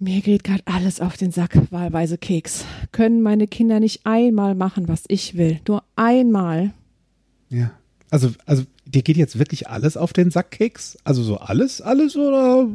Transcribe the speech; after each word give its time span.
Mir 0.00 0.20
geht 0.20 0.44
gerade 0.44 0.62
alles 0.64 1.00
auf 1.00 1.16
den 1.16 1.32
Sack, 1.32 1.58
wahlweise 1.72 2.18
Keks. 2.18 2.64
Können 2.92 3.20
meine 3.20 3.48
Kinder 3.48 3.80
nicht 3.80 4.06
einmal 4.06 4.54
machen, 4.54 4.86
was 4.86 5.02
ich 5.08 5.36
will? 5.36 5.60
Nur 5.66 5.82
einmal. 5.96 6.72
Ja. 7.48 7.72
Also, 8.10 8.30
also 8.46 8.62
dir 8.86 9.02
geht 9.02 9.16
jetzt 9.16 9.40
wirklich 9.40 9.68
alles 9.68 9.96
auf 9.96 10.12
den 10.12 10.30
Sack, 10.30 10.52
Keks? 10.52 10.96
Also 11.02 11.22
so 11.24 11.38
alles, 11.38 11.80
alles 11.80 12.16
oder 12.16 12.68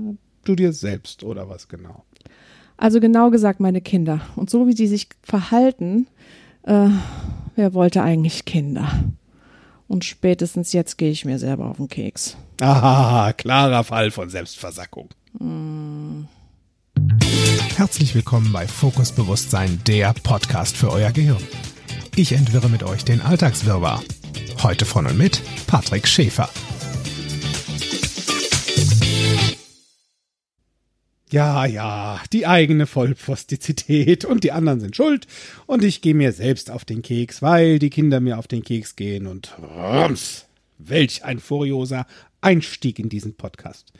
du 0.44 0.56
dir 0.56 0.74
selbst 0.74 1.24
oder 1.24 1.48
was 1.48 1.70
genau? 1.70 2.04
Also 2.76 3.00
genau 3.00 3.30
gesagt 3.30 3.62
meine 3.62 3.80
Kinder. 3.80 4.20
Und 4.36 4.50
so 4.50 4.68
wie 4.68 4.76
sie 4.76 4.88
sich 4.88 5.08
verhalten, 5.22 6.08
äh, 6.64 6.90
wer 7.56 7.74
wollte 7.74 8.04
eigentlich 8.04 8.44
Kinder? 8.44 8.90
Und 9.88 10.04
spätestens 10.04 10.74
jetzt 10.74 10.98
gehe 10.98 11.12
ich 11.12 11.24
mir 11.24 11.40
selber 11.40 11.70
auf 11.70 11.78
den 11.78 11.88
Keks. 11.88 12.36
Ah, 12.60 13.32
klarer 13.32 13.86
Fall 13.86 14.12
von 14.12 14.30
Selbstversackung. 14.30 15.10
Mm. 15.40 16.24
Herzlich 17.76 18.14
willkommen 18.14 18.54
bei 18.54 18.68
Fokus 18.68 19.12
Bewusstsein, 19.12 19.82
der 19.88 20.14
Podcast 20.14 20.78
für 20.78 20.92
euer 20.92 21.12
Gehirn. 21.12 21.42
Ich 22.16 22.32
entwirre 22.32 22.70
mit 22.70 22.84
euch 22.84 23.04
den 23.04 23.20
Alltagswirrwarr. 23.20 24.04
Heute 24.62 24.86
von 24.86 25.08
und 25.08 25.18
mit 25.18 25.42
Patrick 25.66 26.08
Schäfer. 26.08 26.50
Ja, 31.32 31.66
ja, 31.66 32.22
die 32.32 32.46
eigene 32.46 32.86
Vollpostizität 32.86 34.24
und 34.24 34.44
die 34.44 34.52
anderen 34.52 34.80
sind 34.80 34.96
schuld 34.96 35.26
und 35.66 35.84
ich 35.84 36.02
gehe 36.02 36.14
mir 36.14 36.32
selbst 36.32 36.70
auf 36.70 36.86
den 36.86 37.02
Keks, 37.02 37.42
weil 37.42 37.80
die 37.80 37.90
Kinder 37.90 38.20
mir 38.20 38.38
auf 38.38 38.48
den 38.48 38.64
Keks 38.64 38.96
gehen 38.96 39.26
und 39.26 39.58
rums, 39.58 40.46
welch 40.78 41.26
ein 41.26 41.40
furioser 41.40 42.06
Einstieg 42.40 43.00
in 43.00 43.10
diesen 43.10 43.34
Podcast. 43.34 43.92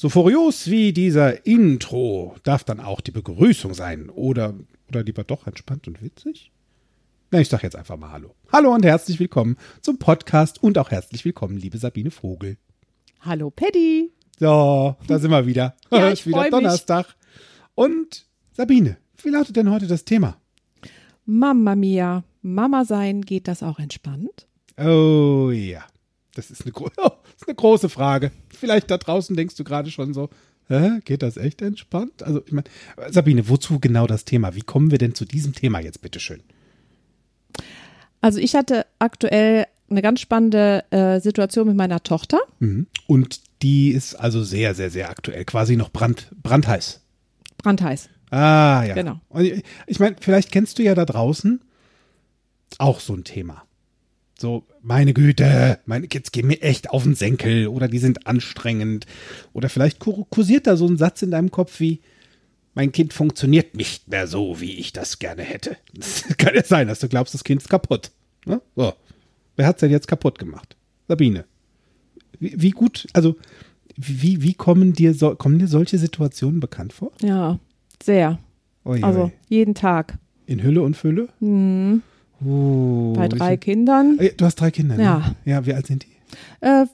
So 0.00 0.08
furios 0.08 0.70
wie 0.70 0.94
dieser 0.94 1.44
Intro 1.44 2.34
darf 2.42 2.64
dann 2.64 2.80
auch 2.80 3.02
die 3.02 3.10
Begrüßung 3.10 3.74
sein 3.74 4.08
oder 4.08 4.54
oder 4.88 5.02
lieber 5.02 5.24
doch 5.24 5.46
entspannt 5.46 5.88
und 5.88 6.00
witzig? 6.00 6.52
Na, 7.30 7.38
ich 7.38 7.50
sag 7.50 7.62
jetzt 7.62 7.76
einfach 7.76 7.98
mal 7.98 8.10
Hallo. 8.10 8.34
Hallo 8.50 8.72
und 8.72 8.82
herzlich 8.82 9.20
willkommen 9.20 9.58
zum 9.82 9.98
Podcast 9.98 10.62
und 10.62 10.78
auch 10.78 10.90
herzlich 10.90 11.26
willkommen, 11.26 11.58
liebe 11.58 11.76
Sabine 11.76 12.10
Vogel. 12.10 12.56
Hallo 13.20 13.50
Paddy. 13.50 14.10
So, 14.38 14.96
da 15.06 15.18
sind 15.18 15.32
wir 15.32 15.46
wieder. 15.46 15.76
Ja, 15.90 16.08
ich 16.12 16.26
wieder 16.26 16.44
mich. 16.44 16.50
Donnerstag. 16.50 17.14
Und 17.74 18.24
Sabine, 18.52 18.96
wie 19.22 19.28
lautet 19.28 19.56
denn 19.56 19.70
heute 19.70 19.86
das 19.86 20.06
Thema? 20.06 20.38
Mama 21.26 21.76
mia, 21.76 22.24
Mama 22.40 22.86
sein, 22.86 23.20
geht 23.20 23.48
das 23.48 23.62
auch 23.62 23.78
entspannt? 23.78 24.46
Oh 24.78 25.50
ja, 25.52 25.84
das 26.34 26.50
ist 26.50 26.62
eine, 26.62 26.72
gro 26.72 26.90
oh, 26.96 27.10
ist 27.36 27.46
eine 27.46 27.54
große 27.54 27.88
Frage. 27.88 28.30
Vielleicht 28.48 28.90
da 28.90 28.98
draußen 28.98 29.36
denkst 29.36 29.56
du 29.56 29.64
gerade 29.64 29.90
schon 29.90 30.14
so, 30.14 30.30
hä, 30.68 31.00
geht 31.04 31.22
das 31.22 31.36
echt 31.36 31.62
entspannt? 31.62 32.22
Also 32.22 32.42
ich 32.46 32.52
meine, 32.52 32.68
Sabine, 33.10 33.48
wozu 33.48 33.80
genau 33.80 34.06
das 34.06 34.24
Thema? 34.24 34.54
Wie 34.54 34.62
kommen 34.62 34.90
wir 34.90 34.98
denn 34.98 35.14
zu 35.14 35.24
diesem 35.24 35.54
Thema 35.54 35.80
jetzt 35.80 36.02
bitteschön? 36.02 36.42
Also 38.20 38.38
ich 38.38 38.54
hatte 38.54 38.86
aktuell 38.98 39.66
eine 39.90 40.02
ganz 40.02 40.20
spannende 40.20 40.84
äh, 40.90 41.20
Situation 41.20 41.66
mit 41.66 41.76
meiner 41.76 42.02
Tochter. 42.02 42.38
Mhm. 42.60 42.86
Und 43.06 43.40
die 43.62 43.90
ist 43.90 44.14
also 44.14 44.42
sehr, 44.42 44.74
sehr, 44.74 44.90
sehr 44.90 45.10
aktuell, 45.10 45.44
quasi 45.44 45.76
noch 45.76 45.90
brand, 45.90 46.30
brandheiß. 46.42 47.00
Brandheiß. 47.58 48.08
Ah, 48.30 48.84
ja. 48.86 48.94
Genau. 48.94 49.20
Und 49.28 49.62
ich 49.86 49.98
meine, 49.98 50.16
vielleicht 50.20 50.52
kennst 50.52 50.78
du 50.78 50.82
ja 50.82 50.94
da 50.94 51.04
draußen 51.04 51.60
auch 52.78 53.00
so 53.00 53.14
ein 53.14 53.24
Thema. 53.24 53.64
So, 54.40 54.64
meine 54.80 55.12
Güte, 55.12 55.80
meine 55.84 56.08
Kids 56.08 56.32
gehen 56.32 56.46
mir 56.46 56.62
echt 56.62 56.88
auf 56.88 57.02
den 57.02 57.14
Senkel 57.14 57.66
oder 57.68 57.88
die 57.88 57.98
sind 57.98 58.26
anstrengend. 58.26 59.04
Oder 59.52 59.68
vielleicht 59.68 59.98
kur- 59.98 60.26
kursiert 60.30 60.66
da 60.66 60.76
so 60.78 60.86
ein 60.86 60.96
Satz 60.96 61.20
in 61.20 61.30
deinem 61.30 61.50
Kopf 61.50 61.78
wie, 61.78 62.00
mein 62.74 62.90
Kind 62.90 63.12
funktioniert 63.12 63.74
nicht 63.76 64.08
mehr 64.08 64.26
so, 64.26 64.58
wie 64.62 64.78
ich 64.78 64.94
das 64.94 65.18
gerne 65.18 65.42
hätte. 65.42 65.76
Das 65.94 66.24
kann 66.38 66.54
ja 66.54 66.64
sein, 66.64 66.88
dass 66.88 67.00
du 67.00 67.08
glaubst, 67.08 67.34
das 67.34 67.44
Kind 67.44 67.60
ist 67.60 67.68
kaputt. 67.68 68.12
Ne? 68.46 68.62
So. 68.76 68.94
Wer 69.56 69.66
hat's 69.66 69.80
denn 69.80 69.90
jetzt 69.90 70.08
kaputt 70.08 70.38
gemacht? 70.38 70.74
Sabine. 71.06 71.44
Wie, 72.38 72.54
wie 72.56 72.70
gut, 72.70 73.08
also, 73.12 73.36
wie, 73.96 74.40
wie 74.42 74.54
kommen 74.54 74.94
dir, 74.94 75.12
so, 75.12 75.34
kommen 75.34 75.58
dir 75.58 75.68
solche 75.68 75.98
Situationen 75.98 76.60
bekannt 76.60 76.94
vor? 76.94 77.12
Ja, 77.20 77.58
sehr. 78.02 78.38
Ui, 78.86 79.02
Also 79.02 79.24
ui. 79.24 79.32
jeden 79.50 79.74
Tag. 79.74 80.16
In 80.46 80.62
Hülle 80.62 80.80
und 80.80 80.96
Fülle? 80.96 81.28
Mhm. 81.40 82.00
Uh, 82.44 83.12
Bei 83.14 83.28
drei 83.28 83.50
viel- 83.50 83.58
Kindern. 83.58 84.18
Äh, 84.18 84.32
Du 84.36 84.44
hast 84.44 84.56
drei 84.56 84.70
Kinder, 84.70 84.96
ne? 84.96 85.02
Ja. 85.02 85.34
Ja, 85.44 85.66
wie 85.66 85.74
alt 85.74 85.86
sind 85.86 86.04
die? 86.04 86.66
Äh, 86.66 86.86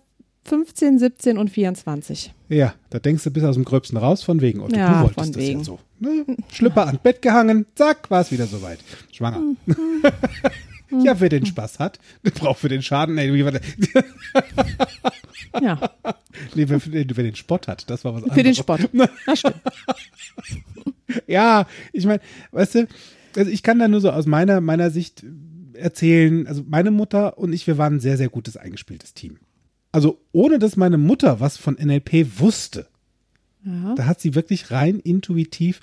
15, 0.45 0.99
17 0.99 1.39
und 1.39 1.51
24. 1.51 2.33
Ja, 2.49 2.75
da 2.91 2.99
denkst 3.01 3.25
du 3.25 3.31
bis 3.31 3.43
aus 3.45 3.55
dem 3.57 3.65
Gröbsten 3.65 3.97
raus, 3.99 4.23
von 4.23 4.41
wegen. 4.41 4.61
Otto, 4.61 4.77
Ja, 4.77 4.93
du 4.93 4.99
wolltest 5.01 5.19
von 5.21 5.33
das 5.33 5.43
wegen. 5.43 5.59
ja 5.59 5.65
so. 5.65 5.79
Ne? 5.99 6.25
Schlüpper 6.53 6.87
ans 6.87 7.01
Bett 7.03 7.21
gehangen, 7.23 7.67
zack, 7.75 8.11
war 8.11 8.21
es 8.21 8.31
wieder 8.31 8.47
soweit. 8.47 8.79
Schwanger. 9.12 9.41
ja, 11.03 11.19
wer 11.21 11.29
den 11.29 11.47
Spaß 11.47 11.78
hat, 11.81 11.99
braucht 12.34 12.61
für 12.61 12.69
den 12.69 12.83
Schaden, 12.83 13.15
nee? 13.17 13.27
Ja, 15.61 15.81
nee, 16.55 16.69
wer, 16.69 16.81
wer 16.84 17.25
den 17.25 17.34
Spott 17.34 17.67
hat, 17.67 17.89
das 17.91 18.05
war 18.05 18.13
was 18.15 18.23
anderes. 18.23 18.37
für 18.39 18.43
den 18.45 18.55
Sport. 18.55 18.89
Das 19.27 19.39
stimmt. 19.39 19.57
Ja, 21.27 21.67
ich 21.93 22.05
meine, 22.05 22.21
weißt 22.53 22.75
du, 22.77 22.87
also 23.36 23.50
ich 23.50 23.62
kann 23.62 23.78
da 23.78 23.88
nur 23.88 24.00
so 24.00 24.10
aus 24.10 24.26
meiner, 24.26 24.60
meiner 24.60 24.91
Sicht 24.91 25.24
erzählen, 25.74 26.47
also 26.47 26.64
meine 26.66 26.91
Mutter 26.91 27.38
und 27.38 27.52
ich, 27.52 27.66
wir 27.66 27.78
waren 27.78 27.94
ein 27.97 28.00
sehr, 28.00 28.16
sehr 28.16 28.28
gutes 28.28 28.56
eingespieltes 28.56 29.14
Team. 29.14 29.38
Also 29.92 30.20
ohne 30.32 30.58
dass 30.58 30.76
meine 30.76 30.98
Mutter 30.98 31.41
was 31.41 31.56
von 31.56 31.74
NLP 31.74 32.38
wusste, 32.41 32.86
Ja. 33.64 33.94
da 33.94 34.06
hat 34.06 34.20
sie 34.20 34.34
wirklich 34.34 34.70
rein 34.70 35.00
intuitiv 35.00 35.80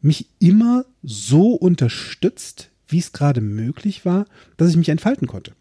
mich 0.00 0.28
immer 0.38 0.84
so 1.02 1.52
unterstützt, 1.54 2.70
wie 2.88 2.98
es 2.98 3.12
gerade 3.12 3.40
möglich 3.40 4.04
war, 4.04 4.26
dass 4.56 4.70
ich 4.70 4.76
mich 4.76 4.90
entfalten 4.90 5.26
konnte. 5.26 5.52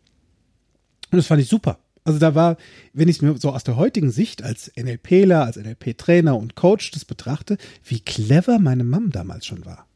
Und 1.11 1.17
das 1.17 1.27
fand 1.27 1.41
ich 1.41 1.47
super. 1.47 1.79
Also 2.03 2.19
da 2.19 2.35
war, 2.35 2.57
wenn 2.91 3.07
ich 3.07 3.17
es 3.17 3.21
mir 3.21 3.37
so 3.37 3.51
aus 3.51 3.63
der 3.63 3.77
heutigen 3.77 4.11
Sicht 4.11 4.43
als 4.43 4.71
NLPler, 4.75 5.45
als 5.45 5.55
NLP-Trainer 5.55 6.35
und 6.35 6.55
Coach 6.55 6.91
das 6.91 7.05
betrachte, 7.05 7.57
wie 7.85 8.01
clever 8.01 8.59
meine 8.59 8.83
Mom 8.83 9.11
damals 9.11 9.45
schon 9.45 9.65
war. 9.65 9.87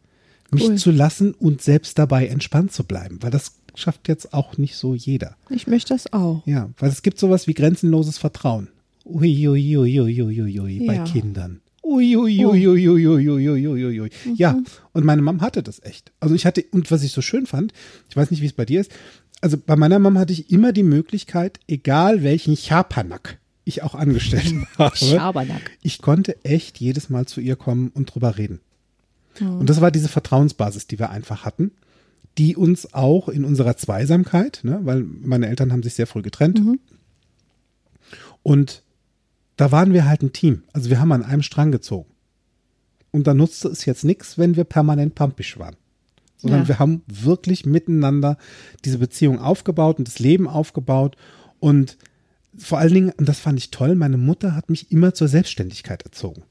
Mich 0.51 0.63
Cool. 0.67 0.75
zu 0.77 0.91
lassen 0.91 1.33
und 1.33 1.61
selbst 1.61 1.99
dabei 1.99 2.27
entspannt 2.27 2.71
zu 2.71 2.83
bleiben, 2.85 3.17
weil 3.21 3.31
das 3.31 3.53
schafft 3.75 4.07
jetzt 4.07 4.33
auch 4.33 4.57
nicht 4.57 4.75
so 4.75 4.95
jeder. 4.95 5.35
Ich 5.49 5.67
möchte 5.67 5.93
das 5.93 6.11
auch. 6.13 6.41
Ja, 6.47 6.69
weil 6.79 6.89
es 6.89 7.01
gibt 7.01 7.19
sowas 7.19 7.47
wie 7.47 7.53
grenzenloses 7.53 8.17
Vertrauen. 8.17 8.69
Ui, 9.05 9.47
ui, 9.47 9.77
ui, 9.77 9.99
ui, 9.99 10.21
ui, 10.21 10.41
ui, 10.41 10.59
ui, 10.59 10.85
bei 10.87 10.95
Ja. 10.95 11.03
Kindern. 11.03 11.61
Ui, 11.83 12.17
ui, 12.17 12.45
ui, 12.45 12.67
ui, 12.67 12.87
ui, 12.89 13.07
ui, 13.07 13.29
ui, 13.29 13.47
ui, 13.67 13.85
ui, 13.85 13.99
ui. 14.01 14.09
Ja, 14.35 14.57
und 14.93 15.05
meine 15.05 15.21
Mom 15.21 15.39
hatte 15.41 15.63
das 15.63 15.81
echt. 15.83 16.11
Also 16.19 16.35
ich 16.35 16.45
hatte, 16.45 16.65
und 16.71 16.91
was 16.91 17.03
ich 17.03 17.11
so 17.13 17.21
schön 17.21 17.45
fand, 17.45 17.71
ich 18.09 18.15
weiß 18.17 18.31
nicht, 18.31 18.41
wie 18.41 18.45
es 18.47 18.53
bei 18.53 18.65
dir 18.65 18.81
ist, 18.81 18.91
also 19.41 19.57
bei 19.57 19.75
meiner 19.75 19.99
Mom 19.99 20.17
hatte 20.17 20.33
ich 20.33 20.51
immer 20.51 20.73
die 20.73 20.83
Möglichkeit, 20.83 21.59
egal 21.67 22.23
welchen 22.23 22.55
Chapanak 22.57 23.37
ich 23.63 23.83
auch 23.83 23.95
angestellt 23.95 24.53
habe, 24.77 24.95
Schabernack. 24.97 25.71
ich 25.81 26.01
konnte 26.01 26.43
echt 26.43 26.77
jedes 26.79 27.09
Mal 27.09 27.25
zu 27.27 27.39
ihr 27.41 27.55
kommen 27.55 27.89
und 27.93 28.13
drüber 28.13 28.37
reden. 28.37 28.59
Und 29.41 29.69
das 29.69 29.81
war 29.81 29.91
diese 29.91 30.09
Vertrauensbasis, 30.09 30.87
die 30.87 30.99
wir 30.99 31.09
einfach 31.09 31.45
hatten, 31.45 31.71
die 32.37 32.55
uns 32.55 32.93
auch 32.93 33.29
in 33.29 33.45
unserer 33.45 33.77
Zweisamkeit, 33.77 34.59
ne, 34.63 34.79
weil 34.83 35.03
meine 35.03 35.47
Eltern 35.47 35.71
haben 35.71 35.83
sich 35.83 35.95
sehr 35.95 36.07
früh 36.07 36.21
getrennt. 36.21 36.59
Und 38.43 38.83
da 39.57 39.71
waren 39.71 39.93
wir 39.93 40.05
halt 40.05 40.21
ein 40.21 40.33
Team. 40.33 40.63
Also 40.73 40.89
wir 40.89 40.99
haben 40.99 41.11
an 41.11 41.23
einem 41.23 41.41
Strang 41.41 41.71
gezogen. 41.71 42.09
Und 43.11 43.25
da 43.25 43.33
nutzte 43.33 43.69
es 43.69 43.85
jetzt 43.85 44.03
nichts, 44.03 44.37
wenn 44.37 44.55
wir 44.55 44.63
permanent 44.63 45.15
pampisch 45.15 45.57
waren. 45.57 45.75
Sondern 46.37 46.61
Ja. 46.61 46.67
wir 46.67 46.79
haben 46.79 47.01
wirklich 47.07 47.65
miteinander 47.65 48.37
diese 48.85 48.99
Beziehung 48.99 49.39
aufgebaut 49.39 49.97
und 49.97 50.07
das 50.07 50.19
Leben 50.19 50.47
aufgebaut. 50.47 51.17
Und 51.59 51.97
vor 52.57 52.77
allen 52.77 52.93
Dingen, 52.93 53.11
und 53.17 53.27
das 53.27 53.39
fand 53.39 53.57
ich 53.57 53.71
toll, 53.71 53.95
meine 53.95 54.17
Mutter 54.17 54.55
hat 54.55 54.69
mich 54.69 54.91
immer 54.91 55.15
zur 55.15 55.27
Selbstständigkeit 55.27 56.03
erzogen. 56.03 56.43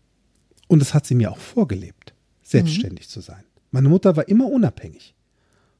Und 0.66 0.80
das 0.80 0.94
hat 0.94 1.06
sie 1.06 1.14
mir 1.14 1.30
auch 1.30 1.38
vorgelebt, 1.38 2.12
selbstständig 2.46 3.08
zu 3.08 3.20
sein. 3.20 3.44
Meine 3.70 3.88
Mutter 3.88 4.16
war 4.16 4.28
immer 4.28 4.46
unabhängig. 4.46 5.14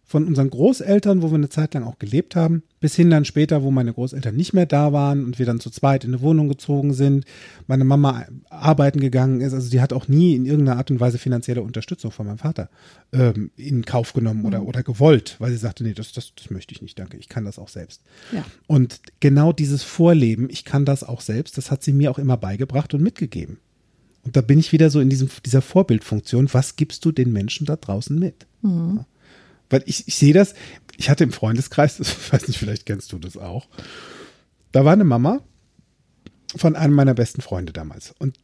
Von 0.08 0.24
unseren 0.24 0.50
Großeltern, 0.50 1.20
wo 1.20 1.30
wir 1.30 1.34
eine 1.34 1.48
Zeit 1.48 1.74
lang 1.74 1.82
auch 1.82 1.98
gelebt 1.98 2.36
haben, 2.36 2.62
bis 2.78 2.94
hin 2.94 3.10
dann 3.10 3.24
später, 3.24 3.64
wo 3.64 3.72
meine 3.72 3.92
Großeltern 3.92 4.36
nicht 4.36 4.52
mehr 4.52 4.66
da 4.66 4.92
waren 4.92 5.24
und 5.24 5.40
wir 5.40 5.46
dann 5.46 5.58
zu 5.58 5.68
zweit 5.68 6.04
in 6.04 6.10
eine 6.10 6.20
Wohnung 6.20 6.48
gezogen 6.48 6.94
sind, 6.94 7.24
meine 7.66 7.84
Mama 7.84 8.24
arbeiten 8.48 9.00
gegangen 9.00 9.40
ist. 9.40 9.52
Also 9.52 9.68
die 9.68 9.80
hat 9.80 9.92
auch 9.92 10.06
nie 10.06 10.36
in 10.36 10.46
irgendeiner 10.46 10.78
Art 10.78 10.92
und 10.92 11.00
Weise 11.00 11.18
finanzielle 11.18 11.62
Unterstützung 11.62 12.12
von 12.12 12.26
meinem 12.26 12.38
Vater 12.38 12.70
ähm, 13.12 13.50
in 13.56 13.84
Kauf 13.84 14.12
genommen 14.12 14.44
oder, 14.44 14.62
oder 14.62 14.84
gewollt, 14.84 15.34
weil 15.40 15.50
sie 15.50 15.56
sagte, 15.56 15.82
nee, 15.82 15.94
das, 15.94 16.12
das, 16.12 16.32
das 16.36 16.50
möchte 16.50 16.72
ich 16.72 16.82
nicht, 16.82 16.96
danke, 17.00 17.16
ich 17.16 17.28
kann 17.28 17.44
das 17.44 17.58
auch 17.58 17.68
selbst. 17.68 18.02
Ja. 18.30 18.44
Und 18.68 19.00
genau 19.18 19.52
dieses 19.52 19.82
Vorleben, 19.82 20.48
ich 20.50 20.64
kann 20.64 20.84
das 20.84 21.02
auch 21.02 21.20
selbst, 21.20 21.58
das 21.58 21.72
hat 21.72 21.82
sie 21.82 21.92
mir 21.92 22.12
auch 22.12 22.18
immer 22.20 22.36
beigebracht 22.36 22.94
und 22.94 23.02
mitgegeben. 23.02 23.58
Und 24.26 24.36
da 24.36 24.40
bin 24.40 24.58
ich 24.58 24.72
wieder 24.72 24.90
so 24.90 25.00
in 25.00 25.08
diesem, 25.08 25.30
dieser 25.44 25.62
Vorbildfunktion. 25.62 26.52
Was 26.52 26.76
gibst 26.76 27.04
du 27.04 27.12
den 27.12 27.32
Menschen 27.32 27.64
da 27.64 27.76
draußen 27.76 28.18
mit? 28.18 28.46
Ja. 28.62 29.06
Weil 29.70 29.82
ich, 29.86 30.06
ich 30.08 30.16
sehe 30.16 30.34
das, 30.34 30.54
ich 30.96 31.08
hatte 31.08 31.24
im 31.24 31.32
Freundeskreis, 31.32 31.96
das 31.98 32.32
weiß 32.32 32.48
nicht, 32.48 32.58
vielleicht 32.58 32.86
kennst 32.86 33.12
du 33.12 33.18
das 33.18 33.36
auch. 33.36 33.68
Da 34.72 34.84
war 34.84 34.92
eine 34.92 35.04
Mama 35.04 35.40
von 36.56 36.76
einem 36.76 36.94
meiner 36.94 37.14
besten 37.14 37.40
Freunde 37.40 37.72
damals. 37.72 38.14
Und 38.18 38.36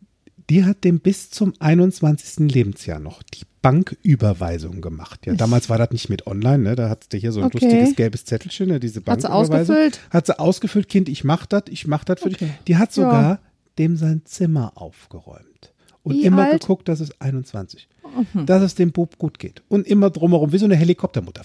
Die 0.51 0.65
hat 0.65 0.85
dem 0.85 1.01
bis 1.01 1.31
zum 1.31 1.53
21. 1.61 2.51
Lebensjahr 2.53 2.99
noch 3.01 3.23
die 3.23 3.45
Banküberweisung 3.63 4.81
gemacht. 4.81 5.25
Ja, 5.27 5.35
damals 5.35 5.69
war 5.71 5.79
das 5.79 5.91
nicht 5.93 6.09
mit 6.09 6.27
online, 6.27 6.59
ne? 6.63 6.75
Da 6.77 6.89
hattest 6.89 7.13
du 7.13 7.17
hier 7.17 7.31
so 7.33 7.41
ein 7.41 7.47
Okay. 7.47 7.59
lustiges 7.61 7.95
gelbes 7.97 8.25
Zettelchen, 8.25 8.69
ne? 8.69 8.81
diese 8.81 9.01
Hat 9.07 9.21
sie 9.23 9.29
Banküberweisung. 9.29 9.57
ausgefüllt? 9.77 10.01
Hat 10.11 10.27
sie 10.27 10.39
ausgefüllt, 10.39 10.89
Kind, 10.89 11.09
ich 11.09 11.23
mach 11.25 11.47
das, 11.47 11.65
ich 11.71 11.87
mach 11.87 12.05
das 12.05 12.21
für 12.21 12.27
Okay. 12.27 12.47
dich. 12.47 12.51
Die 12.67 12.77
hat 12.77 12.93
sogar 12.93 13.39
dem 13.79 13.97
sein 13.97 14.23
Zimmer 14.25 14.73
aufgeräumt. 14.75 15.72
Und 16.03 16.15
Wie 16.17 16.25
immer 16.25 16.45
alt? 16.45 16.61
geguckt, 16.63 16.89
dass 16.89 17.01
es 17.01 17.19
21. 17.21 17.89
Dass 18.35 18.63
es 18.63 18.75
dem 18.75 18.93
Bub 18.93 19.19
gut 19.19 19.39
geht. 19.39 19.63
Und 19.69 19.87
immer 19.87 20.11
drumherum, 20.11 20.53
wie 20.53 20.59
so 20.59 20.65
eine 20.67 20.77
Helikoptermutter. 20.77 21.43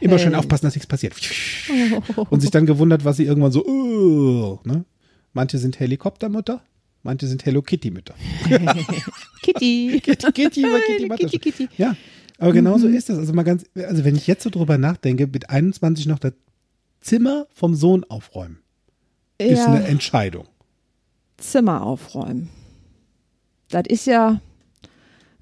Immer 0.00 0.18
schön 0.18 0.30
Hey. 0.32 0.38
aufpassen, 0.38 0.66
dass 0.66 0.74
nichts 0.74 0.86
passiert. 0.86 1.14
Und 2.30 2.40
sich 2.40 2.50
dann 2.50 2.66
gewundert, 2.66 3.04
was 3.04 3.16
sie 3.16 3.24
irgendwann 3.24 3.52
so, 3.52 3.64
uh, 3.64 4.58
ne? 4.64 4.84
Manche 5.32 5.58
sind 5.58 5.78
Helikoptermutter, 5.80 6.62
manche 7.02 7.26
sind 7.26 7.44
Hello 7.44 7.60
Kitty 7.62 7.90
Mütter. 7.90 8.14
Kitty. 9.42 10.00
Kitty, 10.02 10.32
Kitty, 10.32 10.32
Kitty, 10.32 11.06
Mutter. 11.06 11.16
Kitty, 11.28 11.38
Kitty. 11.38 11.68
Ja, 11.76 11.96
aber 12.38 12.52
genau 12.52 12.78
so 12.78 12.88
ist 12.88 13.08
das. 13.08 13.18
Also 13.18 13.32
mal 13.32 13.42
ganz, 13.42 13.64
also 13.74 14.04
wenn 14.04 14.16
ich 14.16 14.26
jetzt 14.26 14.42
so 14.44 14.50
drüber 14.50 14.78
nachdenke, 14.78 15.26
mit 15.26 15.50
21 15.50 16.06
noch 16.06 16.18
das 16.18 16.32
Zimmer 17.00 17.46
vom 17.54 17.74
Sohn 17.74 18.04
aufräumen, 18.04 18.58
ist 19.38 19.58
Ja. 19.58 19.66
eine 19.66 19.86
Entscheidung. 19.86 20.46
Zimmer 21.38 21.82
aufräumen. 21.82 22.50
Das 23.70 23.84
ist 23.88 24.06
ja 24.06 24.40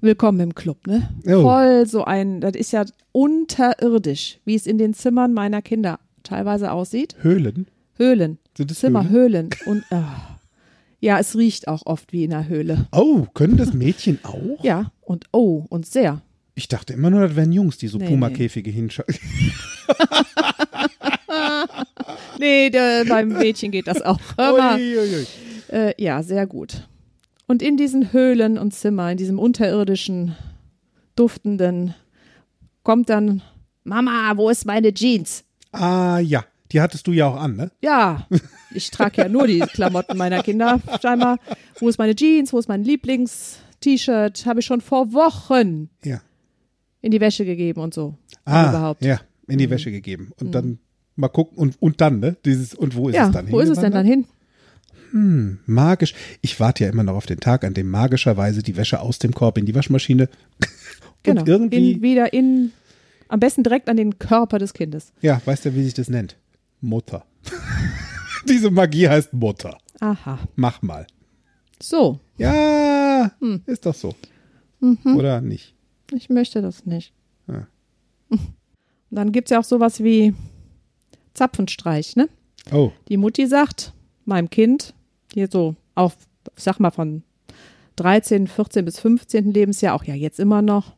willkommen 0.01 0.39
im 0.39 0.55
Club, 0.55 0.87
ne? 0.87 1.09
Jo. 1.25 1.41
Voll 1.41 1.87
so 1.87 2.03
ein, 2.03 2.41
das 2.41 2.55
ist 2.55 2.71
ja 2.71 2.85
unterirdisch, 3.11 4.39
wie 4.45 4.55
es 4.55 4.67
in 4.67 4.77
den 4.77 4.93
Zimmern 4.93 5.33
meiner 5.33 5.61
Kinder 5.61 5.99
teilweise 6.23 6.71
aussieht. 6.71 7.15
Höhlen. 7.21 7.67
Höhlen. 7.97 8.37
Sind 8.55 8.71
es 8.71 8.79
Zimmer, 8.79 9.09
Höhlen? 9.09 9.49
Und 9.65 9.83
ah. 9.91 10.39
ja, 10.99 11.19
es 11.19 11.35
riecht 11.35 11.67
auch 11.67 11.85
oft 11.85 12.13
wie 12.13 12.23
in 12.23 12.33
einer 12.33 12.47
Höhle. 12.47 12.87
Oh, 12.91 13.25
können 13.33 13.57
das 13.57 13.73
Mädchen 13.73 14.19
auch? 14.23 14.63
Ja, 14.63 14.91
und 15.01 15.25
oh, 15.31 15.65
und 15.69 15.85
sehr. 15.85 16.21
Ich 16.55 16.67
dachte 16.67 16.93
immer 16.93 17.09
nur, 17.09 17.21
das 17.21 17.35
wären 17.35 17.51
Jungs, 17.51 17.77
die 17.77 17.87
so 17.87 17.97
Nee, 17.97 18.07
Puma-Käfige 18.07 18.71
hinschalten. 18.71 19.19
Nee, 22.39 22.69
der, 22.69 23.05
beim 23.05 23.29
Mädchen 23.29 23.71
geht 23.71 23.87
das 23.87 24.01
auch. 24.01 24.19
Hör 24.37 24.57
mal. 24.57 24.79
Uiuiui. 24.79 25.25
Äh, 25.71 25.93
ja, 26.01 26.21
sehr 26.23 26.47
gut. 26.47 26.87
Und 27.47 27.61
in 27.61 27.77
diesen 27.77 28.11
Höhlen 28.13 28.57
und 28.57 28.73
Zimmer, 28.73 29.11
in 29.11 29.17
diesem 29.17 29.37
unterirdischen, 29.39 30.35
duftenden, 31.15 31.93
kommt 32.83 33.09
dann, 33.09 33.41
Mama, 33.83 34.33
wo 34.35 34.49
ist 34.49 34.65
meine 34.65 34.93
Jeans? 34.93 35.43
Ah 35.71 36.19
ja, 36.19 36.43
die 36.71 36.81
hattest 36.81 37.05
du 37.07 37.11
ja 37.11 37.27
auch 37.27 37.35
an, 37.39 37.55
ne? 37.55 37.71
Ja, 37.81 38.27
ich 38.73 38.89
trage 38.91 39.21
ja 39.21 39.29
nur 39.29 39.45
die 39.47 39.59
Klamotten 39.59 40.17
meiner 40.17 40.41
Kinder 40.41 40.81
scheinbar. 41.01 41.37
Wo 41.79 41.87
ist 41.89 41.97
meine 41.99 42.15
Jeans? 42.15 42.51
Wo 42.53 42.57
ist 42.59 42.67
mein 42.67 42.83
Lieblings-T-Shirt? 42.83 44.45
Habe 44.45 44.59
ich 44.61 44.65
schon 44.65 44.81
vor 44.81 45.13
Wochen 45.13 45.89
Ja. 46.03 46.21
in 47.01 47.11
die 47.11 47.21
Wäsche 47.21 47.45
gegeben 47.45 47.81
und 47.81 47.93
so. 47.93 48.15
Ah, 48.45 48.69
überhaupt. 48.69 49.03
ja, 49.05 49.19
in 49.47 49.57
die 49.59 49.69
Wäsche 49.69 49.91
gegeben. 49.91 50.31
Und 50.39 50.53
dann 50.53 50.79
mal 51.15 51.29
gucken 51.29 51.57
und, 51.57 51.81
und 51.81 52.01
dann, 52.01 52.19
ne? 52.19 52.35
Dieses, 52.45 52.73
und 52.73 52.95
wo 52.95 53.09
ist 53.09 53.15
ja, 53.15 53.27
es 53.27 53.31
dann 53.33 53.51
wo 53.51 53.59
ist 53.59 53.69
es 53.69 53.79
denn 53.79 53.91
dann 53.91 54.05
hin? 54.05 54.25
Magisch. 55.65 56.13
Ich 56.41 56.59
warte 56.59 56.83
ja 56.83 56.89
immer 56.89 57.03
noch 57.03 57.15
auf 57.15 57.25
den 57.25 57.39
Tag, 57.39 57.63
an 57.63 57.73
dem 57.73 57.89
magischerweise 57.89 58.61
die 58.63 58.75
Wäsche 58.75 58.99
aus 58.99 59.17
dem 59.19 59.33
Korb 59.33 59.57
in 59.57 59.65
die 59.65 59.73
Waschmaschine 59.75 60.27
Genau, 61.23 61.41
und 61.41 61.47
irgendwie, 61.47 61.93
in, 61.93 62.01
wieder 62.01 62.33
in, 62.33 62.71
am 63.29 63.39
besten 63.39 63.63
direkt 63.63 63.89
an 63.89 63.97
den 63.97 64.19
Körper 64.19 64.59
des 64.59 64.73
Kindes. 64.73 65.13
ja, 65.21 65.41
weißt 65.45 65.65
du, 65.65 65.73
wie 65.75 65.83
sich 65.83 65.93
das 65.93 66.09
nennt? 66.09 66.35
Mutter. 66.81 67.25
Diese 68.49 68.69
Magie 68.69 69.07
heißt 69.07 69.33
Mutter. 69.33 69.77
Aha. 70.01 70.37
Mach 70.55 70.81
mal. 70.81 71.07
So, 71.81 72.19
Ja, 72.37 73.31
Hm. 73.39 73.61
ist 73.65 73.85
doch 73.85 73.95
so. 73.95 74.13
Mhm. 74.81 75.15
Oder 75.15 75.39
nicht? 75.41 75.73
ich 76.13 76.29
möchte 76.29 76.61
das 76.61 76.85
nicht. 76.85 77.13
Ja. 77.47 77.67
Und 78.29 78.39
dann 79.09 79.31
gibt 79.31 79.47
es 79.47 79.51
ja 79.51 79.59
auch 79.59 79.63
sowas 79.63 80.03
wie 80.03 80.33
Zapfenstreich, 81.33 82.15
ne? 82.15 82.29
Oh, 82.71 82.91
Die 83.09 83.17
Mutti 83.17 83.47
sagt 83.47 83.93
meinem 84.25 84.49
Kind, 84.49 84.93
hier 85.35 85.49
so 85.51 85.75
auf, 85.95 86.15
ich 86.55 86.63
sag 86.63 86.79
mal 86.79 86.91
von 86.91 87.23
13, 87.97 88.47
14 88.47 88.85
bis 88.85 88.99
15. 88.99 89.51
Lebensjahr, 89.51 89.93
auch 89.93 90.05
ja 90.05 90.15
jetzt 90.15 90.39
immer 90.39 90.61
noch, 90.61 90.95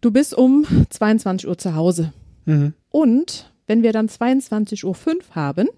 du 0.00 0.10
bist 0.10 0.34
um 0.34 0.66
22 0.88 1.46
Uhr 1.46 1.58
zu 1.58 1.74
Hause. 1.74 2.12
Mhm. 2.46 2.72
Und 2.90 3.52
wenn 3.66 3.82
wir 3.82 3.92
dann 3.92 4.08
22.05 4.08 4.84
Uhr 4.86 4.94
haben, 5.34 5.68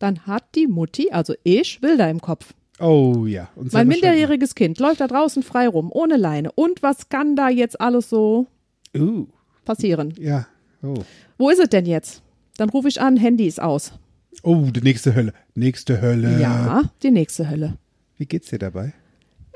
dann 0.00 0.26
hat 0.26 0.54
die 0.56 0.66
Mutti, 0.66 1.10
also 1.12 1.34
ich, 1.44 1.80
Bilder 1.80 2.10
im 2.10 2.20
Kopf. 2.20 2.52
oh 2.80 3.26
ja. 3.26 3.48
Und 3.54 3.72
Mein 3.72 3.86
minderjähriges 3.86 4.56
Kind 4.56 4.80
läuft 4.80 5.00
da 5.00 5.06
draußen 5.06 5.44
frei 5.44 5.68
rum, 5.68 5.90
ohne 5.92 6.16
Leine. 6.16 6.50
Und 6.52 6.82
was 6.82 7.08
kann 7.08 7.36
da 7.36 7.48
jetzt 7.48 7.80
alles 7.80 8.10
so. 8.10 8.48
Uh, 8.96 9.26
passieren? 9.64 10.14
ja. 10.18 10.46
Oh. 10.82 10.94
Wo 11.38 11.50
ist 11.50 11.60
es 11.60 11.68
denn 11.68 11.86
jetzt? 11.86 12.22
Dann 12.56 12.70
rufe 12.70 12.88
ich 12.88 13.00
an, 13.00 13.16
Handy 13.16 13.46
ist 13.46 13.60
aus. 13.60 13.92
Oh, 14.42 14.68
die 14.70 14.80
nächste 14.80 15.14
Hölle. 15.14 15.32
Nächste 15.54 16.00
Hölle. 16.00 16.40
Ja, 16.40 16.82
die 17.02 17.10
nächste 17.10 17.48
Hölle. 17.48 17.76
Wie 18.16 18.26
geht's 18.26 18.48
dir 18.50 18.58
dabei? 18.58 18.92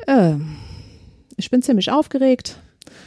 Ähm, 0.07 0.57
ich 1.37 1.51
bin 1.51 1.63
ziemlich 1.63 1.91
aufgeregt. 1.91 2.59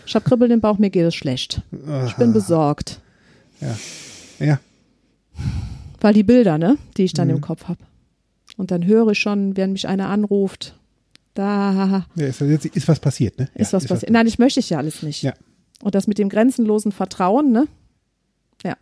Ich 0.06 0.16
habe 0.16 0.26
Kribbeln 0.28 0.52
im 0.52 0.62
Bauch, 0.62 0.78
mir 0.80 0.90
geht 0.90 1.06
es 1.06 1.16
schlecht. 1.16 1.62
Ich 2.08 2.14
bin 2.16 2.34
besorgt. 2.34 3.00
Ja. 4.40 4.60
Weil 6.00 6.14
die 6.14 6.24
Bilder, 6.24 6.58
ne, 6.58 6.78
die 6.98 7.04
ich 7.04 7.14
Mhm. 7.14 7.18
dann 7.18 7.30
im 7.30 7.42
Kopf 7.42 7.66
habe. 7.66 7.80
Und 8.56 8.72
dann 8.72 8.86
höre 8.86 9.10
ich 9.10 9.20
schon, 9.20 9.56
wenn 9.58 9.74
mich 9.74 9.88
einer 9.88 10.10
anruft, 10.10 10.76
da 11.34 12.06
ja 12.16 12.26
ist, 12.26 12.42
ist 12.42 12.88
was 12.88 13.00
passiert, 13.00 13.38
ne? 13.38 13.50
ist 13.54 13.72
ja, 13.72 13.78
was 13.78 13.86
passiert. 13.88 14.12
Nein, 14.12 14.26
ich 14.26 14.40
möchte 14.40 14.60
ich 14.60 14.70
ja 14.72 14.80
alles 14.80 15.04
nicht. 15.04 15.22
Ja. 15.22 15.34
Und 15.84 15.94
das 15.94 16.08
mit 16.08 16.18
dem 16.18 16.30
grenzenlosen 16.30 16.92
Vertrauen, 16.92 17.52
ne? 17.52 17.68
Ja. 18.64 18.76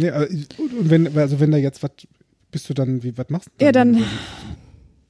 Ja, 0.00 0.22
äh, 0.22 0.28
und 0.58 0.90
wenn, 0.90 1.16
also 1.18 1.40
wenn 1.40 1.50
da 1.50 1.56
jetzt 1.58 1.82
was, 1.82 1.90
bist 2.50 2.68
du 2.68 2.74
dann, 2.74 3.02
wie, 3.02 3.16
was 3.16 3.28
machst 3.30 3.48
du 3.58 3.64
Ja, 3.64 3.72
dann- 3.72 4.02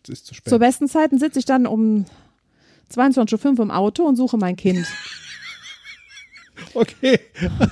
Es 0.02 0.08
ist 0.10 0.26
zu 0.26 0.34
spät. 0.34 0.50
Zur 0.50 0.58
besten 0.58 0.88
Zeiten 0.88 1.18
sitze 1.18 1.38
ich 1.38 1.44
dann 1.44 1.66
um 1.66 2.04
22.05 2.92 3.58
Uhr 3.58 3.64
im 3.64 3.70
Auto 3.70 4.02
und 4.04 4.16
suche 4.16 4.36
mein 4.36 4.56
Kind. 4.56 4.86
Okay. 6.74 7.18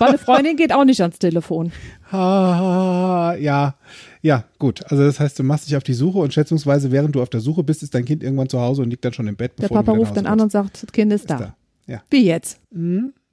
Meine 0.00 0.16
Freundin 0.18 0.56
geht 0.56 0.72
auch 0.72 0.84
nicht 0.84 1.00
ans 1.02 1.18
Telefon. 1.18 1.72
Ah, 2.10 3.34
ja, 3.38 3.74
ja, 4.22 4.44
gut. 4.58 4.82
Also 4.90 5.04
das 5.04 5.20
heißt, 5.20 5.38
du 5.38 5.42
machst 5.42 5.68
dich 5.68 5.76
auf 5.76 5.82
die 5.82 5.92
Suche 5.92 6.16
und 6.20 6.32
schätzungsweise, 6.32 6.90
während 6.90 7.14
du 7.14 7.20
auf 7.20 7.28
der 7.28 7.40
Suche 7.40 7.62
bist, 7.62 7.82
ist 7.82 7.94
dein 7.94 8.06
Kind 8.06 8.22
irgendwann 8.22 8.48
zu 8.48 8.58
Hause 8.58 8.80
und 8.80 8.88
liegt 8.88 9.04
dann 9.04 9.12
schon 9.12 9.26
im 9.28 9.36
Bett. 9.36 9.52
Der 9.60 9.68
Papa 9.68 9.92
ruft 9.92 10.16
dann 10.16 10.24
an 10.24 10.40
und 10.40 10.50
sagt, 10.50 10.82
das 10.82 10.90
Kind 10.90 11.12
ist 11.12 11.28
kommst. 11.28 11.42
da. 11.42 11.44
Ist 11.48 11.52
da. 11.86 11.92
Ja. 11.92 12.02
Wie 12.08 12.24
jetzt? 12.24 12.58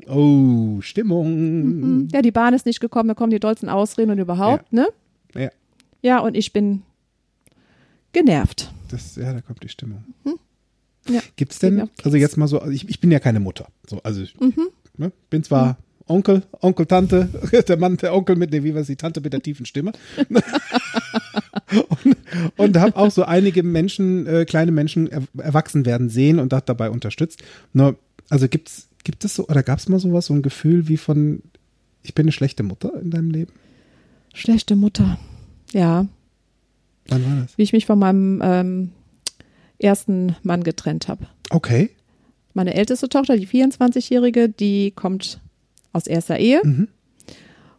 Oh, 0.08 0.82
Stimmung. 0.82 1.26
Hm, 1.26 2.08
Ja, 2.12 2.22
die 2.22 2.32
Bahn 2.32 2.54
ist 2.54 2.66
nicht 2.66 2.80
gekommen, 2.80 3.08
da 3.08 3.14
kommen 3.16 3.32
die 3.32 3.40
dollsten 3.40 3.70
Ausreden 3.70 4.12
und 4.12 4.20
überhaupt, 4.20 4.72
ne? 4.74 4.88
Ja, 5.34 5.50
Ja, 6.02 6.20
und 6.20 6.36
ich 6.36 6.52
bin 6.54 6.84
genervt. 8.14 8.72
das, 8.90 9.16
ja, 9.16 9.34
da 9.34 9.42
kommt 9.42 9.64
die 9.64 9.70
Stimmung. 9.70 10.04
Ja. 11.08 11.22
Gibt's 11.36 11.60
Geht 11.60 11.72
mir 11.74 11.78
denn, 11.82 11.90
also 12.04 12.18
jetzt 12.18 12.36
mal 12.38 12.48
so, 12.48 12.60
also 12.60 12.72
ich, 12.72 12.90
ich 12.90 13.00
bin 13.00 13.12
ja 13.12 13.20
keine 13.20 13.40
Mutter. 13.40 13.68
So, 13.88 14.02
also 14.04 14.22
ich 14.22 14.40
Mhm. 14.40 14.70
ne, 14.98 15.12
bin 15.30 15.44
zwar 15.44 15.78
Onkel, 16.08 16.44
Onkel, 16.62 16.86
Tante, 16.88 17.30
der 17.68 17.78
Mann, 17.78 17.98
der 17.98 18.14
Onkel 18.16 18.36
mit, 18.36 18.52
nee, 18.52 18.64
wie 18.64 18.74
war 18.74 18.82
es, 18.82 18.88
die 18.88 18.96
Tante 18.96 19.22
mit 19.22 19.32
der 19.34 19.42
tiefen 19.42 19.66
Stimme. 19.66 19.92
und 22.04 22.18
und 22.58 22.78
habe 22.78 22.96
auch 22.96 23.12
so 23.12 23.24
einige 23.24 23.64
Menschen, 23.64 24.26
äh, 24.28 24.46
kleine 24.46 24.72
Menschen 24.72 25.08
er, 25.08 25.22
erwachsen 25.38 25.86
werden 25.86 26.10
sehen 26.10 26.40
und 26.40 26.52
das 26.54 26.66
dabei 26.66 26.90
unterstützt. 26.90 27.44
Nur, 27.74 27.98
also 28.30 28.48
gibt's, 28.48 28.88
gibt 29.06 29.24
es 29.24 29.36
so, 29.36 29.48
oder 29.48 29.64
gab 29.64 29.80
es 29.80 29.88
mal 29.88 30.00
sowas, 30.00 30.26
so 30.26 30.34
ein 30.34 30.42
Gefühl 30.42 30.90
wie 30.90 30.98
von, 30.98 31.42
ich 32.04 32.14
bin 32.14 32.26
eine 32.26 32.34
schlechte 32.34 32.64
Mutter 32.64 33.00
in 33.02 33.12
deinem 33.12 33.32
Leben? 33.32 33.54
Schlechte 34.34 34.76
Mutter. 34.76 35.18
Ja, 35.72 36.08
Wann 37.08 37.26
war 37.26 37.42
das? 37.42 37.58
wie 37.58 37.64
ich 37.64 37.72
mich 37.72 37.86
von 37.86 37.98
meinem 38.00 38.42
ähm, 38.44 38.92
ersten 39.80 40.36
Mann 40.44 40.64
getrennt 40.64 41.08
habe. 41.08 41.28
Okay. 41.52 41.92
Meine 42.54 42.74
älteste 42.74 43.08
Tochter, 43.08 43.38
die 43.38 43.48
24-Jährige, 43.48 44.50
die 44.50 44.92
kommt 44.92 45.40
aus 45.94 46.08
erster 46.08 46.38
Ehe. 46.40 46.62
Mhm. 46.64 46.88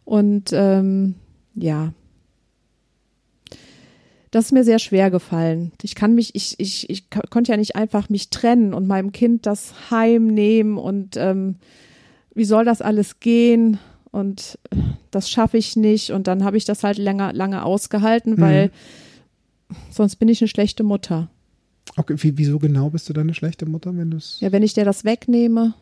Und 0.05 0.51
ähm, 0.53 1.15
ja, 1.55 1.93
das 4.31 4.45
ist 4.45 4.51
mir 4.51 4.63
sehr 4.63 4.79
schwer 4.79 5.09
gefallen. 5.11 5.71
Ich 5.81 5.95
kann 5.95 6.13
mich, 6.15 6.35
ich, 6.35 6.55
ich, 6.59 6.89
ich 6.89 7.09
ko- 7.09 7.21
konnte 7.29 7.51
ja 7.51 7.57
nicht 7.57 7.75
einfach 7.75 8.09
mich 8.09 8.29
trennen 8.29 8.73
und 8.73 8.87
meinem 8.87 9.11
Kind 9.11 9.45
das 9.45 9.73
heimnehmen 9.91 10.77
und 10.77 11.15
ähm, 11.17 11.55
wie 12.35 12.45
soll 12.45 12.65
das 12.65 12.81
alles 12.81 13.19
gehen? 13.19 13.79
Und 14.11 14.57
äh, 14.71 14.77
das 15.11 15.29
schaffe 15.29 15.57
ich 15.57 15.75
nicht. 15.75 16.11
Und 16.11 16.27
dann 16.27 16.43
habe 16.43 16.57
ich 16.57 16.65
das 16.65 16.83
halt 16.83 16.97
länger, 16.97 17.33
lange 17.33 17.63
ausgehalten, 17.63 18.39
weil 18.39 18.71
sonst 19.91 20.15
bin 20.17 20.29
ich 20.29 20.41
eine 20.41 20.47
schlechte 20.47 20.83
Mutter. 20.83 21.29
Okay, 21.95 22.15
wie, 22.17 22.37
wieso 22.37 22.59
genau 22.59 22.89
bist 22.89 23.09
du 23.09 23.13
dann 23.13 23.23
eine 23.23 23.33
schlechte 23.33 23.65
Mutter, 23.65 23.95
wenn 23.97 24.11
du 24.11 24.17
es. 24.17 24.39
Ja, 24.39 24.51
wenn 24.51 24.63
ich 24.63 24.73
dir 24.73 24.85
das 24.85 25.03
wegnehme, 25.03 25.73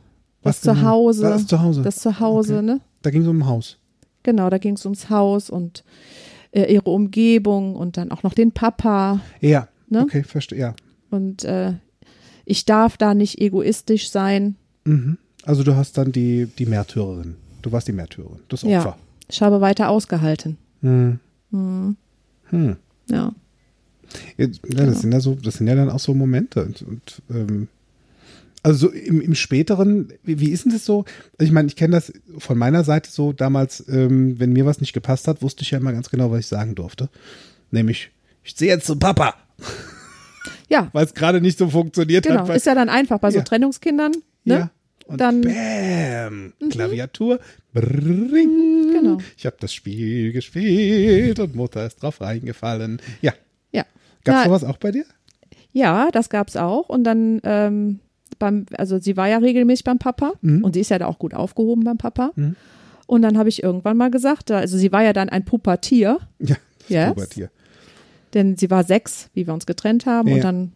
das 0.41 0.57
Was 0.57 0.61
genau? 0.61 0.73
Zuhause, 0.75 1.21
Das 1.23 1.47
Zuhause. 1.47 1.81
das 1.81 1.95
Zuhause, 1.97 2.55
Okay. 2.57 2.65
ne? 2.65 2.79
Da 3.01 3.09
ging 3.11 3.21
es 3.23 3.27
um 3.27 3.39
ein 3.39 3.45
Haus. 3.47 3.77
Genau, 4.23 4.49
da 4.49 4.57
ging 4.57 4.75
es 4.75 4.85
ums 4.85 5.09
Haus 5.09 5.49
und 5.49 5.83
äh, 6.55 6.73
ihre 6.73 6.89
Umgebung 6.89 7.75
und 7.75 7.97
dann 7.97 8.11
auch 8.11 8.23
noch 8.23 8.33
den 8.33 8.51
Papa. 8.51 9.19
Ja. 9.41 9.67
Ne? 9.89 10.01
Okay, 10.01 10.23
verstehe. 10.23 10.57
Ja. 10.57 10.75
Und 11.11 11.43
äh, 11.43 11.73
ich 12.45 12.65
darf 12.65 12.97
da 12.97 13.13
nicht 13.13 13.39
egoistisch 13.39 14.09
sein. 14.09 14.55
Mhm. 14.85 15.17
Also 15.43 15.63
du 15.63 15.75
hast 15.75 15.97
dann 15.97 16.11
die, 16.11 16.47
die 16.57 16.65
Märtyrerin. 16.65 17.35
Du 17.61 17.71
warst 17.71 17.87
die 17.87 17.91
Märtyrerin, 17.91 18.39
das 18.49 18.63
Ja. 18.63 18.79
Opfer. 18.79 18.97
Ich 19.29 19.41
habe 19.41 19.61
weiter 19.61 19.89
ausgehalten. 19.89 20.57
Hm. 20.81 21.19
Hm. 21.51 21.97
Hm. 22.49 22.75
Ja. 23.09 23.33
Ja, 24.37 24.47
das 24.67 25.01
sind 25.01 25.11
ja 25.11 25.19
so, 25.19 25.35
das 25.35 25.55
sind 25.55 25.67
ja 25.67 25.75
dann 25.75 25.89
auch 25.89 25.99
so 25.99 26.13
Momente. 26.13 26.63
Und, 26.63 26.81
und 26.83 27.21
ähm, 27.29 27.67
also 28.65 28.87
so 28.87 28.93
im, 28.93 29.21
im 29.21 29.35
späteren, 29.35 30.11
wie, 30.23 30.39
wie 30.39 30.49
ist 30.49 30.65
denn 30.65 30.71
das 30.71 30.85
so? 30.85 31.05
Also 31.37 31.47
ich 31.47 31.51
meine, 31.51 31.67
ich 31.67 31.75
kenne 31.75 31.93
das 31.95 32.11
von 32.39 32.57
meiner 32.57 32.83
Seite 32.83 33.11
so 33.11 33.31
damals, 33.31 33.87
ähm, 33.87 34.39
wenn 34.39 34.53
mir 34.53 34.65
was 34.65 34.81
nicht 34.81 34.93
gepasst 34.93 35.27
hat, 35.27 35.41
wusste 35.43 35.61
ich 35.61 35.71
ja 35.71 35.77
immer 35.77 35.93
ganz 35.93 36.09
genau, 36.09 36.31
was 36.31 36.39
ich 36.39 36.47
sagen 36.47 36.73
durfte. 36.73 37.09
Nämlich, 37.69 38.09
ich 38.43 38.55
sehe 38.55 38.69
jetzt 38.69 38.87
zum 38.87 38.97
Papa, 38.99 39.35
Ja, 40.67 40.89
weil 40.93 41.05
es 41.05 41.13
gerade 41.13 41.41
nicht 41.41 41.59
so 41.59 41.69
funktioniert 41.69 42.25
genau. 42.25 42.39
hat. 42.41 42.47
Weil, 42.47 42.57
Ist 42.57 42.65
ja 42.65 42.73
dann 42.73 42.89
einfach 42.89 43.19
bei 43.19 43.29
so 43.31 43.37
Ja. 43.37 43.43
Trennungskindern. 43.43 44.13
Ne? 44.45 44.53
ja. 44.55 44.71
Und 45.07 45.21
Dann- 45.21 45.41
bam, 45.41 46.53
Klaviatur, 46.71 47.39
bring. 47.73 48.91
Genau. 48.91 49.19
Ich 49.37 49.45
habe 49.45 49.55
das 49.59 49.71
Spiel 49.73 50.31
gespielt 50.31 51.39
und 51.39 51.55
Mutter 51.55 51.85
ist 51.85 52.01
drauf 52.01 52.19
reingefallen. 52.21 52.99
Ja, 53.21 53.33
Ja. 53.71 53.83
gab's 54.23 54.39
Na, 54.39 54.43
sowas 54.45 54.63
auch 54.63 54.77
bei 54.77 54.91
dir? 54.91 55.05
Ja, 55.73 56.09
das 56.11 56.29
gab's 56.29 56.55
auch. 56.55 56.89
Und 56.89 57.03
dann, 57.03 57.39
ähm, 57.43 57.99
beim, 58.39 58.65
also 58.77 58.99
sie 58.99 59.17
war 59.17 59.27
ja 59.27 59.37
regelmäßig 59.37 59.83
beim 59.83 59.97
Papa 59.99 60.33
und 60.41 60.73
sie 60.73 60.81
ist 60.81 60.89
ja 60.89 60.99
da 60.99 61.07
auch 61.07 61.19
gut 61.19 61.33
aufgehoben 61.33 61.83
beim 61.83 61.97
Papa. 61.97 62.31
Mhm. 62.35 62.55
Und 63.07 63.21
dann 63.21 63.37
habe 63.37 63.49
ich 63.49 63.61
irgendwann 63.63 63.97
mal 63.97 64.09
gesagt, 64.11 64.49
also 64.51 64.77
sie 64.77 64.91
war 64.91 65.03
ja 65.03 65.13
dann 65.13 65.29
ein 65.29 65.45
Pubertier, 65.45 66.19
Ja, 66.39 66.55
Yes. 66.87 67.09
Pubertier. 67.13 67.49
denn 68.33 68.57
sie 68.57 68.69
war 68.69 68.83
sechs, 68.83 69.29
wie 69.33 69.45
wir 69.47 69.53
uns 69.53 69.65
getrennt 69.65 70.05
haben. 70.05 70.27
Ja. 70.29 70.35
Und 70.35 70.43
dann 70.43 70.71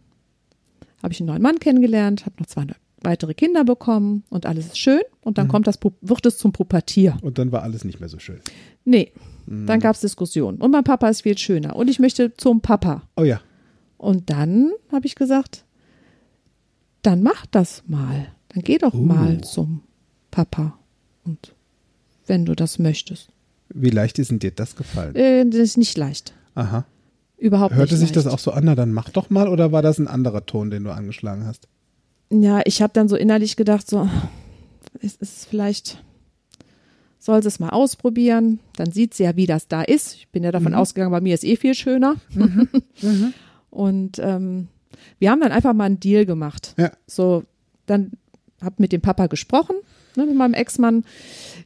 habe 1.02 1.12
ich 1.12 1.20
einen 1.20 1.28
neuen 1.28 1.42
Mann 1.42 1.58
kennengelernt, 1.58 2.26
habe 2.26 2.36
noch 2.38 2.46
zwei 2.46 2.66
weitere 3.02 3.32
Kinder 3.34 3.64
bekommen 3.64 4.24
und 4.28 4.44
alles 4.46 4.66
ist 4.66 4.78
schön. 4.78 5.00
Und 5.22 5.32
Mhm. 5.32 5.34
dann 5.36 5.48
kommt 5.48 5.66
das, 5.66 5.78
wird 6.02 6.26
es 6.26 6.36
zum 6.38 6.52
Pubertier. 6.52 7.16
Und 7.22 7.38
dann 7.38 7.50
war 7.52 7.62
alles 7.62 7.84
nicht 7.84 7.98
mehr 8.00 8.08
so 8.10 8.18
schön. 8.18 8.40
Nee, 8.84 9.12
Mhm. 9.46 9.66
dann 9.66 9.80
gab's 9.80 10.00
Diskussionen. 10.00 10.58
Und 10.58 10.70
mein 10.70 10.84
Papa 10.84 11.08
ist 11.08 11.22
viel 11.22 11.38
schöner. 11.38 11.76
Und 11.76 11.88
ich 11.88 11.98
möchte 11.98 12.34
zum 12.36 12.60
Papa. 12.60 13.02
Oh 13.16 13.22
ja. 13.24 13.40
Und 13.96 14.28
dann 14.30 14.70
habe 14.92 15.06
ich 15.06 15.14
gesagt, 15.14 15.64
dann 17.02 17.22
mach 17.22 17.46
das 17.46 17.82
mal. 17.86 18.28
Dann 18.48 18.62
geh 18.62 18.78
doch 18.78 18.94
Uh. 18.94 18.98
mal 18.98 19.40
zum 19.42 19.82
Papa. 20.30 20.78
Und 21.24 21.54
wenn 22.26 22.44
du 22.44 22.54
das 22.54 22.78
möchtest. 22.78 23.28
Wie 23.72 23.90
leicht 23.90 24.18
ist 24.18 24.30
denn 24.30 24.38
dir 24.40 24.50
das 24.50 24.74
gefallen? 24.76 25.14
Äh, 25.14 25.44
das 25.46 25.60
ist 25.60 25.76
nicht 25.78 25.96
leicht. 25.96 26.34
Aha. 26.54 26.84
Überhaupt 27.36 27.74
Hörte 27.74 27.94
nicht 27.94 28.00
sich 28.00 28.14
leicht. 28.14 28.26
das 28.26 28.32
auch 28.32 28.38
so 28.38 28.50
an, 28.52 28.64
na 28.64 28.74
dann 28.74 28.92
mach 28.92 29.08
doch 29.10 29.30
mal, 29.30 29.48
oder 29.48 29.72
war 29.72 29.82
das 29.82 29.98
ein 29.98 30.08
anderer 30.08 30.44
Ton, 30.46 30.70
den 30.70 30.84
du 30.84 30.90
angeschlagen 30.92 31.46
hast? 31.46 31.68
Ja, 32.30 32.60
ich 32.64 32.82
habe 32.82 32.92
dann 32.92 33.08
so 33.08 33.16
innerlich 33.16 33.56
gedacht, 33.56 33.88
so, 33.88 34.08
es 35.00 35.16
ist 35.16 35.46
vielleicht, 35.46 36.02
soll 37.18 37.42
sie 37.42 37.48
es 37.48 37.58
mal 37.60 37.70
ausprobieren. 37.70 38.60
Dann 38.76 38.92
sieht 38.92 39.14
sie 39.14 39.22
ja, 39.24 39.36
wie 39.36 39.46
das 39.46 39.68
da 39.68 39.82
ist. 39.82 40.14
Ich 40.14 40.28
bin 40.28 40.42
ja 40.44 40.52
davon 40.52 40.74
ausgegangen, 40.74 41.12
bei 41.12 41.20
mir 41.20 41.34
ist 41.34 41.44
eh 41.44 41.56
viel 41.56 41.74
schöner. 41.74 42.16
Und 43.70 44.18
ähm, 44.18 44.68
wir 45.18 45.30
haben 45.30 45.40
dann 45.40 45.52
einfach 45.52 45.72
mal 45.74 45.84
einen 45.84 46.00
Deal 46.00 46.26
gemacht. 46.26 46.74
Ja. 46.78 46.90
So, 47.06 47.44
dann 47.86 48.12
hab 48.62 48.78
mit 48.80 48.92
dem 48.92 49.00
Papa 49.00 49.26
gesprochen, 49.26 49.76
ne, 50.16 50.26
mit 50.26 50.36
meinem 50.36 50.54
Ex-Mann, 50.54 51.04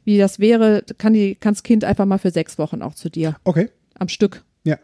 wie 0.05 0.17
das 0.17 0.39
wäre, 0.39 0.83
kann 0.97 1.13
die, 1.13 1.35
kann 1.35 1.53
das 1.53 1.63
Kind 1.63 1.83
einfach 1.83 2.05
mal 2.05 2.17
für 2.19 2.31
sechs 2.31 2.57
Wochen 2.57 2.81
auch 2.81 2.95
zu 2.95 3.09
dir 3.09 3.35
Okay. 3.43 3.69
am 3.99 4.07
Stück. 4.07 4.43
Ja. 4.63 4.77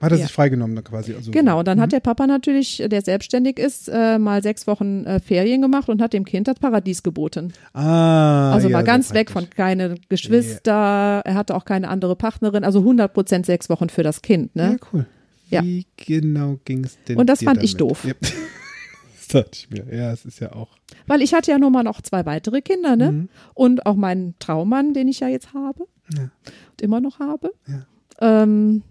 Hat 0.00 0.12
er 0.12 0.18
Ja. 0.18 0.24
sich 0.26 0.32
freigenommen 0.34 0.84
quasi. 0.84 1.14
Also, 1.14 1.30
Genau, 1.30 1.60
und 1.60 1.68
dann 1.68 1.80
hat 1.80 1.92
der 1.92 2.00
Papa 2.00 2.26
natürlich, 2.26 2.82
der 2.86 3.00
selbstständig 3.00 3.58
ist, 3.58 3.88
äh, 3.88 4.18
mal 4.18 4.42
sechs 4.42 4.66
Wochen 4.66 5.04
äh, 5.06 5.18
Ferien 5.20 5.62
gemacht 5.62 5.88
und 5.88 6.02
hat 6.02 6.12
dem 6.12 6.24
Kind 6.26 6.46
das 6.46 6.58
Paradies 6.58 7.02
geboten. 7.02 7.54
Ah. 7.72 8.52
Also 8.52 8.68
ja, 8.68 8.72
mal 8.76 8.84
ganz 8.84 9.14
weg 9.14 9.28
praktisch. 9.30 9.48
von 9.50 9.56
keine 9.56 9.94
Geschwister, 10.10 11.22
er 11.24 11.34
hatte 11.34 11.54
auch 11.54 11.64
keine 11.64 11.88
andere 11.88 12.16
Partnerin, 12.16 12.64
also 12.64 12.80
100 12.80 13.14
Prozent 13.14 13.46
sechs 13.46 13.70
Wochen 13.70 13.88
für 13.88 14.02
das 14.02 14.20
Kind. 14.20 14.54
Ne? 14.56 14.72
Ja, 14.78 14.86
cool. 14.92 15.06
Ja. 15.54 15.62
Wie 15.62 15.86
genau 15.96 16.58
ging 16.64 16.84
es 16.84 16.96
denn? 17.08 17.16
Und 17.16 17.26
das 17.28 17.42
fand 17.42 17.62
ich 17.62 17.76
damit? 17.76 17.90
doof. 17.92 18.04
Ja. 18.04 18.14
das 18.20 19.28
dachte 19.28 19.50
ich 19.54 19.70
mir. 19.70 19.86
Ja, 19.94 20.12
es 20.12 20.24
ist 20.24 20.40
ja 20.40 20.52
auch. 20.52 20.68
Weil 21.06 21.22
ich 21.22 21.32
hatte 21.34 21.50
ja 21.50 21.58
nun 21.58 21.72
mal 21.72 21.82
noch 21.82 22.00
zwei 22.02 22.24
weitere 22.26 22.60
Kinder, 22.62 22.96
ne? 22.96 23.12
Mhm. 23.12 23.28
Und 23.54 23.86
auch 23.86 23.96
meinen 23.96 24.34
Traummann, 24.38 24.94
den 24.94 25.08
ich 25.08 25.20
ja 25.20 25.28
jetzt 25.28 25.54
habe 25.54 25.86
Ja. 26.16 26.30
und 26.72 26.82
immer 26.82 27.00
noch 27.00 27.18
habe. 27.20 27.52
Ja. 27.66 27.86
Ähm, 28.20 28.82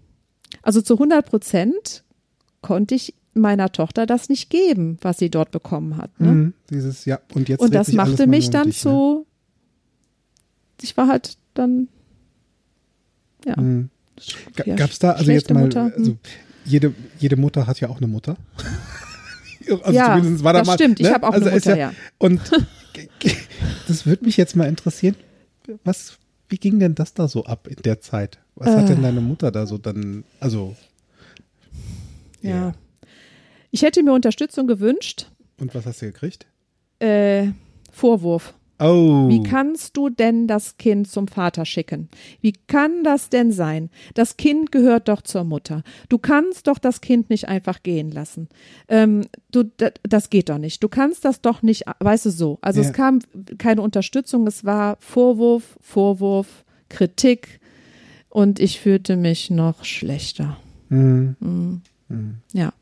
also 0.62 0.80
zu 0.82 0.94
100 0.94 1.26
Prozent 1.26 2.04
konnte 2.60 2.94
ich 2.94 3.14
meiner 3.34 3.72
Tochter 3.72 4.06
das 4.06 4.28
nicht 4.28 4.48
geben, 4.50 4.96
was 5.00 5.18
sie 5.18 5.28
dort 5.30 5.50
bekommen 5.50 5.96
hat. 5.96 6.18
Ne? 6.20 6.30
Mhm. 6.30 6.54
Dieses, 6.70 7.04
ja. 7.04 7.18
Und 7.34 7.48
jetzt 7.48 7.60
Und 7.60 7.74
das 7.74 7.92
machte 7.92 8.26
mich 8.28 8.44
nur 8.46 8.52
dann 8.52 8.66
dich, 8.68 8.84
ne? 8.84 8.90
so, 8.90 9.26
ich 10.82 10.96
war 10.96 11.08
halt 11.08 11.36
dann, 11.54 11.88
ja, 13.44 13.60
Mhm. 13.60 13.90
Ga- 14.54 14.64
Ja, 14.66 14.76
Gab's 14.76 15.00
da, 15.00 15.12
also 15.12 15.32
jetzt 15.32 15.50
mal, 15.52 15.64
also 15.76 16.16
jede, 16.64 16.94
jede 17.18 17.36
Mutter 17.36 17.66
hat 17.66 17.80
ja 17.80 17.88
auch 17.88 17.98
eine 17.98 18.06
Mutter. 18.06 18.36
also 19.82 19.92
Ja, 19.92 20.16
zumindest 20.16 20.44
war 20.44 20.52
da 20.52 20.60
das 20.60 20.66
mal, 20.66 20.74
stimmt. 20.74 21.00
Ich 21.00 21.06
ne? 21.06 21.12
habe 21.14 21.26
auch 21.26 21.32
also 21.32 21.46
eine 21.46 21.54
Mutter, 21.56 21.76
ja. 21.76 21.92
Und 22.18 22.40
g- 22.92 23.08
g- 23.18 23.36
das 23.88 24.06
würde 24.06 24.24
mich 24.24 24.36
jetzt 24.36 24.56
mal 24.56 24.66
interessieren. 24.68 25.16
Was, 25.84 26.18
wie 26.48 26.56
ging 26.58 26.78
denn 26.78 26.94
das 26.94 27.14
da 27.14 27.28
so 27.28 27.44
ab 27.44 27.66
in 27.68 27.76
der 27.84 28.00
Zeit? 28.00 28.38
Was 28.54 28.68
hat 28.68 28.84
Äh. 28.84 28.88
denn 28.94 29.02
deine 29.02 29.20
Mutter 29.20 29.50
da 29.50 29.66
so 29.66 29.78
dann, 29.78 30.24
also, 30.40 30.76
ja. 32.42 32.74
Ich 33.70 33.82
hätte 33.82 34.02
mir 34.02 34.12
Unterstützung 34.12 34.66
gewünscht. 34.66 35.26
und 35.58 35.74
was 35.74 35.86
hast 35.86 36.02
du 36.02 36.06
gekriegt? 36.06 36.46
Äh, 37.00 37.48
Vorwurf. 37.90 38.54
Oh. 38.80 39.28
Wie 39.28 39.42
kannst 39.42 39.96
du 39.96 40.08
denn 40.08 40.48
das 40.48 40.76
Kind 40.78 41.08
zum 41.08 41.28
Vater 41.28 41.64
schicken? 41.64 42.08
Wie 42.40 42.52
kann 42.66 43.04
das 43.04 43.28
denn 43.28 43.52
sein? 43.52 43.88
Das 44.14 44.36
Kind 44.36 44.72
gehört 44.72 45.08
doch 45.08 45.22
zur 45.22 45.44
Mutter. 45.44 45.82
Du 46.08 46.18
kannst 46.18 46.66
doch 46.66 46.78
das 46.78 47.00
Kind 47.00 47.30
nicht 47.30 47.48
einfach 47.48 47.82
gehen 47.84 48.10
lassen. 48.10 48.48
Ähm, 48.88 49.26
du, 49.52 49.64
das 50.02 50.28
geht 50.28 50.48
doch 50.48 50.58
nicht. 50.58 50.82
Du 50.82 50.88
kannst 50.88 51.24
das 51.24 51.40
doch 51.40 51.62
nicht, 51.62 51.84
weißt 52.00 52.26
du 52.26 52.30
so. 52.30 52.58
Also 52.62 52.80
Ja. 52.82 52.88
es 52.88 52.92
kam 52.92 53.20
keine 53.58 53.80
Unterstützung, 53.80 54.46
es 54.48 54.64
war 54.64 54.96
Vorwurf, 54.98 55.78
Vorwurf, 55.80 56.64
Kritik 56.88 57.60
und 58.28 58.58
ich 58.58 58.80
fühlte 58.80 59.16
mich 59.16 59.50
noch 59.50 59.84
schlechter. 59.84 60.56
Mhm. 60.88 61.80
Ja. 62.52 62.72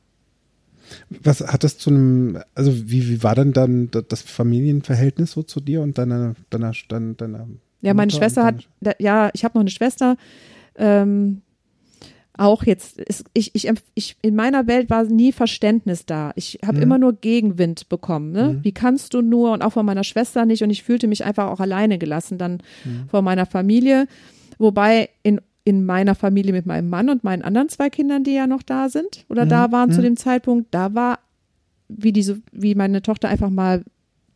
Was 1.09 1.41
hat 1.41 1.65
das 1.65 1.79
zu 1.79 1.91
einem, 1.91 2.39
also 2.55 2.73
wie, 2.91 3.09
wie 3.09 3.23
war 3.23 3.35
denn 3.35 3.53
dann 3.53 3.91
da- 3.91 4.03
das 4.03 4.23
Familienverhältnis 4.23 5.33
so 5.33 5.43
zu 5.43 5.61
dir 5.61 5.83
und 5.83 5.99
deiner, 5.99 6.35
deiner, 6.51 6.73
deiner, 6.89 7.15
deiner 7.15 7.47
Ja, 7.81 7.95
meine 7.95 8.13
Mutter 8.13 8.17
Schwester 8.25 8.45
hat, 8.45 8.67
ja, 8.99 9.31
ich 9.35 9.45
habe 9.45 9.55
noch 9.55 9.61
eine 9.63 9.71
Schwester. 9.71 10.17
Ähm, 10.77 11.43
auch 12.39 12.65
jetzt, 12.65 12.99
ist, 12.99 13.25
ich, 13.35 13.55
ich, 13.55 13.71
ich, 13.95 14.17
in 14.23 14.35
meiner 14.35 14.67
Welt 14.67 14.89
war 14.89 15.05
nie 15.05 15.33
Verständnis 15.33 16.07
da. 16.07 16.33
Ich 16.35 16.59
habe 16.65 16.79
Mhm. 16.79 16.83
immer 16.83 16.99
nur 16.99 17.13
Gegenwind 17.13 17.91
bekommen. 17.91 18.33
Ne? 18.33 18.59
Wie 18.63 18.73
kannst 18.73 19.13
du 19.13 19.21
nur 19.21 19.53
und 19.53 19.61
auch 19.63 19.75
von 19.75 19.85
meiner 19.85 20.03
Schwester 20.03 20.47
nicht 20.47 20.63
und 20.63 20.71
ich 20.71 20.83
fühlte 20.83 21.09
mich 21.09 21.25
einfach 21.27 21.49
auch 21.51 21.61
alleine 21.61 21.99
gelassen 21.99 22.39
dann 22.39 22.63
Mhm. 22.85 23.09
von 23.11 23.23
meiner 23.25 23.45
Familie. 23.45 24.07
Wobei 24.59 25.11
in, 25.23 25.43
in 25.65 25.85
meiner 25.87 26.15
Familie 26.15 26.53
mit 26.53 26.67
meinem 26.67 26.89
Mann 26.91 27.09
und 27.09 27.23
meinen 27.25 27.43
anderen 27.43 27.69
zwei 27.69 27.89
Kindern, 27.91 28.25
die 28.25 28.33
ja 28.35 28.47
noch 28.47 28.63
da 28.63 28.89
sind 28.89 29.25
oder 29.29 29.47
da 29.47 29.69
Mhm. 29.69 29.73
waren 29.73 29.93
zu 29.93 30.03
dem 30.03 30.17
Zeitpunkt, 30.17 30.75
da 30.75 30.95
war, 30.95 31.19
wie 31.89 32.13
diese, 32.13 32.41
wie 32.53 32.75
meine 32.75 33.03
Tochter 33.03 33.29
einfach 33.29 33.51
mal 33.51 33.85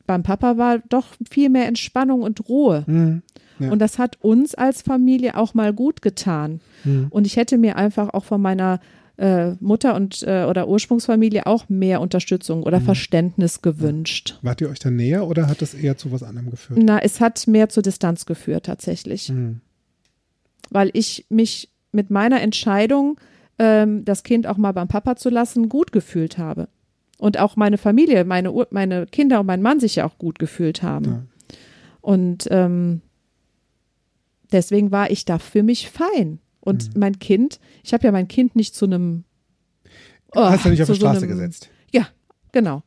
beim 0.06 0.23
Papa 0.23 0.56
war, 0.56 0.78
doch 0.88 1.06
viel 1.28 1.49
mehr 1.50 1.66
Entspannung 1.66 2.23
und 2.23 2.49
Ruhe. 2.49 2.85
Mhm. 2.87 3.23
Ja. 3.59 3.73
Und 3.73 3.80
das 3.80 3.99
hat 3.99 4.18
uns 4.23 4.54
als 4.54 4.83
Familie 4.83 5.37
auch 5.37 5.54
mal 5.54 5.73
gut 5.73 6.00
getan. 6.02 6.61
Mhm. 6.85 7.06
Und 7.11 7.26
ich 7.26 7.37
hätte 7.37 7.59
mir 7.59 7.76
einfach 7.76 8.11
auch 8.14 8.25
von 8.25 8.40
meiner 8.40 8.78
äh, 9.18 9.52
Mutter 9.61 9.95
und 9.95 10.23
äh, 10.25 10.45
oder 10.45 10.68
Ursprungsfamilie 10.68 11.47
auch 11.47 11.71
mehr 11.71 12.02
Unterstützung 12.02 12.62
oder 12.64 12.83
Verständnis 12.83 13.62
gewünscht. 13.62 14.38
Wart 14.42 14.61
ihr 14.61 14.68
euch 14.68 14.78
da 14.78 14.90
näher 14.90 15.26
oder 15.26 15.49
hat 15.49 15.62
das 15.62 15.73
eher 15.73 15.97
zu 15.97 16.12
was 16.12 16.23
anderem 16.23 16.50
geführt? 16.50 16.78
Na, 16.83 16.99
es 16.99 17.18
hat 17.18 17.47
mehr 17.47 17.71
zur 17.71 17.83
Distanz 17.83 18.26
geführt 18.26 18.66
tatsächlich, 18.66 19.30
Mhm. 19.30 19.62
Weil 20.71 20.91
ich 20.93 21.27
mich 21.29 21.71
mit 21.93 22.11
meiner 22.11 22.41
Entscheidung, 22.41 23.19
ähm, 23.59 24.05
das 24.05 24.23
Kind 24.23 24.47
auch 24.47 24.57
mal 24.57 24.73
beim 24.73 24.89
Papa 24.89 25.17
zu 25.17 25.31
lassen, 25.31 25.69
gut 25.69 25.93
gefühlt 25.93 26.39
habe. 26.39 26.69
Und 27.19 27.39
auch 27.39 27.57
meine 27.57 27.79
Familie, 27.79 28.25
meine, 28.25 28.53
Ur 28.53 28.67
meine 28.71 29.07
Kinder 29.07 29.41
und 29.41 29.47
mein 29.47 29.63
Mann 29.63 29.81
sich 29.81 29.97
ja 29.97 30.05
auch 30.07 30.19
gut 30.19 30.39
gefühlt 30.39 30.83
haben. 30.83 31.05
Ja. 31.05 31.23
Und 32.03 32.47
ähm, 32.51 33.01
deswegen 34.53 34.91
war 34.93 35.11
ich 35.11 35.25
da 35.25 35.39
für 35.39 35.63
mich 35.63 35.91
fein. 35.91 36.41
Und 36.61 36.95
Mhm. 36.95 37.01
mein 37.01 37.19
Kind, 37.19 37.61
ich 37.85 37.93
habe 37.95 38.05
ja 38.05 38.13
mein 38.13 38.29
Kind 38.29 38.57
nicht 38.57 38.75
zu 38.75 38.87
einem. 38.87 39.25
Oh, 40.35 40.41
Hast 40.41 40.65
du 40.65 40.69
nicht 40.71 40.83
auf 40.83 40.87
zu 40.87 40.93
die 40.95 41.01
so 41.01 41.07
Straße 41.07 41.21
einem- 41.23 41.29
gesetzt? 41.31 41.71
Ja, 41.93 42.09
genau. 42.53 42.83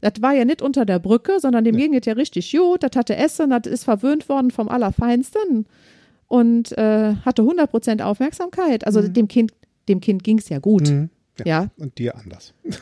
Das 0.00 0.14
war 0.20 0.32
ja 0.32 0.46
nicht 0.46 0.62
unter 0.62 0.86
der 0.86 0.98
Brücke, 0.98 1.38
sondern 1.40 1.62
dem 1.64 1.76
ging 1.76 1.94
es 1.94 2.06
ja 2.06 2.14
richtig 2.14 2.50
gut. 2.50 2.82
Das 2.82 2.92
hatte 2.96 3.16
Essen, 3.16 3.50
das 3.50 3.66
ist 3.70 3.84
verwöhnt 3.84 4.28
worden 4.30 4.50
vom 4.50 4.68
Allerfeinsten 4.70 5.66
und 6.30 6.70
äh, 6.78 7.16
hatte 7.24 7.42
100% 7.42 8.02
Aufmerksamkeit. 8.02 8.86
Also 8.86 9.06
dem 9.06 9.26
Kind, 9.26 9.52
dem 9.88 10.00
Kind 10.00 10.22
ging 10.22 10.38
es 10.38 10.48
ja 10.48 10.60
gut. 10.60 10.88
Mhm. 10.88 11.10
Ja. 11.44 11.70
Und 11.76 11.98
dir 11.98 12.16
anders. 12.16 12.54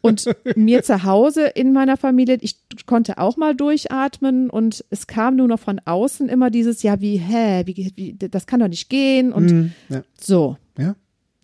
Und 0.00 0.24
mir 0.56 0.82
zu 0.82 1.04
Hause 1.04 1.46
in 1.48 1.72
meiner 1.72 1.96
Familie, 1.98 2.38
ich 2.40 2.56
konnte 2.86 3.18
auch 3.18 3.36
mal 3.36 3.54
durchatmen 3.54 4.48
und 4.48 4.82
es 4.88 5.06
kam 5.06 5.36
nur 5.36 5.48
noch 5.48 5.60
von 5.60 5.80
außen 5.84 6.28
immer 6.30 6.50
dieses, 6.50 6.82
ja, 6.82 7.00
wie, 7.02 7.18
hä, 7.18 7.62
wie, 7.66 7.92
wie 7.94 8.14
das 8.14 8.46
kann 8.46 8.60
doch 8.60 8.68
nicht 8.68 8.88
gehen 8.88 9.32
und 9.32 9.52
Mhm. 9.52 9.72
Ja. 9.90 10.02
so. 10.18 10.56
ja. 10.78 10.96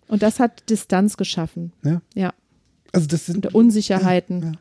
Und 0.07 0.23
das 0.23 0.39
hat 0.39 0.67
Distanz 0.69 1.15
geschaffen. 1.15 1.73
Ja. 1.85 2.01
Ja. 2.15 2.33
Also 2.91 3.05
das 3.07 3.27
sind 3.27 3.45
Und 3.45 3.53
Unsicherheiten. 3.55 4.57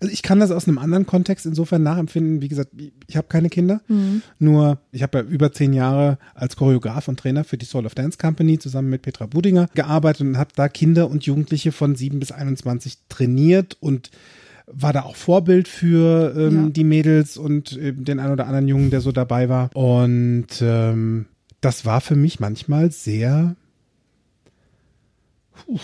Also 0.00 0.12
ich 0.12 0.22
kann 0.22 0.40
das 0.40 0.50
aus 0.50 0.66
einem 0.68 0.78
anderen 0.78 1.06
Kontext 1.06 1.46
insofern 1.46 1.82
nachempfinden. 1.82 2.40
Wie 2.42 2.48
gesagt, 2.48 2.70
ich 3.06 3.16
habe 3.16 3.28
keine 3.28 3.48
Kinder. 3.48 3.80
Nur 4.38 4.78
ich 4.92 5.02
habe 5.02 5.18
ja 5.18 5.24
über 5.24 5.52
zehn 5.52 5.72
Jahre 5.72 6.18
als 6.34 6.56
Choreograf 6.56 7.08
und 7.08 7.18
Trainer 7.18 7.44
für 7.44 7.56
die 7.58 7.66
Soul 7.66 7.86
of 7.86 7.94
Dance 7.94 8.18
Company 8.18 8.58
zusammen 8.58 8.90
mit 8.90 9.02
Petra 9.02 9.26
Budinger 9.26 9.68
gearbeitet 9.74 10.22
und 10.26 10.38
habe 10.38 10.50
da 10.56 10.68
Kinder 10.68 11.08
und 11.10 11.24
Jugendliche 11.24 11.72
von 11.72 11.94
sieben 11.94 12.18
bis 12.20 12.32
21 12.32 12.98
trainiert 13.08 13.76
und 13.80 14.10
war 14.66 14.92
da 14.92 15.02
auch 15.02 15.14
Vorbild 15.14 15.68
für 15.68 16.34
ähm, 16.36 16.54
Ja. 16.64 16.68
die 16.70 16.84
Mädels 16.84 17.36
und 17.36 17.78
ähm, 17.80 18.04
den 18.04 18.18
einen 18.18 18.32
oder 18.32 18.46
anderen 18.46 18.66
Jungen, 18.66 18.90
der 18.90 19.00
so 19.00 19.12
dabei 19.12 19.48
war. 19.48 19.70
Und 19.74 20.48
ähm, 20.60 21.26
das 21.60 21.86
war 21.86 22.00
für 22.00 22.16
mich 22.16 22.40
manchmal 22.40 22.90
sehr, 22.90 23.54
puh, 25.54 25.78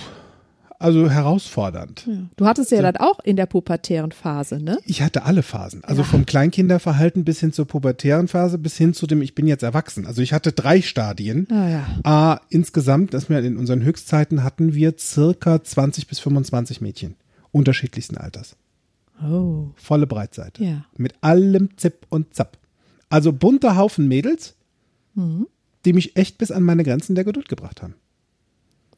also 0.82 1.08
herausfordernd. 1.10 2.04
Ja. 2.06 2.14
Du 2.36 2.46
hattest 2.46 2.70
ja 2.70 2.82
dann 2.82 2.96
auch 2.96 3.20
in 3.20 3.36
der 3.36 3.46
pubertären 3.46 4.12
Phase, 4.12 4.62
ne? 4.62 4.78
Ich 4.84 5.00
hatte 5.02 5.24
alle 5.24 5.42
Phasen. 5.42 5.84
Also 5.84 6.02
Ja. 6.02 6.08
vom 6.08 6.26
Kleinkinderverhalten 6.26 7.24
bis 7.24 7.40
hin 7.40 7.52
zur 7.52 7.66
pubertären 7.66 8.28
Phase 8.28 8.58
bis 8.58 8.76
hin 8.76 8.92
zu 8.94 9.06
dem 9.06 9.22
Ich 9.22 9.34
bin 9.34 9.46
jetzt 9.46 9.62
erwachsen. 9.62 10.06
Also 10.06 10.22
ich 10.22 10.32
hatte 10.32 10.52
drei 10.52 10.82
Stadien. 10.82 11.46
Ah 11.50 11.68
ja. 11.68 11.86
A, 12.04 12.40
insgesamt, 12.50 13.14
dass 13.14 13.28
wir 13.28 13.38
in 13.40 13.56
unseren 13.56 13.82
Höchstzeiten 13.82 14.42
hatten 14.44 14.74
wir 14.74 14.94
circa 14.98 15.62
20 15.62 16.06
bis 16.06 16.18
25 16.18 16.80
Mädchen 16.80 17.16
unterschiedlichsten 17.50 18.16
Alters. 18.16 18.56
Oh. 19.22 19.68
Volle 19.76 20.06
Breitseite. 20.06 20.64
Ja. 20.64 20.84
Mit 20.96 21.14
allem 21.20 21.76
Zip 21.76 22.06
und 22.08 22.34
Zap. 22.34 22.58
Also 23.08 23.32
bunter 23.32 23.76
Haufen 23.76 24.08
Mädels, 24.08 24.54
Mhm. 25.14 25.46
die 25.84 25.92
mich 25.92 26.16
echt 26.16 26.38
bis 26.38 26.50
an 26.50 26.62
meine 26.62 26.82
Grenzen 26.84 27.14
der 27.14 27.24
Geduld 27.24 27.48
gebracht 27.48 27.82
haben. 27.82 27.94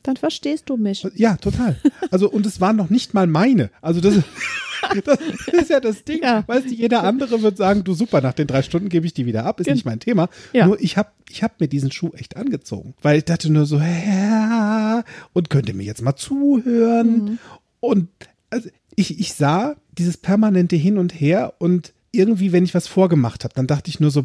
Dann 0.04 0.16
verstehst 0.16 0.64
du 0.68 0.76
mich. 0.76 1.04
Ja, 1.16 1.36
total. 1.38 1.76
Also, 2.10 2.30
und 2.30 2.46
es 2.46 2.60
waren 2.60 2.76
noch 2.76 2.90
nicht 2.90 3.12
mal 3.14 3.26
meine. 3.26 3.70
Also, 3.82 4.00
das, 4.00 4.14
das 5.04 5.18
ist 5.52 5.70
ja 5.70 5.80
das 5.80 6.04
Ding. 6.04 6.22
Ja. 6.22 6.44
Weißt 6.46 6.66
du, 6.66 6.74
jeder 6.74 7.02
andere 7.04 7.42
wird 7.42 7.56
sagen, 7.56 7.82
du 7.84 7.94
super, 7.94 8.20
nach 8.20 8.34
den 8.34 8.46
drei 8.46 8.62
Stunden 8.62 8.88
gebe 8.90 9.06
ich 9.06 9.14
die 9.14 9.26
wieder 9.26 9.44
ab, 9.46 9.58
ist 9.60 9.66
Gen- 9.66 9.74
nicht 9.74 9.86
mein 9.86 10.00
Thema. 10.00 10.28
Ja. 10.52 10.66
Nur 10.66 10.80
ich 10.80 10.96
habe 10.96 11.08
ich 11.30 11.42
hab 11.42 11.58
mir 11.58 11.68
diesen 11.68 11.90
Schuh 11.90 12.10
echt 12.14 12.36
angezogen. 12.36 12.94
Weil 13.02 13.18
ich 13.18 13.24
dachte 13.24 13.50
nur 13.50 13.66
so, 13.66 13.78
ja, 13.78 15.02
und 15.32 15.50
könnt 15.50 15.68
ihr 15.68 15.74
mir 15.74 15.84
jetzt 15.84 16.02
mal 16.02 16.16
zuhören? 16.16 17.38
Und 17.80 18.08
also, 18.50 18.68
ich, 18.94 19.18
ich 19.18 19.32
sah 19.34 19.74
dieses 19.96 20.16
permanente 20.16 20.76
Hin 20.76 20.98
und 20.98 21.18
Her 21.18 21.54
und 21.58 21.92
irgendwie, 22.12 22.52
wenn 22.52 22.62
ich 22.62 22.74
was 22.74 22.86
vorgemacht 22.86 23.42
habe, 23.42 23.54
dann 23.54 23.66
dachte 23.66 23.90
ich 23.90 23.98
nur 23.98 24.12
so, 24.12 24.22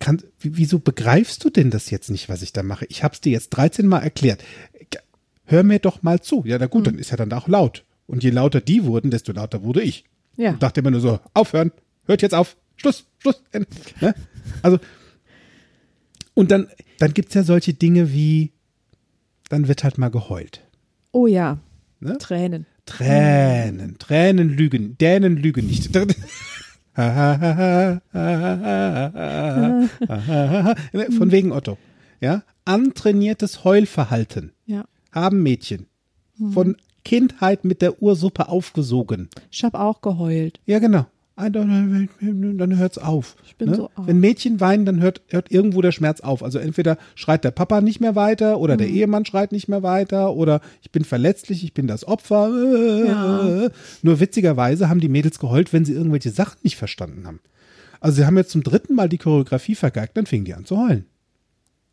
kann, 0.00 0.20
wieso 0.40 0.80
begreifst 0.80 1.44
du 1.44 1.50
denn 1.50 1.70
das 1.70 1.88
jetzt 1.90 2.10
nicht, 2.10 2.28
was 2.28 2.42
ich 2.42 2.52
da 2.52 2.64
mache? 2.64 2.86
Ich 2.88 3.04
habe 3.04 3.14
es 3.14 3.20
dir 3.20 3.30
jetzt 3.30 3.50
13 3.50 3.86
Mal 3.86 4.00
erklärt 4.00 4.42
hör 5.50 5.62
mir 5.62 5.78
doch 5.78 6.02
mal 6.02 6.20
zu. 6.20 6.42
Ja, 6.46 6.58
na 6.58 6.66
gut, 6.66 6.86
dann 6.86 6.98
ist 6.98 7.10
ja 7.10 7.16
dann 7.16 7.32
auch 7.32 7.48
laut. 7.48 7.84
Und 8.06 8.22
je 8.24 8.30
lauter 8.30 8.60
die 8.60 8.84
wurden, 8.84 9.10
desto 9.10 9.32
lauter 9.32 9.62
wurde 9.62 9.82
ich. 9.82 10.04
Ja. 10.36 10.52
Und 10.52 10.62
dachte 10.62 10.80
immer 10.80 10.90
nur 10.90 11.00
so, 11.00 11.20
aufhören, 11.34 11.72
hört 12.04 12.22
jetzt 12.22 12.34
auf, 12.34 12.56
Schluss, 12.76 13.06
Schluss. 13.18 13.42
Ende. 13.52 13.68
Ne? 14.00 14.14
Also, 14.62 14.78
und 16.34 16.50
dann, 16.50 16.68
dann 16.98 17.12
gibt's 17.12 17.34
ja 17.34 17.42
solche 17.42 17.74
Dinge 17.74 18.12
wie, 18.12 18.52
dann 19.48 19.68
wird 19.68 19.84
halt 19.84 19.98
mal 19.98 20.10
geheult. 20.10 20.62
Oh 21.12 21.26
ja. 21.26 21.58
Ne? 22.00 22.16
Tränen. 22.18 22.66
Tränen, 22.86 23.98
Tränen 23.98 24.48
lügen, 24.48 24.96
Dänen 24.98 25.36
lügen 25.36 25.66
nicht. 25.66 25.94
Von 31.16 31.30
wegen 31.30 31.52
Otto. 31.52 31.78
Ja, 32.20 32.42
antrainiertes 32.64 33.64
Heulverhalten 33.64 34.52
Ja. 34.66 34.84
Haben 35.12 35.42
Mädchen 35.42 35.86
von 36.52 36.76
Kindheit 37.04 37.64
mit 37.64 37.82
der 37.82 38.02
Ursuppe 38.02 38.48
aufgesogen. 38.48 39.28
Ich 39.50 39.64
habe 39.64 39.80
auch 39.80 40.00
geheult. 40.00 40.60
Ja, 40.66 40.78
genau. 40.78 41.06
Dann 41.36 42.08
dann 42.58 42.76
hört's 42.76 42.98
auf. 42.98 43.34
Ich 43.46 43.56
bin 43.56 43.70
ne? 43.70 43.76
so 43.76 43.90
arm. 43.94 44.06
Wenn 44.06 44.20
Mädchen 44.20 44.60
weinen, 44.60 44.84
dann 44.84 45.00
hört, 45.00 45.22
hört 45.28 45.50
irgendwo 45.50 45.80
der 45.80 45.92
Schmerz 45.92 46.20
auf. 46.20 46.42
Also 46.42 46.58
entweder 46.58 46.98
schreit 47.14 47.44
der 47.44 47.50
Papa 47.50 47.80
nicht 47.80 47.98
mehr 47.98 48.14
weiter 48.14 48.58
oder 48.58 48.74
Mhm. 48.74 48.78
der 48.78 48.88
Ehemann 48.88 49.24
schreit 49.24 49.50
nicht 49.50 49.66
mehr 49.66 49.82
weiter 49.82 50.34
oder 50.34 50.60
ich 50.82 50.90
bin 50.90 51.02
verletzlich, 51.04 51.64
ich 51.64 51.72
bin 51.72 51.86
das 51.86 52.06
Opfer. 52.06 52.50
Ja. 53.06 53.68
Nur 54.02 54.20
witzigerweise 54.20 54.90
haben 54.90 55.00
die 55.00 55.08
Mädels 55.08 55.38
geheult, 55.38 55.72
wenn 55.72 55.86
sie 55.86 55.94
irgendwelche 55.94 56.30
Sachen 56.30 56.58
nicht 56.62 56.76
verstanden 56.76 57.26
haben. 57.26 57.40
Also 58.00 58.16
sie 58.16 58.26
haben 58.26 58.36
jetzt 58.36 58.50
zum 58.50 58.62
dritten 58.62 58.94
Mal 58.94 59.08
die 59.08 59.18
Choreografie 59.18 59.74
vergeigt, 59.74 60.18
dann 60.18 60.26
fingen 60.26 60.44
die 60.44 60.54
an 60.54 60.66
zu 60.66 60.76
heulen. 60.76 61.06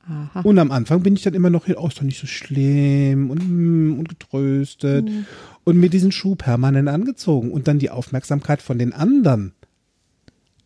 Aha. 0.07 0.41
Und 0.41 0.57
am 0.59 0.71
Anfang 0.71 1.03
bin 1.03 1.15
ich 1.15 1.23
dann 1.23 1.33
immer 1.33 1.49
noch, 1.49 1.67
oh, 1.67 1.87
ist 1.87 1.97
doch 1.97 2.03
nicht 2.03 2.19
so 2.19 2.27
schlimm 2.27 3.29
und, 3.29 3.39
mm, 3.47 3.99
und 3.99 4.07
getröstet 4.09 5.05
Mhm. 5.05 5.25
und 5.65 5.77
mir 5.77 5.89
diesen 5.89 6.11
Schuh 6.13 6.35
permanent 6.35 6.87
angezogen 6.87 7.51
und 7.51 7.67
dann 7.67 7.77
die 7.79 7.89
Aufmerksamkeit 7.89 8.61
von 8.61 8.79
den 8.79 8.93
anderen 8.93 9.53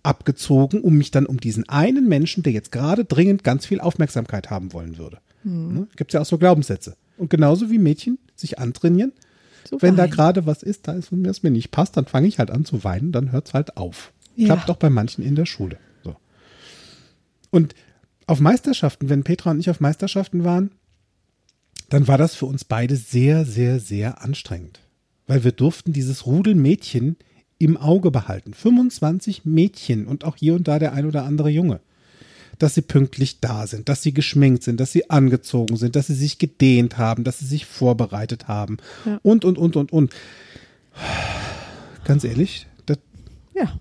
abgezogen, 0.03 0.81
um 0.81 0.95
mich 0.97 1.11
dann 1.11 1.25
um 1.25 1.39
diesen 1.39 1.67
einen 1.69 2.07
Menschen, 2.07 2.43
der 2.43 2.53
jetzt 2.53 2.71
gerade 2.71 3.05
dringend 3.05 3.43
ganz 3.43 3.65
viel 3.65 3.79
Aufmerksamkeit 3.79 4.49
haben 4.49 4.73
wollen 4.73 4.97
würde. 4.97 5.19
Mhm. 5.43 5.73
Ne? 5.73 5.87
Gibt 5.95 6.13
ja 6.13 6.21
auch 6.21 6.25
so 6.25 6.37
Glaubenssätze. 6.37 6.95
Und 7.17 7.29
genauso 7.29 7.69
wie 7.69 7.77
Mädchen 7.77 8.17
sich 8.35 8.57
antrainieren, 8.57 9.11
So 9.69 9.79
wenn 9.81 9.95
da 9.95 10.03
weinen. 10.03 10.11
gerade 10.11 10.45
was 10.47 10.63
ist, 10.63 10.87
da 10.87 10.93
ist 10.93 11.11
und 11.11 11.21
mir 11.21 11.29
es 11.29 11.43
mir 11.43 11.51
nicht 11.51 11.69
passt, 11.71 11.97
dann 11.97 12.05
fange 12.05 12.27
ich 12.27 12.39
halt 12.39 12.49
an 12.49 12.65
zu 12.65 12.83
weinen, 12.83 13.11
dann 13.11 13.31
hört 13.31 13.47
es 13.47 13.53
halt 13.53 13.77
auf. 13.77 14.11
Ja. 14.35 14.45
Klappt 14.47 14.69
doch 14.69 14.77
bei 14.77 14.89
manchen 14.89 15.23
in 15.23 15.35
der 15.35 15.45
Schule. 15.45 15.77
So. 16.03 16.15
Und 17.51 17.75
auf 18.31 18.39
Meisterschaften, 18.39 19.09
wenn 19.09 19.23
Petra 19.23 19.51
und 19.51 19.59
ich 19.59 19.69
auf 19.69 19.79
Meisterschaften 19.81 20.43
waren, 20.43 20.71
dann 21.89 22.07
war 22.07 22.17
das 22.17 22.33
für 22.35 22.45
uns 22.45 22.63
beide 22.63 22.95
sehr, 22.95 23.45
sehr, 23.45 23.79
sehr 23.79 24.21
anstrengend. 24.21 24.79
Weil 25.27 25.43
wir 25.43 25.51
durften 25.51 25.91
dieses 25.91 26.25
Rudel 26.25 26.55
Mädchen 26.55 27.17
im 27.57 27.75
Auge 27.77 28.09
behalten. 28.09 28.53
25 28.53 29.43
Mädchen 29.45 30.07
und 30.07 30.23
auch 30.23 30.37
hier 30.37 30.55
und 30.55 30.67
da 30.67 30.79
der 30.79 30.93
ein 30.93 31.05
oder 31.05 31.25
andere 31.25 31.49
Junge. 31.49 31.81
Dass 32.57 32.75
sie 32.75 32.81
pünktlich 32.81 33.39
da 33.41 33.67
sind, 33.67 33.89
dass 33.89 34.01
sie 34.01 34.13
geschminkt 34.13 34.63
sind, 34.63 34.79
dass 34.79 34.91
sie 34.93 35.09
angezogen 35.09 35.75
sind, 35.75 35.95
dass 35.97 36.07
sie 36.07 36.15
sich 36.15 36.37
gedehnt 36.37 36.97
haben, 36.97 37.23
dass 37.23 37.39
sie 37.39 37.45
sich 37.45 37.65
vorbereitet 37.65 38.47
haben 38.47 38.77
Ja. 39.05 39.19
und, 39.23 39.43
und, 39.45 39.57
und, 39.57 39.75
und, 39.75 39.91
und. 39.91 40.13
Ganz 42.05 42.23
ehrlich, 42.23 42.67
das, 42.85 42.97
Ja. 43.53 43.79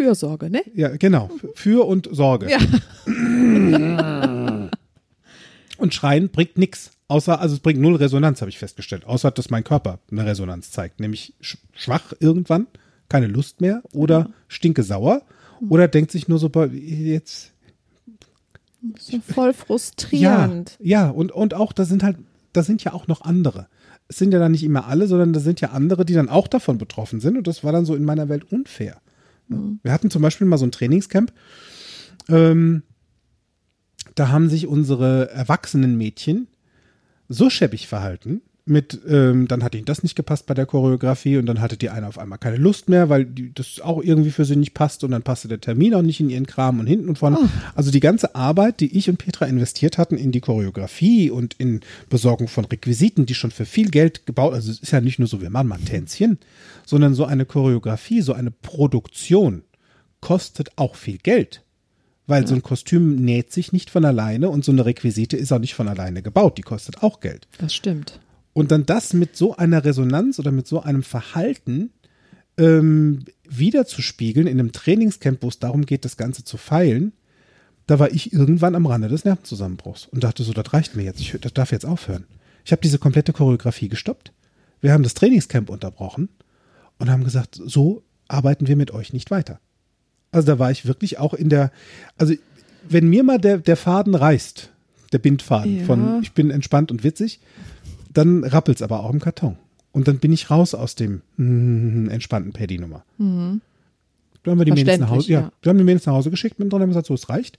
Fürsorge, 0.00 0.48
ne? 0.50 0.62
ja, 0.74 0.88
genau, 0.96 1.30
für 1.54 1.86
und 1.86 2.08
Sorge. 2.10 2.48
Ja. 2.50 2.58
Und 5.76 5.94
Schreien 5.94 6.28
bringt 6.28 6.58
nichts. 6.58 6.90
Außer, 7.08 7.40
also 7.40 7.54
es 7.54 7.60
bringt 7.60 7.80
null 7.80 7.96
Resonanz, 7.96 8.40
habe 8.42 8.50
ich 8.50 8.58
festgestellt. 8.58 9.04
Außer, 9.06 9.30
dass 9.30 9.50
mein 9.50 9.64
Körper 9.64 9.98
eine 10.10 10.26
Resonanz 10.26 10.70
zeigt. 10.70 11.00
Nämlich 11.00 11.34
sch 11.40 11.56
schwach 11.74 12.12
irgendwann, 12.20 12.66
keine 13.08 13.26
Lust 13.26 13.60
mehr 13.60 13.82
oder 13.92 14.30
stinke 14.48 14.82
sauer. 14.82 15.22
Oder 15.68 15.88
denkt 15.88 16.10
sich 16.10 16.28
nur 16.28 16.38
so, 16.38 16.50
jetzt. 16.72 17.52
So 18.98 19.20
voll 19.20 19.48
Ja, 19.48 19.52
frustrierend. 19.54 20.76
ja, 20.80 21.08
und, 21.10 21.32
und 21.32 21.54
auch, 21.54 21.72
da 21.72 21.84
sind 21.84 22.02
halt, 22.02 22.16
da 22.52 22.62
sind 22.62 22.84
ja 22.84 22.92
auch 22.92 23.06
noch 23.08 23.22
andere. 23.22 23.66
Es 24.08 24.16
sind 24.18 24.32
ja 24.32 24.38
dann 24.38 24.52
nicht 24.52 24.64
immer 24.64 24.86
alle, 24.86 25.06
sondern 25.06 25.32
da 25.32 25.40
sind 25.40 25.60
ja 25.60 25.70
andere, 25.70 26.04
die 26.04 26.14
dann 26.14 26.28
auch 26.28 26.46
davon 26.48 26.78
betroffen 26.78 27.20
sind. 27.20 27.36
Und 27.38 27.46
das 27.46 27.64
war 27.64 27.72
dann 27.72 27.84
so 27.86 27.94
in 27.94 28.04
meiner 28.04 28.28
Welt 28.28 28.50
unfair. 28.52 29.00
Wir 29.82 29.92
hatten 29.92 30.10
zum 30.10 30.22
Beispiel 30.22 30.46
mal 30.46 30.58
so 30.58 30.66
ein 30.66 30.72
Trainingscamp. 30.72 31.32
Ähm, 32.28 32.82
da 34.14 34.28
haben 34.28 34.48
sich 34.48 34.66
unsere 34.66 35.30
erwachsenen 35.30 35.96
Mädchen 35.96 36.48
so 37.28 37.50
schäbig 37.50 37.88
verhalten. 37.88 38.42
Mit, 38.70 39.00
ähm, 39.08 39.48
dann 39.48 39.64
hat 39.64 39.74
ihnen 39.74 39.84
das 39.84 40.04
nicht 40.04 40.14
gepasst 40.14 40.46
bei 40.46 40.54
der 40.54 40.64
Choreografie 40.64 41.38
und 41.38 41.46
dann 41.46 41.60
hatte 41.60 41.76
die 41.76 41.90
eine 41.90 42.06
auf 42.06 42.18
einmal 42.18 42.38
keine 42.38 42.56
Lust 42.56 42.88
mehr, 42.88 43.08
weil 43.08 43.24
die, 43.24 43.52
das 43.52 43.80
auch 43.80 44.00
irgendwie 44.00 44.30
für 44.30 44.44
sie 44.44 44.54
nicht 44.54 44.74
passt 44.74 45.02
und 45.02 45.10
dann 45.10 45.22
passte 45.22 45.48
der 45.48 45.60
Termin 45.60 45.92
auch 45.94 46.02
nicht 46.02 46.20
in 46.20 46.30
ihren 46.30 46.46
Kram 46.46 46.78
und 46.78 46.86
hinten 46.86 47.08
und 47.08 47.18
vorne. 47.18 47.38
Also 47.74 47.90
die 47.90 47.98
ganze 47.98 48.36
Arbeit, 48.36 48.78
die 48.78 48.96
ich 48.96 49.10
und 49.10 49.16
Petra 49.16 49.46
investiert 49.46 49.98
hatten 49.98 50.16
in 50.16 50.30
die 50.30 50.40
Choreografie 50.40 51.30
und 51.30 51.54
in 51.54 51.80
Besorgung 52.08 52.46
von 52.46 52.64
Requisiten, 52.64 53.26
die 53.26 53.34
schon 53.34 53.50
für 53.50 53.64
viel 53.64 53.90
Geld 53.90 54.24
gebaut, 54.24 54.54
also 54.54 54.70
es 54.70 54.78
ist 54.78 54.92
ja 54.92 55.00
nicht 55.00 55.18
nur 55.18 55.26
so, 55.26 55.40
wir 55.40 55.50
machen 55.50 55.66
mal 55.66 55.78
ein 55.78 55.84
Tänzchen, 55.84 56.38
sondern 56.86 57.14
so 57.14 57.24
eine 57.24 57.46
Choreografie, 57.46 58.20
so 58.20 58.34
eine 58.34 58.52
Produktion 58.52 59.62
kostet 60.20 60.70
auch 60.76 60.94
viel 60.94 61.18
Geld. 61.18 61.64
Weil 62.26 62.46
so 62.46 62.54
ein 62.54 62.62
Kostüm 62.62 63.16
näht 63.16 63.52
sich 63.52 63.72
nicht 63.72 63.90
von 63.90 64.04
alleine 64.04 64.50
und 64.50 64.64
so 64.64 64.70
eine 64.70 64.86
Requisite 64.86 65.36
ist 65.36 65.50
auch 65.50 65.58
nicht 65.58 65.74
von 65.74 65.88
alleine 65.88 66.22
gebaut. 66.22 66.58
Die 66.58 66.62
kostet 66.62 67.02
auch 67.02 67.18
Geld. 67.18 67.48
Das 67.58 67.74
stimmt. 67.74 68.20
Und 68.52 68.70
dann 68.70 68.86
das 68.86 69.12
mit 69.12 69.36
so 69.36 69.56
einer 69.56 69.84
Resonanz 69.84 70.38
oder 70.38 70.50
mit 70.50 70.66
so 70.66 70.82
einem 70.82 71.02
Verhalten 71.02 71.90
ähm, 72.58 73.24
wiederzuspiegeln 73.48 74.46
in 74.46 74.58
einem 74.58 74.72
Trainingscamp, 74.72 75.42
wo 75.42 75.48
es 75.48 75.58
darum 75.58 75.86
geht, 75.86 76.04
das 76.04 76.16
Ganze 76.16 76.44
zu 76.44 76.56
feilen, 76.56 77.12
da 77.86 77.98
war 77.98 78.12
ich 78.12 78.32
irgendwann 78.32 78.74
am 78.74 78.86
Rande 78.86 79.08
des 79.08 79.24
Nervenzusammenbruchs 79.24 80.06
und 80.06 80.22
dachte 80.22 80.42
so, 80.42 80.52
das 80.52 80.72
reicht 80.72 80.94
mir 80.94 81.02
jetzt, 81.02 81.20
ich, 81.20 81.36
das 81.40 81.52
darf 81.52 81.72
jetzt 81.72 81.86
aufhören. 81.86 82.24
Ich 82.64 82.72
habe 82.72 82.82
diese 82.82 82.98
komplette 82.98 83.32
Choreografie 83.32 83.88
gestoppt. 83.88 84.32
Wir 84.80 84.92
haben 84.92 85.02
das 85.02 85.14
Trainingscamp 85.14 85.70
unterbrochen 85.70 86.28
und 86.98 87.10
haben 87.10 87.24
gesagt, 87.24 87.60
so 87.64 88.02
arbeiten 88.28 88.68
wir 88.68 88.76
mit 88.76 88.92
euch 88.92 89.12
nicht 89.12 89.30
weiter. 89.30 89.60
Also 90.30 90.46
da 90.46 90.58
war 90.58 90.70
ich 90.70 90.86
wirklich 90.86 91.18
auch 91.18 91.34
in 91.34 91.48
der, 91.48 91.72
also 92.16 92.34
wenn 92.88 93.08
mir 93.08 93.24
mal 93.24 93.38
der, 93.38 93.58
der 93.58 93.76
Faden 93.76 94.14
reißt, 94.14 94.70
der 95.12 95.18
Bindfaden 95.18 95.80
Ja. 95.80 95.84
von 95.84 96.22
ich 96.22 96.32
bin 96.32 96.50
entspannt 96.50 96.90
und 96.92 97.02
witzig, 97.02 97.40
dann 98.12 98.44
rappelt's 98.44 98.82
aber 98.82 99.00
auch 99.00 99.10
im 99.10 99.20
Karton. 99.20 99.56
Und 99.92 100.06
dann 100.08 100.18
bin 100.18 100.32
ich 100.32 100.50
raus 100.50 100.74
aus 100.74 100.94
dem 100.94 101.22
mm, 101.36 102.08
entspannten 102.10 102.52
Paddy-Nummer. 102.52 103.04
Da 103.18 104.50
haben 104.50 104.58
wir 104.58 104.64
die 104.64 104.72
Mädels 104.72 105.00
nach 105.00 105.10
Hause, 105.10 105.30
ja, 105.32 105.40
ja. 105.40 105.68
haben 105.68 105.78
die 105.78 105.84
Mädels 105.84 106.06
nach 106.06 106.14
Hause 106.14 106.30
geschickt, 106.30 106.58
mit 106.58 106.72
drin 106.72 106.82
haben 106.82 106.88
gesagt, 106.88 107.06
so, 107.06 107.14
es 107.14 107.28
reicht. 107.28 107.58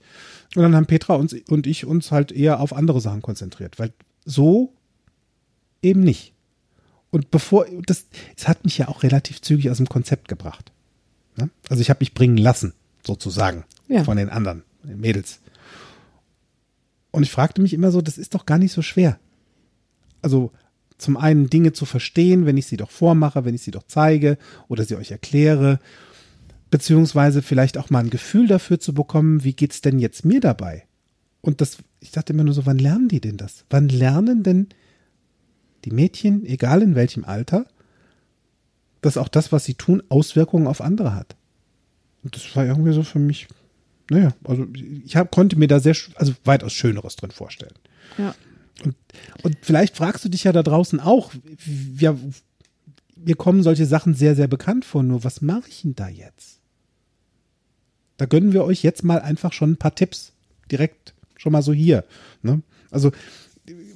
Und 0.56 0.62
dann 0.62 0.74
haben 0.74 0.86
Petra 0.86 1.14
uns, 1.14 1.34
und 1.48 1.66
ich 1.66 1.84
uns 1.84 2.10
halt 2.10 2.32
eher 2.32 2.60
auf 2.60 2.74
andere 2.74 3.00
Sachen 3.00 3.22
konzentriert, 3.22 3.78
weil 3.78 3.92
so 4.24 4.72
eben 5.82 6.00
nicht. 6.00 6.32
Und 7.10 7.30
bevor, 7.30 7.66
das, 7.86 8.06
es 8.36 8.48
hat 8.48 8.64
mich 8.64 8.78
ja 8.78 8.88
auch 8.88 9.02
relativ 9.02 9.42
zügig 9.42 9.70
aus 9.70 9.76
dem 9.76 9.88
Konzept 9.88 10.28
gebracht. 10.28 10.72
Ne? 11.36 11.50
Also 11.68 11.82
ich 11.82 11.90
habe 11.90 11.98
mich 12.00 12.14
bringen 12.14 12.38
lassen, 12.38 12.72
sozusagen, 13.06 13.64
Ja. 13.88 14.04
von 14.04 14.16
den 14.16 14.30
anderen, 14.30 14.62
den 14.82 15.00
Mädels. 15.00 15.40
Und 17.10 17.22
ich 17.22 17.30
fragte 17.30 17.60
mich 17.60 17.74
immer 17.74 17.90
so, 17.90 18.00
das 18.00 18.16
ist 18.16 18.34
doch 18.34 18.46
gar 18.46 18.58
nicht 18.58 18.72
so 18.72 18.80
schwer. 18.80 19.18
Also 20.22 20.52
zum 20.98 21.16
einen 21.16 21.50
Dinge 21.50 21.72
zu 21.72 21.84
verstehen, 21.84 22.46
wenn 22.46 22.56
ich 22.56 22.66
sie 22.66 22.76
doch 22.76 22.90
vormache, 22.90 23.44
wenn 23.44 23.54
ich 23.54 23.62
sie 23.62 23.72
doch 23.72 23.82
zeige 23.86 24.38
oder 24.68 24.84
sie 24.84 24.96
euch 24.96 25.10
erkläre, 25.10 25.80
beziehungsweise 26.70 27.42
vielleicht 27.42 27.76
auch 27.76 27.90
mal 27.90 28.00
ein 28.00 28.10
Gefühl 28.10 28.46
dafür 28.46 28.80
zu 28.80 28.94
bekommen, 28.94 29.44
wie 29.44 29.52
geht's 29.52 29.80
denn 29.80 29.98
jetzt 29.98 30.24
mir 30.24 30.40
dabei? 30.40 30.84
Und 31.40 31.60
das, 31.60 31.78
ich 32.00 32.12
dachte 32.12 32.32
immer 32.32 32.44
nur 32.44 32.54
so, 32.54 32.66
wann 32.66 32.78
lernen 32.78 33.08
die 33.08 33.20
denn 33.20 33.36
das? 33.36 33.64
Wann 33.68 33.88
lernen 33.88 34.42
denn 34.42 34.68
die 35.84 35.90
Mädchen, 35.90 36.46
egal 36.46 36.82
in 36.82 36.94
welchem 36.94 37.24
Alter, 37.24 37.66
dass 39.00 39.16
auch 39.16 39.28
das, 39.28 39.50
was 39.50 39.64
sie 39.64 39.74
tun, 39.74 40.02
Auswirkungen 40.08 40.68
auf 40.68 40.80
andere 40.80 41.14
hat? 41.14 41.36
Und 42.22 42.36
das 42.36 42.54
war 42.54 42.64
irgendwie 42.64 42.92
so 42.92 43.02
für 43.02 43.18
mich, 43.18 43.48
naja, 44.08 44.32
also 44.44 44.66
ich 45.04 45.16
hab, 45.16 45.32
konnte 45.32 45.58
mir 45.58 45.66
da 45.66 45.80
sehr, 45.80 45.96
also 46.14 46.32
weitaus 46.44 46.72
Schöneres 46.72 47.16
drin 47.16 47.32
vorstellen. 47.32 47.74
Ja. 48.16 48.34
Und, 48.84 48.94
und 49.42 49.56
vielleicht 49.62 49.96
fragst 49.96 50.24
du 50.24 50.28
dich 50.28 50.44
ja 50.44 50.52
da 50.52 50.62
draußen 50.62 50.98
auch, 51.00 51.32
ja, 51.98 52.16
mir 53.16 53.36
kommen 53.36 53.62
solche 53.62 53.86
Sachen 53.86 54.14
sehr, 54.14 54.34
sehr 54.34 54.48
bekannt 54.48 54.84
vor, 54.84 55.02
nur 55.02 55.22
was 55.24 55.40
mache 55.42 55.68
ich 55.68 55.82
denn 55.82 55.94
da 55.94 56.08
jetzt? 56.08 56.58
Da 58.16 58.26
gönnen 58.26 58.52
wir 58.52 58.64
euch 58.64 58.82
jetzt 58.82 59.04
mal 59.04 59.20
einfach 59.20 59.52
schon 59.52 59.72
ein 59.72 59.76
paar 59.76 59.94
Tipps. 59.94 60.32
Direkt 60.70 61.14
schon 61.36 61.52
mal 61.52 61.62
so 61.62 61.72
hier. 61.72 62.04
Ne? 62.42 62.62
Also, 62.90 63.10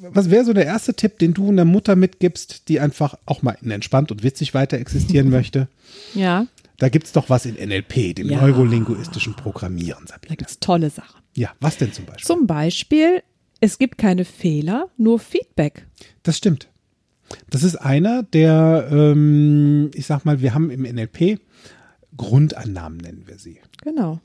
was 0.00 0.30
wäre 0.30 0.44
so 0.44 0.52
der 0.52 0.66
erste 0.66 0.94
Tipp, 0.94 1.18
den 1.18 1.34
du 1.34 1.48
einer 1.48 1.64
Mutter 1.64 1.96
mitgibst, 1.96 2.68
die 2.68 2.80
einfach 2.80 3.16
auch 3.26 3.42
mal 3.42 3.56
entspannt 3.62 4.10
und 4.12 4.22
witzig 4.22 4.54
weiter 4.54 4.78
existieren 4.78 5.30
möchte? 5.30 5.68
Ja, 6.14 6.46
Da 6.78 6.88
gibt's 6.88 7.12
doch 7.12 7.30
was 7.30 7.46
in 7.46 7.54
NLP, 7.54 8.14
dem 8.14 8.28
Ja. 8.30 8.40
neurolinguistischen 8.42 9.34
Programmieren, 9.34 10.04
da 10.06 10.14
Sabine. 10.14 10.36
gibt's 10.36 10.60
tolle 10.60 10.90
Sachen. 10.90 11.20
Ja, 11.34 11.52
was 11.60 11.78
denn 11.78 11.92
zum 11.92 12.04
Beispiel? 12.06 12.26
Zum 12.26 12.46
Beispiel, 12.46 13.22
es 13.60 13.78
gibt 13.78 13.98
keine 13.98 14.24
Fehler, 14.24 14.88
nur 14.96 15.18
Feedback. 15.18 15.86
Das 16.22 16.36
stimmt. 16.36 16.68
Das 17.50 17.62
ist 17.62 17.76
einer 17.76 18.22
der, 18.22 18.88
ähm, 18.90 19.90
ich 19.94 20.06
sag 20.06 20.24
mal, 20.24 20.40
wir 20.40 20.54
haben 20.54 20.70
im 20.70 20.82
NLP 20.82 21.40
Grundannahmen, 22.16 22.98
nennen 22.98 23.24
wir 23.26 23.38
sie. 23.38 23.58
Genau. 23.82 24.20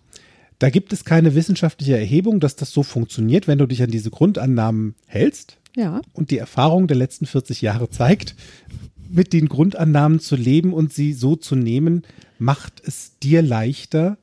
Da 0.59 0.69
gibt 0.69 0.93
es 0.93 1.03
keine 1.05 1.33
wissenschaftliche 1.33 1.97
Erhebung, 1.97 2.39
dass 2.39 2.55
das 2.55 2.71
so 2.71 2.83
funktioniert, 2.83 3.47
wenn 3.47 3.57
du 3.57 3.65
dich 3.65 3.81
an 3.81 3.89
diese 3.89 4.11
Grundannahmen 4.11 4.95
hältst. 5.07 5.57
Ja, 5.75 6.01
Und 6.13 6.31
die 6.31 6.37
Erfahrung 6.37 6.87
der 6.87 6.97
letzten 6.97 7.25
40 7.25 7.61
Jahre 7.61 7.89
zeigt, 7.89 8.35
mit 9.09 9.33
den 9.33 9.47
Grundannahmen 9.49 10.19
zu 10.19 10.35
leben 10.35 10.73
und 10.73 10.93
sie 10.93 11.13
so 11.13 11.35
zu 11.35 11.55
nehmen, 11.55 12.03
macht 12.39 12.81
es 12.85 13.17
dir 13.19 13.41
leichter, 13.41 14.17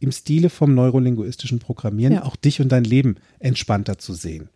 im 0.00 0.12
Stile 0.12 0.50
vom 0.50 0.74
neurolinguistischen 0.74 1.60
Programmieren 1.60 2.14
Ja. 2.14 2.24
auch 2.24 2.36
dich 2.36 2.60
und 2.60 2.70
dein 2.70 2.84
Leben 2.84 3.16
entspannter 3.38 3.96
zu 3.98 4.12
sehen. 4.14 4.48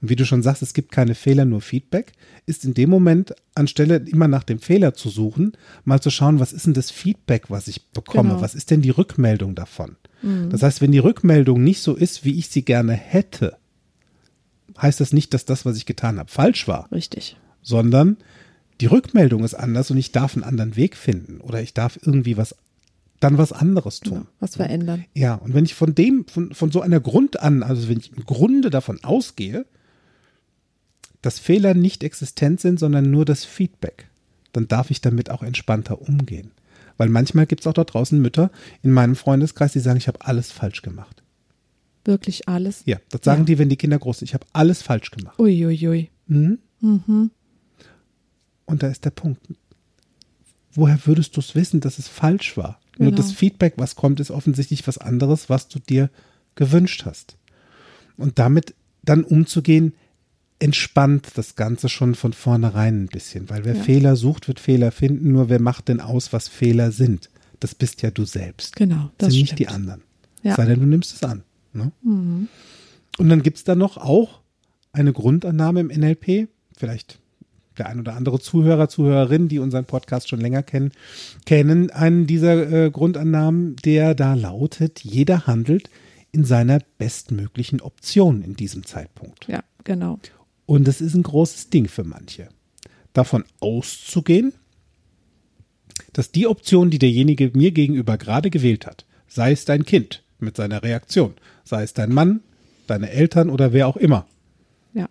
Und 0.00 0.10
wie 0.10 0.16
du 0.16 0.26
schon 0.26 0.42
sagst, 0.42 0.62
es 0.62 0.74
gibt 0.74 0.92
keine 0.92 1.14
Fehler, 1.14 1.44
nur 1.44 1.60
Feedback, 1.60 2.12
ist 2.46 2.64
in 2.64 2.74
dem 2.74 2.90
Moment, 2.90 3.34
anstelle 3.54 3.96
immer 3.96 4.28
nach 4.28 4.44
dem 4.44 4.58
Fehler 4.58 4.94
zu 4.94 5.08
suchen, 5.08 5.52
mal 5.84 6.00
zu 6.00 6.10
schauen, 6.10 6.40
was 6.40 6.52
ist 6.52 6.66
denn 6.66 6.74
das 6.74 6.90
Feedback, 6.90 7.50
was 7.50 7.68
ich 7.68 7.88
bekomme? 7.90 8.30
Genau. 8.30 8.40
Was 8.42 8.54
ist 8.54 8.70
denn 8.70 8.82
die 8.82 8.90
Rückmeldung 8.90 9.54
davon? 9.54 9.96
Das 10.48 10.62
heißt, 10.62 10.80
wenn 10.80 10.92
die 10.92 11.00
Rückmeldung 11.00 11.62
nicht 11.62 11.82
so 11.82 11.94
ist, 11.94 12.24
wie 12.24 12.38
ich 12.38 12.48
sie 12.48 12.64
gerne 12.64 12.94
hätte, 12.94 13.58
heißt 14.80 15.00
das 15.00 15.12
nicht, 15.12 15.34
dass 15.34 15.44
das, 15.44 15.66
was 15.66 15.76
ich 15.76 15.84
getan 15.84 16.18
habe, 16.18 16.30
falsch 16.30 16.66
war, 16.66 16.90
richtig. 16.90 17.36
sondern 17.60 18.16
die 18.80 18.86
Rückmeldung 18.86 19.44
ist 19.44 19.54
anders 19.54 19.90
und 19.90 19.98
ich 19.98 20.12
darf 20.12 20.34
einen 20.34 20.44
anderen 20.44 20.76
Weg 20.76 20.96
finden 20.96 21.42
oder 21.42 21.60
ich 21.60 21.74
darf 21.74 21.98
irgendwie 22.02 22.38
was, 22.38 22.56
dann 23.20 23.36
was 23.36 23.52
anderes 23.52 24.00
tun. 24.00 24.22
Ja, 24.22 24.26
was 24.40 24.56
verändern. 24.56 25.04
Ja, 25.12 25.34
und 25.34 25.52
wenn 25.52 25.66
ich 25.66 25.74
von 25.74 25.94
dem, 25.94 26.26
von, 26.26 26.54
von 26.54 26.72
so 26.72 26.80
einer 26.80 27.00
Grund 27.00 27.40
an, 27.40 27.62
also 27.62 27.88
wenn 27.90 27.98
ich 27.98 28.16
im 28.16 28.24
Grunde 28.24 28.70
davon 28.70 29.04
ausgehe, 29.04 29.66
dass 31.24 31.38
Fehler 31.38 31.74
nicht 31.74 32.04
existent 32.04 32.60
sind, 32.60 32.78
sondern 32.78 33.10
nur 33.10 33.24
das 33.24 33.44
Feedback, 33.44 34.08
dann 34.52 34.68
darf 34.68 34.90
ich 34.90 35.00
damit 35.00 35.30
auch 35.30 35.42
entspannter 35.42 36.00
umgehen. 36.02 36.50
Weil 36.96 37.08
manchmal 37.08 37.46
gibt 37.46 37.62
es 37.62 37.66
auch 37.66 37.72
da 37.72 37.84
draußen 37.84 38.20
Mütter 38.20 38.50
in 38.82 38.92
meinem 38.92 39.16
Freundeskreis, 39.16 39.72
die 39.72 39.80
sagen, 39.80 39.96
ich 39.98 40.06
habe 40.08 40.20
alles 40.24 40.52
falsch 40.52 40.82
gemacht. 40.82 41.22
Wirklich 42.04 42.48
alles. 42.48 42.82
Ja, 42.84 42.98
das 43.08 43.22
sagen 43.24 43.42
Ja. 43.42 43.46
die, 43.46 43.58
wenn 43.58 43.68
die 43.70 43.76
Kinder 43.76 43.98
groß 43.98 44.18
sind. 44.18 44.28
Ich 44.28 44.34
habe 44.34 44.46
alles 44.52 44.82
falsch 44.82 45.10
gemacht. 45.10 45.38
Uiuiui. 45.38 46.10
Und 48.66 48.82
da 48.82 48.88
ist 48.88 49.04
der 49.04 49.10
Punkt. 49.10 49.40
Woher 50.72 50.98
würdest 51.06 51.36
du 51.36 51.40
es 51.40 51.54
wissen, 51.54 51.80
dass 51.80 51.98
es 51.98 52.08
falsch 52.08 52.56
war? 52.56 52.80
Nur 52.98 53.10
Genau. 53.10 53.16
das 53.22 53.32
Feedback, 53.32 53.74
was 53.76 53.96
kommt, 53.96 54.20
ist 54.20 54.30
offensichtlich 54.30 54.86
was 54.86 54.98
anderes, 54.98 55.48
was 55.48 55.68
du 55.68 55.78
dir 55.78 56.10
gewünscht 56.54 57.04
hast. 57.06 57.36
Und 58.16 58.38
damit 58.38 58.74
dann 59.02 59.24
umzugehen, 59.24 59.94
entspannt 60.64 61.28
das 61.34 61.56
Ganze 61.56 61.90
schon 61.90 62.14
von 62.14 62.32
vornherein 62.32 63.04
ein 63.04 63.08
bisschen. 63.08 63.50
Weil 63.50 63.66
wer 63.66 63.76
Ja. 63.76 63.82
Fehler 63.82 64.16
sucht, 64.16 64.48
wird 64.48 64.60
Fehler 64.60 64.92
finden. 64.92 65.30
Nur 65.32 65.50
wer 65.50 65.60
macht 65.60 65.88
denn 65.88 66.00
aus, 66.00 66.32
was 66.32 66.48
Fehler 66.48 66.90
sind? 66.90 67.28
Das 67.60 67.74
bist 67.74 68.00
ja 68.00 68.10
du 68.10 68.24
selbst. 68.24 68.74
Genau, 68.76 69.10
das 69.18 69.34
sind 69.34 69.46
stimmt. 69.46 69.60
nicht 69.60 69.70
die 69.70 69.74
anderen. 69.74 70.00
Ja. 70.42 70.54
Sei 70.56 70.64
denn, 70.64 70.80
du 70.80 70.86
nimmst 70.86 71.12
es 71.14 71.22
an. 71.22 71.42
Ne? 71.74 71.92
Und 72.02 73.28
dann 73.28 73.42
gibt 73.42 73.58
es 73.58 73.64
da 73.64 73.74
noch 73.74 73.98
auch 73.98 74.40
eine 74.92 75.12
Grundannahme 75.12 75.80
im 75.80 75.88
NLP, 75.88 76.48
vielleicht 76.74 77.18
der 77.76 77.88
ein 77.88 78.00
oder 78.00 78.14
andere 78.14 78.40
Zuhörer, 78.40 78.88
Zuhörerin, 78.88 79.48
die 79.48 79.58
unseren 79.58 79.84
Podcast 79.84 80.28
schon 80.30 80.40
länger 80.40 80.62
kennen, 80.62 80.92
kennen 81.44 81.90
einen 81.90 82.26
dieser 82.26 82.70
äh, 82.86 82.90
Grundannahmen, 82.90 83.76
der 83.84 84.14
da 84.14 84.32
lautet, 84.34 85.00
jeder 85.04 85.46
handelt 85.46 85.90
in 86.32 86.44
seiner 86.44 86.78
bestmöglichen 86.98 87.80
Option 87.82 88.42
in 88.42 88.54
diesem 88.54 88.86
Zeitpunkt. 88.86 89.46
Ja, 89.48 89.62
genau. 89.82 90.18
Und 90.66 90.86
das 90.88 91.00
ist 91.00 91.14
ein 91.14 91.22
großes 91.22 91.70
Ding 91.70 91.88
für 91.88 92.04
manche. 92.04 92.48
Davon 93.12 93.44
auszugehen, 93.60 94.52
dass 96.12 96.32
die 96.32 96.46
Option, 96.46 96.90
die 96.90 96.98
derjenige 96.98 97.50
mir 97.54 97.70
gegenüber 97.70 98.16
gerade 98.18 98.50
gewählt 98.50 98.86
hat, 98.86 99.04
sei 99.28 99.52
es 99.52 99.64
dein 99.64 99.84
Kind 99.84 100.22
mit 100.38 100.56
seiner 100.56 100.82
Reaktion, 100.82 101.34
sei 101.64 101.82
es 101.82 101.92
dein 101.94 102.12
Mann, 102.12 102.40
deine 102.86 103.10
Eltern 103.10 103.50
oder 103.50 103.72
wer 103.72 103.88
auch 103.88 103.96
immer, 103.96 104.26
Ja. 104.92 105.08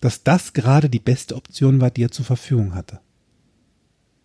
dass 0.00 0.22
das 0.24 0.52
gerade 0.52 0.88
die 0.88 0.98
beste 0.98 1.36
Option 1.36 1.80
war, 1.80 1.90
die 1.90 2.02
er 2.04 2.10
zur 2.10 2.24
Verfügung 2.24 2.74
hatte. 2.74 3.00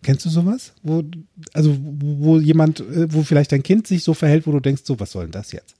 Kennst 0.02 0.24
du 0.24 0.30
sowas? 0.30 0.72
Wo, 0.82 1.04
also, 1.52 1.76
wo 1.78 2.38
jemand, 2.38 2.80
äh, 2.80 3.12
wo 3.12 3.22
vielleicht 3.22 3.52
dein 3.52 3.62
Kind 3.62 3.86
sich 3.86 4.02
so 4.02 4.14
verhält, 4.14 4.46
wo 4.46 4.52
du 4.52 4.60
denkst, 4.60 4.82
so, 4.84 4.98
was 4.98 5.12
soll 5.12 5.24
denn 5.24 5.32
das 5.32 5.52
jetzt? 5.52 5.74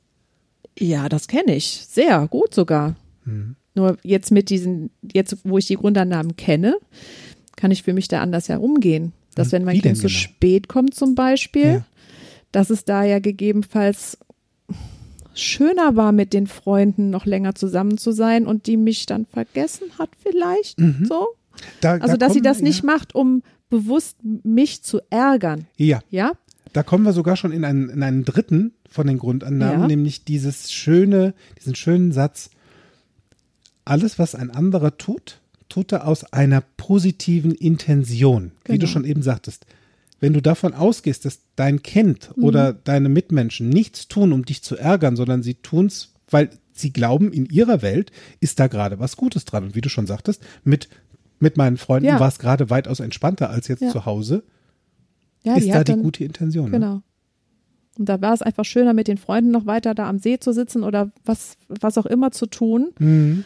Ja, 0.78 1.08
das 1.08 1.26
kenne 1.26 1.54
ich. 1.56 1.66
Sehr 1.88 2.28
gut 2.28 2.54
sogar. 2.54 2.96
Mhm. 3.24 3.56
Nur 3.74 3.96
jetzt 4.02 4.30
mit 4.32 4.50
diesen, 4.50 4.90
jetzt 5.12 5.38
wo 5.44 5.58
ich 5.58 5.66
die 5.66 5.76
Grundannahmen 5.76 6.36
kenne, 6.36 6.76
kann 7.56 7.70
ich 7.70 7.82
für 7.82 7.92
mich 7.92 8.08
da 8.08 8.20
anders 8.20 8.48
herumgehen. 8.48 9.12
Dass 9.34 9.52
wenn 9.52 9.64
mein 9.64 9.80
Kind 9.80 9.96
zu 9.96 10.08
genau? 10.08 10.14
spät 10.18 10.68
kommt 10.68 10.94
zum 10.94 11.14
Beispiel, 11.14 11.64
Ja. 11.64 11.84
dass 12.52 12.70
es 12.70 12.84
da 12.84 13.04
ja 13.04 13.20
gegebenenfalls 13.20 14.18
schöner 15.34 15.94
war, 15.96 16.12
mit 16.12 16.32
den 16.32 16.46
Freunden 16.46 17.10
noch 17.10 17.24
länger 17.26 17.54
zusammen 17.54 17.96
zu 17.98 18.12
sein 18.12 18.46
und 18.46 18.66
die 18.66 18.76
mich 18.76 19.06
dann 19.06 19.26
vergessen 19.26 19.86
hat 19.98 20.10
vielleicht. 20.20 20.78
So. 21.04 21.28
Da, 21.80 21.92
Also, 21.92 22.06
Mhm. 22.06 22.10
da 22.10 22.16
dass 22.16 22.32
sie 22.32 22.40
kommen- 22.40 22.44
das 22.44 22.60
nicht 22.60 22.80
ja. 22.80 22.86
macht, 22.86 23.14
um 23.14 23.42
bewusst 23.68 24.16
mich 24.42 24.82
zu 24.82 25.00
ärgern. 25.10 25.66
Ja, 25.76 26.00
Ja? 26.10 26.32
Da 26.72 26.84
kommen 26.84 27.04
wir 27.04 27.12
sogar 27.12 27.34
schon 27.36 27.50
in 27.50 27.64
einen, 27.64 27.88
in 27.90 28.02
einen 28.04 28.24
dritten 28.24 28.74
von 28.88 29.06
den 29.08 29.18
Grundannahmen, 29.18 29.80
Ja. 29.82 29.86
nämlich 29.88 30.24
dieses 30.24 30.70
schöne, 30.70 31.34
diesen 31.58 31.74
schönen 31.74 32.12
Satz. 32.12 32.50
Alles, 33.90 34.18
was 34.18 34.34
ein 34.34 34.50
anderer 34.50 34.96
tut, 34.98 35.40
tut 35.68 35.92
er 35.92 36.06
aus 36.06 36.24
einer 36.32 36.62
positiven 36.76 37.52
Intention. 37.52 38.52
Wie 38.64 38.72
du 38.72 38.78
Genau. 38.86 38.90
schon 38.92 39.04
eben 39.04 39.22
sagtest. 39.22 39.66
Wenn 40.20 40.32
du 40.32 40.40
davon 40.42 40.74
ausgehst, 40.74 41.24
dass 41.24 41.40
dein 41.56 41.82
Kind 41.82 42.30
Mhm. 42.36 42.44
oder 42.44 42.72
deine 42.72 43.08
Mitmenschen 43.08 43.68
nichts 43.68 44.06
tun, 44.08 44.32
um 44.32 44.44
dich 44.44 44.62
zu 44.62 44.76
ärgern, 44.76 45.16
sondern 45.16 45.42
sie 45.42 45.54
tun's, 45.54 46.12
weil 46.30 46.50
sie 46.72 46.92
glauben, 46.92 47.32
in 47.32 47.46
ihrer 47.46 47.82
Welt 47.82 48.12
ist 48.40 48.60
da 48.60 48.66
gerade 48.68 48.98
was 49.00 49.16
Gutes 49.16 49.44
dran. 49.44 49.64
Und 49.64 49.74
wie 49.74 49.80
du 49.80 49.88
schon 49.88 50.06
sagtest, 50.06 50.42
mit 50.64 50.88
mit 51.42 51.56
meinen 51.56 51.78
Freunden 51.78 52.06
Ja. 52.06 52.20
war 52.20 52.28
es 52.28 52.38
gerade 52.38 52.68
weitaus 52.68 53.00
entspannter 53.00 53.48
als 53.48 53.66
jetzt 53.68 53.80
Ja. 53.80 53.88
zu 53.88 54.04
Hause. 54.04 54.42
Ja, 55.42 55.56
ist 55.56 55.66
da 55.70 55.76
hat 55.76 55.88
die 55.88 55.92
dann- 55.92 56.02
gute 56.02 56.22
Intention. 56.22 56.66
Ne? 56.66 56.72
Genau. 56.72 57.02
Und 57.98 58.08
da 58.10 58.20
war 58.20 58.34
es 58.34 58.42
einfach 58.42 58.66
schöner, 58.66 58.92
mit 58.92 59.08
den 59.08 59.16
Freunden 59.16 59.50
noch 59.50 59.64
weiter 59.64 59.94
da 59.94 60.06
am 60.06 60.18
See 60.18 60.38
zu 60.38 60.52
sitzen 60.52 60.84
oder 60.84 61.10
was, 61.24 61.56
was 61.68 61.96
auch 61.96 62.04
immer 62.04 62.30
zu 62.30 62.44
tun, 62.44 62.90
Mhm. 62.98 63.44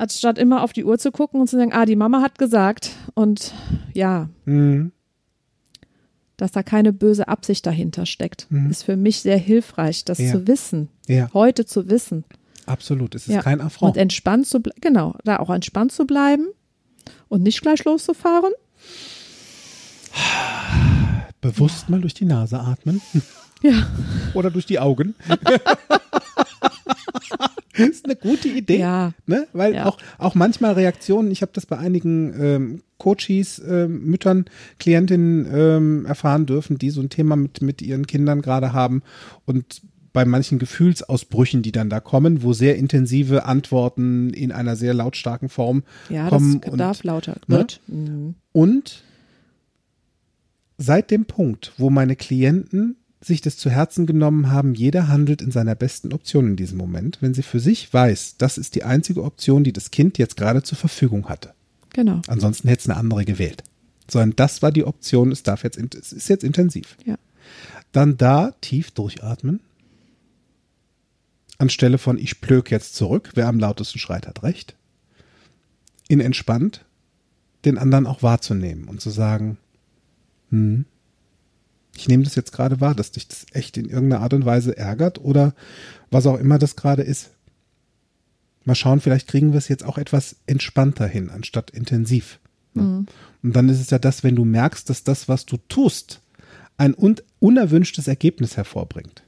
Anstatt 0.00 0.38
immer 0.38 0.62
auf 0.62 0.72
die 0.72 0.84
Uhr 0.84 0.98
zu 0.98 1.12
gucken 1.12 1.40
und 1.40 1.48
zu 1.48 1.56
sagen, 1.56 1.72
ah, 1.72 1.84
die 1.84 1.96
Mama 1.96 2.22
hat 2.22 2.38
gesagt. 2.38 2.90
Und 3.14 3.52
ja, 3.92 4.28
Mhm. 4.46 4.92
dass 6.36 6.52
da 6.52 6.62
keine 6.62 6.92
böse 6.94 7.28
Absicht 7.28 7.66
dahinter 7.66 8.06
steckt, 8.06 8.46
ist 8.70 8.84
für 8.84 8.96
mich 8.96 9.20
sehr 9.20 9.36
hilfreich, 9.36 10.04
das 10.06 10.18
Mhm. 10.18 10.24
Ja. 10.24 10.32
zu 10.32 10.46
wissen, 10.46 10.88
Ja, 11.06 11.30
heute 11.34 11.66
zu 11.66 11.90
wissen. 11.90 12.24
absolut. 12.66 13.14
Es 13.14 13.28
ist 13.28 13.34
Ja. 13.34 13.42
kein 13.42 13.60
Affront. 13.60 13.96
Und 13.96 14.00
entspannt 14.00 14.46
zu 14.46 14.60
bleiben, 14.60 14.80
genau, 14.80 15.14
da 15.24 15.38
auch 15.38 15.50
entspannt 15.50 15.92
zu 15.92 16.06
bleiben 16.06 16.46
und 17.28 17.42
nicht 17.42 17.60
gleich 17.60 17.84
loszufahren. 17.84 18.52
Bewusst 21.42 21.88
mal 21.90 22.00
durch 22.00 22.14
die 22.14 22.24
Nase 22.24 22.58
atmen 22.58 23.00
Ja, 23.62 23.86
oder 24.32 24.50
durch 24.50 24.64
die 24.64 24.78
Augen. 24.78 25.14
das 27.80 27.88
ist 27.96 28.04
eine 28.04 28.16
gute 28.16 28.48
Idee. 28.48 28.78
ja, 28.78 29.12
Ne? 29.26 29.46
Weil 29.52 29.74
Ja. 29.74 29.86
auch, 29.86 29.98
auch 30.18 30.34
manchmal 30.34 30.74
Reaktionen, 30.74 31.30
ich 31.30 31.42
habe 31.42 31.52
das 31.54 31.66
bei 31.66 31.78
einigen 31.78 32.34
ähm, 32.40 32.82
Coaches, 32.98 33.60
ähm, 33.66 34.04
Müttern, 34.04 34.44
Klientinnen 34.78 35.46
ähm, 35.52 36.06
erfahren 36.06 36.46
dürfen, 36.46 36.78
die 36.78 36.90
so 36.90 37.00
ein 37.00 37.08
Thema 37.10 37.36
mit, 37.36 37.62
mit 37.62 37.82
ihren 37.82 38.06
Kindern 38.06 38.42
gerade 38.42 38.72
haben 38.72 39.02
und 39.46 39.82
bei 40.12 40.24
manchen 40.24 40.58
Gefühlsausbrüchen, 40.58 41.62
die 41.62 41.70
dann 41.72 41.88
da 41.88 42.00
kommen, 42.00 42.42
wo 42.42 42.52
sehr 42.52 42.76
intensive 42.76 43.44
Antworten 43.44 44.30
in 44.34 44.50
einer 44.50 44.74
sehr 44.74 44.92
lautstarken 44.92 45.48
Form 45.48 45.84
ja, 46.08 46.28
kommen. 46.28 46.60
das 46.60 46.72
und, 46.72 46.78
darf 46.78 47.04
lauter 47.04 47.36
ne? 47.46 47.56
wird. 47.58 47.80
Mhm. 47.86 48.34
und 48.52 49.04
seit 50.78 51.10
dem 51.10 51.26
Punkt, 51.26 51.72
wo 51.78 51.90
meine 51.90 52.16
Klienten 52.16 52.96
sich 53.20 53.40
das 53.40 53.56
zu 53.56 53.70
Herzen 53.70 54.06
genommen 54.06 54.50
haben, 54.50 54.74
jeder 54.74 55.08
handelt 55.08 55.42
in 55.42 55.50
seiner 55.50 55.74
besten 55.74 56.12
Option 56.12 56.46
in 56.46 56.56
diesem 56.56 56.78
Moment, 56.78 57.18
wenn 57.20 57.34
sie 57.34 57.42
für 57.42 57.60
sich 57.60 57.92
weiß, 57.92 58.36
das 58.38 58.56
ist 58.56 58.74
die 58.74 58.84
einzige 58.84 59.22
Option, 59.22 59.62
die 59.62 59.72
das 59.72 59.90
Kind 59.90 60.16
jetzt 60.16 60.36
gerade 60.36 60.62
zur 60.62 60.78
Verfügung 60.78 61.28
hatte. 61.28 61.52
Genau. 61.92 62.22
Ansonsten 62.28 62.68
hätte 62.68 62.80
es 62.80 62.88
eine 62.88 62.98
andere 62.98 63.24
gewählt. 63.24 63.62
Sondern 64.10 64.36
das 64.36 64.62
war 64.62 64.72
die 64.72 64.84
Option, 64.84 65.32
es 65.32 65.42
darf 65.42 65.64
jetzt, 65.64 65.78
es 65.94 66.12
ist 66.12 66.28
jetzt 66.28 66.44
intensiv. 66.44 66.96
Ja. 67.04 67.16
Dann 67.92 68.16
da 68.16 68.52
tief 68.60 68.90
durchatmen. 68.92 69.60
Anstelle 71.58 71.98
von 71.98 72.16
ich 72.16 72.40
plöck 72.40 72.70
jetzt 72.70 72.94
zurück, 72.94 73.32
wer 73.34 73.48
am 73.48 73.58
lautesten 73.58 73.98
schreit, 73.98 74.26
hat 74.26 74.42
recht. 74.42 74.74
In 76.08 76.20
entspannt 76.20 76.84
den 77.66 77.76
anderen 77.76 78.06
auch 78.06 78.22
wahrzunehmen 78.22 78.88
und 78.88 79.02
zu 79.02 79.10
sagen, 79.10 79.58
hm, 80.50 80.86
ich 82.00 82.08
nehme 82.08 82.24
das 82.24 82.34
jetzt 82.34 82.52
gerade 82.52 82.80
wahr, 82.80 82.94
dass 82.94 83.12
dich 83.12 83.28
das 83.28 83.44
echt 83.52 83.76
in 83.76 83.84
irgendeiner 83.84 84.22
Art 84.22 84.32
und 84.32 84.46
Weise 84.46 84.74
ärgert 84.74 85.20
oder 85.20 85.54
was 86.10 86.26
auch 86.26 86.38
immer 86.38 86.58
das 86.58 86.74
gerade 86.74 87.02
ist. 87.02 87.30
Mal 88.64 88.74
schauen, 88.74 89.00
vielleicht 89.00 89.28
kriegen 89.28 89.52
wir 89.52 89.58
es 89.58 89.68
jetzt 89.68 89.84
auch 89.84 89.98
etwas 89.98 90.36
entspannter 90.46 91.06
hin, 91.06 91.28
anstatt 91.28 91.70
intensiv. 91.70 92.40
Ne? 92.72 93.04
Und 93.42 93.56
dann 93.56 93.68
ist 93.68 93.80
es 93.80 93.90
ja 93.90 93.98
das, 93.98 94.24
wenn 94.24 94.34
du 94.34 94.46
merkst, 94.46 94.88
dass 94.88 95.04
das, 95.04 95.28
was 95.28 95.44
du 95.44 95.58
tust, 95.68 96.22
ein 96.78 96.94
un 96.94 97.16
unerwünschtes 97.38 98.08
Ergebnis 98.08 98.56
hervorbringt, 98.56 99.22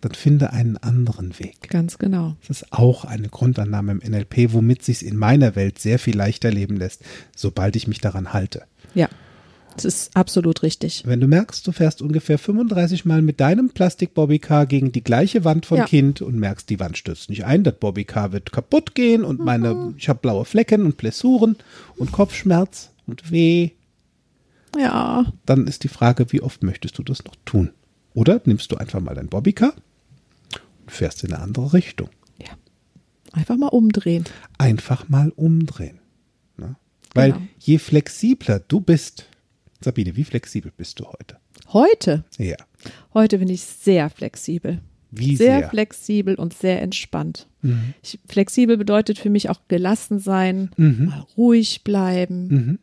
dann 0.00 0.12
finde 0.12 0.54
einen 0.54 0.78
anderen 0.78 1.38
Weg. 1.38 1.68
Ganz 1.68 1.98
genau. 1.98 2.36
Das 2.46 2.62
ist 2.62 2.72
auch 2.72 3.04
eine 3.04 3.28
Grundannahme 3.28 3.92
im 3.92 3.98
NLP, 3.98 4.54
womit 4.54 4.82
sich 4.82 5.04
in 5.04 5.16
meiner 5.16 5.56
Welt 5.56 5.78
sehr 5.78 5.98
viel 5.98 6.16
leichter 6.16 6.50
leben 6.50 6.76
lässt, 6.76 7.04
sobald 7.36 7.76
ich 7.76 7.86
mich 7.86 8.00
daran 8.00 8.32
halte. 8.32 8.64
Ja, 8.94 9.10
das 9.84 9.94
ist 9.94 10.16
absolut 10.16 10.62
richtig. 10.62 11.02
Wenn 11.06 11.20
du 11.20 11.26
merkst, 11.26 11.66
du 11.66 11.72
fährst 11.72 12.02
ungefähr 12.02 12.38
35 12.38 13.04
Mal 13.04 13.22
mit 13.22 13.40
deinem 13.40 13.70
Plastik-Bobbycar 13.70 14.66
gegen 14.66 14.92
die 14.92 15.02
gleiche 15.04 15.44
Wand 15.44 15.66
von 15.66 15.78
Ja. 15.78 15.84
Kind 15.86 16.22
und 16.22 16.36
merkst, 16.36 16.68
die 16.70 16.80
Wand 16.80 16.96
stürzt 16.98 17.30
nicht 17.30 17.44
ein, 17.44 17.64
das 17.64 17.74
Bobbycar 17.78 18.32
wird 18.32 18.52
kaputt 18.52 18.94
gehen 18.94 19.24
und 19.24 19.40
meine, 19.40 19.94
ich 19.96 20.08
habe 20.08 20.20
blaue 20.20 20.44
Flecken 20.44 20.84
und 20.84 20.96
Blessuren 20.96 21.56
und 21.96 22.12
Kopfschmerz 22.12 22.90
und 23.06 23.30
weh, 23.30 23.70
Ja, 24.78 25.32
dann 25.46 25.66
ist 25.66 25.82
die 25.84 25.88
Frage, 25.88 26.30
wie 26.32 26.42
oft 26.42 26.62
möchtest 26.62 26.96
du 26.98 27.02
das 27.02 27.24
noch 27.24 27.34
tun? 27.44 27.70
Oder 28.14 28.40
nimmst 28.44 28.70
du 28.72 28.76
einfach 28.76 29.00
mal 29.00 29.14
dein 29.14 29.28
Bobbycar 29.28 29.72
und 30.82 30.90
fährst 30.90 31.24
in 31.24 31.32
eine 31.32 31.42
andere 31.42 31.72
Richtung. 31.72 32.08
ja. 32.38 32.48
Einfach 33.32 33.56
mal 33.56 33.68
umdrehen. 33.68 34.24
Einfach 34.58 35.08
mal 35.08 35.30
umdrehen. 35.36 36.00
Ne? 36.56 36.74
Weil 37.14 37.32
Genau. 37.32 37.44
je 37.60 37.78
flexibler 37.78 38.58
du 38.58 38.80
bist, 38.80 39.26
Sabine, 39.82 40.16
wie 40.16 40.24
flexibel 40.24 40.72
bist 40.76 41.00
du 41.00 41.06
heute? 41.06 41.36
Heute, 41.72 42.24
Ja. 42.38 42.56
heute 43.14 43.38
bin 43.38 43.48
ich 43.48 43.62
sehr 43.62 44.10
flexibel. 44.10 44.80
Wie 45.12 45.36
sehr, 45.36 45.58
sehr? 45.60 45.70
flexibel 45.70 46.34
und 46.36 46.54
sehr 46.54 46.80
entspannt. 46.82 47.48
Ich, 48.02 48.18
flexibel 48.28 48.76
bedeutet 48.76 49.18
für 49.18 49.30
mich 49.30 49.50
auch 49.50 49.60
gelassen 49.68 50.18
sein, 50.20 50.70
mal 50.76 51.26
ruhig 51.36 51.82
bleiben. 51.82 52.46
Mhm. 52.48 52.78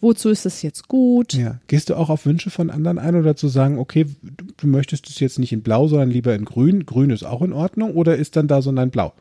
Wozu 0.00 0.28
ist 0.30 0.46
es 0.46 0.62
jetzt 0.62 0.88
gut? 0.88 1.34
Ja. 1.34 1.60
Gehst 1.66 1.90
du 1.90 1.94
auch 1.96 2.08
auf 2.08 2.24
Wünsche 2.24 2.50
von 2.50 2.70
anderen 2.70 2.98
ein 2.98 3.16
oder 3.16 3.36
zu 3.36 3.48
sagen, 3.48 3.78
okay, 3.78 4.06
du, 4.22 4.44
du 4.56 4.66
möchtest 4.66 5.08
es 5.10 5.18
jetzt 5.20 5.38
nicht 5.38 5.52
in 5.52 5.62
Blau, 5.62 5.88
sondern 5.88 6.10
lieber 6.10 6.34
in 6.34 6.44
Grün? 6.44 6.86
Grün 6.86 7.10
ist 7.10 7.24
auch 7.24 7.42
in 7.42 7.52
Ordnung 7.52 7.92
oder 7.94 8.16
ist 8.16 8.36
dann 8.36 8.48
da 8.48 8.62
so 8.62 8.70
ein 8.70 8.90
Blau? 8.90 9.12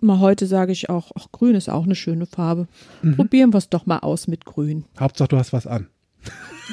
Mal 0.00 0.20
heute 0.20 0.46
sage 0.46 0.72
ich 0.72 0.90
auch, 0.90 1.10
ach, 1.18 1.28
grün 1.32 1.54
ist 1.54 1.68
auch 1.70 1.84
eine 1.84 1.94
schöne 1.94 2.26
Farbe. 2.26 2.68
Mhm. 3.02 3.16
Probieren 3.16 3.52
wir 3.52 3.58
es 3.58 3.68
doch 3.70 3.86
mal 3.86 3.98
aus 4.00 4.28
mit 4.28 4.44
grün. 4.44 4.84
Hauptsache, 5.00 5.28
du 5.28 5.36
hast 5.38 5.52
was 5.52 5.66
an. 5.66 5.88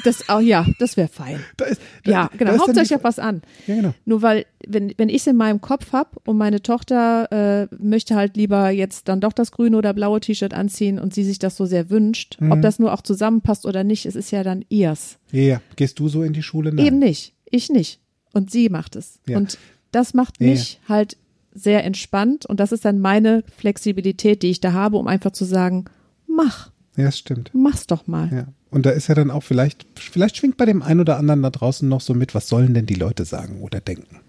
Das, 0.02 0.24
oh 0.28 0.40
ja, 0.40 0.66
das 0.80 0.96
wäre 0.96 1.06
fein. 1.08 1.38
Da 1.56 1.64
ist, 1.66 1.80
da, 2.04 2.10
Ja, 2.10 2.28
da 2.32 2.36
genau. 2.36 2.50
dann 2.50 2.60
Hauptsache 2.60 2.84
ich 2.84 2.92
habe 2.92 3.04
was 3.04 3.20
an. 3.20 3.42
Ja, 3.68 3.76
genau. 3.76 3.94
Nur 4.04 4.22
weil, 4.22 4.44
wenn, 4.66 4.92
wenn 4.96 5.08
ich 5.08 5.16
es 5.22 5.26
in 5.28 5.36
meinem 5.36 5.60
Kopf 5.60 5.92
habe 5.92 6.10
und 6.26 6.36
meine 6.36 6.60
Tochter 6.60 7.30
äh, 7.70 7.74
möchte 7.78 8.16
halt 8.16 8.36
lieber 8.36 8.70
jetzt 8.70 9.06
dann 9.08 9.20
doch 9.20 9.32
das 9.32 9.52
grüne 9.52 9.76
oder 9.78 9.94
blaue 9.94 10.18
T-Shirt 10.18 10.52
anziehen 10.52 10.98
und 10.98 11.14
sie 11.14 11.22
sich 11.22 11.38
das 11.38 11.56
so 11.56 11.64
sehr 11.66 11.90
wünscht, 11.90 12.36
Mhm. 12.40 12.50
ob 12.50 12.62
das 12.62 12.80
nur 12.80 12.92
auch 12.92 13.02
zusammenpasst 13.02 13.64
oder 13.66 13.84
nicht, 13.84 14.04
es 14.06 14.16
ist 14.16 14.32
ja 14.32 14.42
dann 14.42 14.64
ihrs. 14.68 15.18
Ja, 15.30 15.40
ja. 15.42 15.60
Gehst 15.76 15.98
du 16.00 16.08
so 16.08 16.24
in 16.24 16.32
die 16.32 16.42
Schule? 16.42 16.72
Nein. 16.74 16.86
Eben 16.86 16.98
nicht. 16.98 17.32
Ich 17.48 17.70
nicht. 17.70 18.00
Und 18.32 18.50
sie 18.50 18.68
macht 18.68 18.96
es. 18.96 19.20
Ja. 19.28 19.36
Und 19.36 19.56
das 19.92 20.12
macht 20.12 20.40
Ja, 20.40 20.48
mich 20.48 20.80
halt 20.88 21.16
sehr 21.54 21.84
entspannt 21.84 22.44
und 22.46 22.58
das 22.60 22.72
ist 22.72 22.84
dann 22.84 22.98
meine 22.98 23.44
Flexibilität, 23.56 24.42
die 24.42 24.50
ich 24.50 24.60
da 24.60 24.72
habe, 24.72 24.96
um 24.96 25.06
einfach 25.06 25.30
zu 25.30 25.44
sagen, 25.44 25.84
mach, 26.26 26.70
Ja, 26.96 27.04
das 27.04 27.18
stimmt. 27.18 27.50
mach's 27.54 27.86
doch 27.86 28.06
mal. 28.06 28.30
Ja. 28.32 28.46
Und 28.70 28.84
da 28.86 28.90
ist 28.90 29.06
ja 29.06 29.14
dann 29.14 29.30
auch 29.30 29.42
vielleicht, 29.44 29.86
vielleicht 29.94 30.36
schwingt 30.36 30.56
bei 30.56 30.64
dem 30.66 30.82
einen 30.82 30.98
oder 31.00 31.16
anderen 31.16 31.42
da 31.42 31.50
draußen 31.50 31.88
noch 31.88 32.00
so 32.00 32.12
mit, 32.12 32.34
was 32.34 32.48
sollen 32.48 32.74
denn 32.74 32.86
die 32.86 32.94
Leute 32.96 33.24
sagen 33.24 33.60
oder 33.62 33.80
denken? 33.80 34.20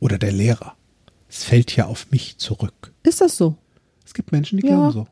Oder 0.00 0.18
der 0.18 0.32
Lehrer. 0.32 0.74
Es 1.28 1.44
fällt 1.44 1.74
ja 1.76 1.86
auf 1.86 2.10
mich 2.10 2.38
zurück. 2.38 2.92
Ist 3.04 3.20
das 3.20 3.36
so? 3.36 3.56
Es 4.04 4.14
gibt 4.14 4.32
Menschen, 4.32 4.58
die 4.58 4.66
Ja. 4.66 4.74
glauben 4.76 4.92
so. 4.92 5.06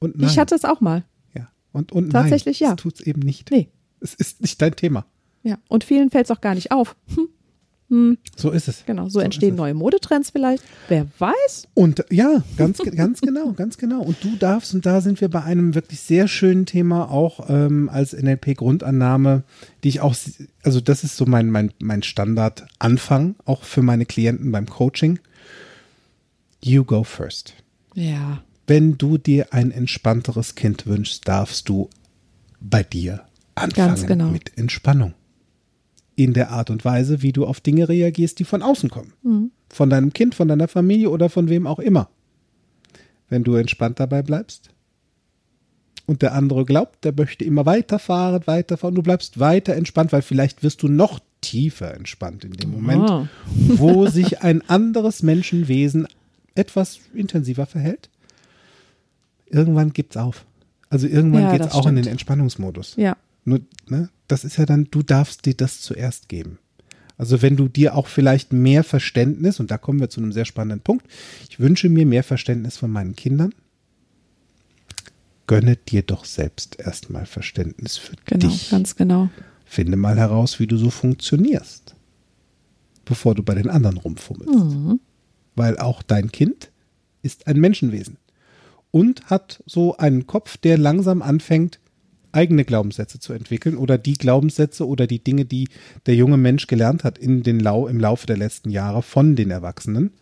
Und 0.00 0.18
nein. 0.18 0.28
Ich 0.28 0.38
hatte 0.38 0.54
es 0.54 0.64
auch 0.64 0.80
mal. 0.80 1.04
ja. 1.34 1.48
Und, 1.72 1.92
und 1.92 2.10
Tatsächlich 2.10 2.60
nein, 2.60 2.70
ja. 2.70 2.74
Das 2.74 2.82
tut's 2.82 3.00
eben 3.00 3.20
nicht. 3.20 3.50
Nee. 3.50 3.68
Es 4.00 4.14
ist 4.14 4.40
nicht 4.42 4.60
dein 4.60 4.74
Thema. 4.76 5.06
Ja. 5.44 5.56
Und 5.68 5.84
vielen 5.84 6.10
fällt 6.10 6.26
es 6.26 6.30
auch 6.30 6.40
gar 6.40 6.54
nicht 6.54 6.72
auf. 6.72 6.94
Hm, 7.14 7.28
So 8.36 8.50
ist 8.50 8.68
es. 8.68 8.84
genau, 8.86 9.08
so, 9.08 9.18
ist 9.18 9.26
entstehen 9.26 9.54
neue 9.54 9.74
Modetrends 9.74 10.30
vielleicht. 10.30 10.64
Wer 10.88 11.06
weiß? 11.18 11.68
Und 11.74 12.04
ja, 12.10 12.42
ganz, 12.56 12.78
ganz 12.96 13.20
genau, 13.20 13.52
ganz 13.52 13.76
genau. 13.76 14.00
Und 14.02 14.16
du 14.24 14.34
darfst, 14.36 14.74
und 14.74 14.86
da 14.86 15.00
sind 15.00 15.20
wir 15.20 15.28
bei 15.28 15.42
einem 15.42 15.74
wirklich 15.74 16.00
sehr 16.00 16.26
schönen 16.26 16.64
Thema 16.64 17.10
auch 17.10 17.50
ähm, 17.50 17.90
als 17.90 18.14
NLP-Grundannahme, 18.14 19.42
die 19.84 19.88
ich 19.88 20.00
auch, 20.00 20.16
also 20.62 20.80
das 20.80 21.04
ist 21.04 21.16
so 21.16 21.26
mein, 21.26 21.50
mein, 21.50 21.72
mein 21.80 22.02
Standard-Anfang, 22.02 23.36
auch 23.44 23.62
für 23.62 23.82
meine 23.82 24.06
Klienten 24.06 24.50
beim 24.52 24.66
Coaching. 24.66 25.18
You 26.64 26.84
go 26.84 27.04
first. 27.04 27.54
Ja. 27.94 28.42
Wenn 28.66 28.96
du 28.96 29.18
dir 29.18 29.52
ein 29.52 29.70
entspannteres 29.70 30.54
Kind 30.54 30.86
wünschst, 30.86 31.28
darfst 31.28 31.68
du 31.68 31.90
bei 32.60 32.82
dir 32.82 33.24
anfangen 33.54 33.88
Ganz 33.88 34.06
genau. 34.06 34.28
mit 34.28 34.56
Entspannung. 34.56 35.14
In 36.14 36.34
der 36.34 36.50
Art 36.50 36.68
und 36.70 36.84
Weise, 36.84 37.22
wie 37.22 37.32
du 37.32 37.46
auf 37.46 37.60
Dinge 37.60 37.88
reagierst, 37.88 38.38
die 38.38 38.44
von 38.44 38.62
außen 38.62 38.90
kommen. 38.90 39.12
Mhm. 39.22 39.50
Von 39.70 39.88
deinem 39.90 40.12
Kind, 40.12 40.34
von 40.34 40.48
deiner 40.48 40.68
Familie 40.68 41.08
oder 41.10 41.30
von 41.30 41.48
wem 41.48 41.66
auch 41.66 41.78
immer. 41.78 42.08
Wenn 43.30 43.44
du 43.44 43.54
entspannt 43.54 43.98
dabei 43.98 44.22
bleibst 44.22 44.68
und 46.06 46.20
der 46.20 46.34
andere 46.34 46.66
glaubt, 46.66 47.04
der 47.04 47.14
möchte 47.16 47.44
immer 47.46 47.64
weiterfahren, 47.64 48.42
weiterfahren, 48.46 48.94
du 48.94 49.02
bleibst 49.02 49.40
weiter 49.40 49.74
entspannt, 49.74 50.12
weil 50.12 50.20
vielleicht 50.20 50.62
wirst 50.62 50.82
du 50.82 50.88
noch 50.88 51.18
tiefer 51.40 51.94
entspannt 51.94 52.44
in 52.44 52.52
dem 52.52 52.70
Moment, 52.70 53.08
Ah. 53.10 53.28
wo 53.68 54.06
sich 54.06 54.42
ein 54.42 54.60
anderes 54.68 55.22
Menschenwesen 55.22 56.06
etwas 56.54 57.00
intensiver 57.14 57.64
verhält. 57.64 58.10
Irgendwann 59.46 59.92
gibt's 59.94 60.16
auf. 60.18 60.44
Also 60.90 61.06
irgendwann 61.06 61.42
Ja, 61.44 61.52
geht's 61.52 61.66
das 61.68 61.74
auch 61.74 61.86
in 61.86 61.94
den 61.96 62.04
stimmt. 62.04 62.12
Entspannungsmodus. 62.12 62.96
Ja. 62.96 63.16
Nur, 63.44 63.60
ne, 63.88 64.08
das 64.28 64.44
ist 64.44 64.56
ja 64.56 64.66
dann, 64.66 64.88
du 64.90 65.02
darfst 65.02 65.46
dir 65.46 65.54
das 65.54 65.80
zuerst 65.80 66.28
geben. 66.28 66.58
Also 67.18 67.42
wenn 67.42 67.56
du 67.56 67.68
dir 67.68 67.94
auch 67.94 68.06
vielleicht 68.08 68.52
mehr 68.52 68.84
Verständnis, 68.84 69.60
und 69.60 69.70
da 69.70 69.78
kommen 69.78 70.00
wir 70.00 70.10
zu 70.10 70.20
einem 70.20 70.32
sehr 70.32 70.44
spannenden 70.44 70.80
Punkt, 70.80 71.06
ich 71.48 71.60
wünsche 71.60 71.88
mir 71.88 72.06
mehr 72.06 72.24
Verständnis 72.24 72.76
von 72.76 72.90
meinen 72.90 73.14
Kindern, 73.14 73.54
gönne 75.46 75.76
dir 75.76 76.02
doch 76.02 76.24
selbst 76.24 76.78
erstmal 76.80 77.26
Verständnis 77.26 77.96
für 77.96 78.16
Genau, 78.24 78.48
dich. 78.48 78.70
ganz 78.70 78.96
genau. 78.96 79.28
Finde 79.64 79.96
mal 79.96 80.16
heraus, 80.16 80.60
wie 80.60 80.66
du 80.66 80.76
so 80.76 80.90
funktionierst, 80.90 81.94
bevor 83.04 83.34
du 83.34 83.42
bei 83.42 83.54
den 83.54 83.68
anderen 83.70 83.98
rumfummelst. 83.98 84.54
Mhm. 84.54 85.00
Weil 85.54 85.78
auch 85.78 86.02
dein 86.02 86.32
Kind 86.32 86.70
ist 87.22 87.46
ein 87.46 87.58
Menschenwesen 87.60 88.16
und 88.90 89.26
hat 89.26 89.62
so 89.66 89.96
einen 89.96 90.26
Kopf, 90.26 90.56
der 90.56 90.78
langsam 90.78 91.22
anfängt, 91.22 91.78
eigene 92.32 92.64
Glaubenssätze 92.64 93.18
zu 93.18 93.32
entwickeln 93.32 93.76
oder 93.76 93.98
die 93.98 94.14
Glaubenssätze 94.14 94.86
oder 94.86 95.06
die 95.06 95.22
Dinge, 95.22 95.44
die 95.44 95.68
der 96.06 96.14
junge 96.14 96.36
Mensch 96.36 96.66
gelernt 96.66 97.04
hat 97.04 97.18
in 97.18 97.42
den 97.42 97.60
Lau 97.60 97.86
im 97.86 98.00
Laufe 98.00 98.26
der 98.26 98.36
letzten 98.36 98.70
Jahre 98.70 99.02
von 99.02 99.36
den 99.36 99.50
Erwachsenen. 99.50 100.12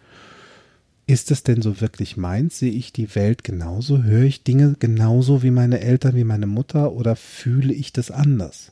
Ist 1.07 1.31
es 1.33 1.43
denn 1.43 1.61
so 1.61 1.81
wirklich 1.81 2.17
meins? 2.17 2.59
Sehe 2.59 2.71
ich 2.71 2.93
die 2.93 3.15
Welt 3.17 3.43
genauso? 3.43 4.03
Höre 4.05 4.25
ich 4.25 4.45
Dinge 4.45 4.77
genauso 4.79 5.43
wie 5.43 5.51
meine 5.51 5.81
Eltern, 5.81 6.15
wie 6.15 6.25
meine 6.25 6.47
Mutter 6.47 6.93
oder 6.93 7.17
fühle 7.17 7.75
ich 7.75 7.93
das 7.93 8.11
anders? 8.11 8.71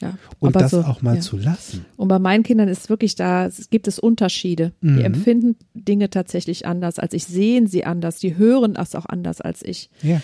Ja, 0.00 0.18
Und 0.38 0.54
das 0.54 0.70
so, 0.70 0.80
auch 0.82 1.02
mal 1.02 1.16
ja. 1.16 1.20
zu 1.20 1.36
lassen. 1.36 1.86
Und 1.96 2.08
bei 2.08 2.18
meinen 2.18 2.42
Kindern 2.42 2.68
ist 2.68 2.90
wirklich 2.90 3.14
da, 3.14 3.46
es 3.46 3.70
gibt 3.70 3.88
es 3.88 3.98
Unterschiede. 3.98 4.72
Mhm. 4.80 4.96
Die 4.96 5.02
empfinden 5.02 5.56
Dinge 5.74 6.10
tatsächlich 6.10 6.66
anders 6.66 6.98
als 6.98 7.14
ich, 7.14 7.24
sehen 7.24 7.66
sie 7.66 7.84
anders, 7.84 8.18
die 8.18 8.36
hören 8.36 8.74
das 8.74 8.94
auch 8.94 9.06
anders 9.06 9.40
als 9.40 9.62
ich. 9.62 9.88
Ja. 10.02 10.20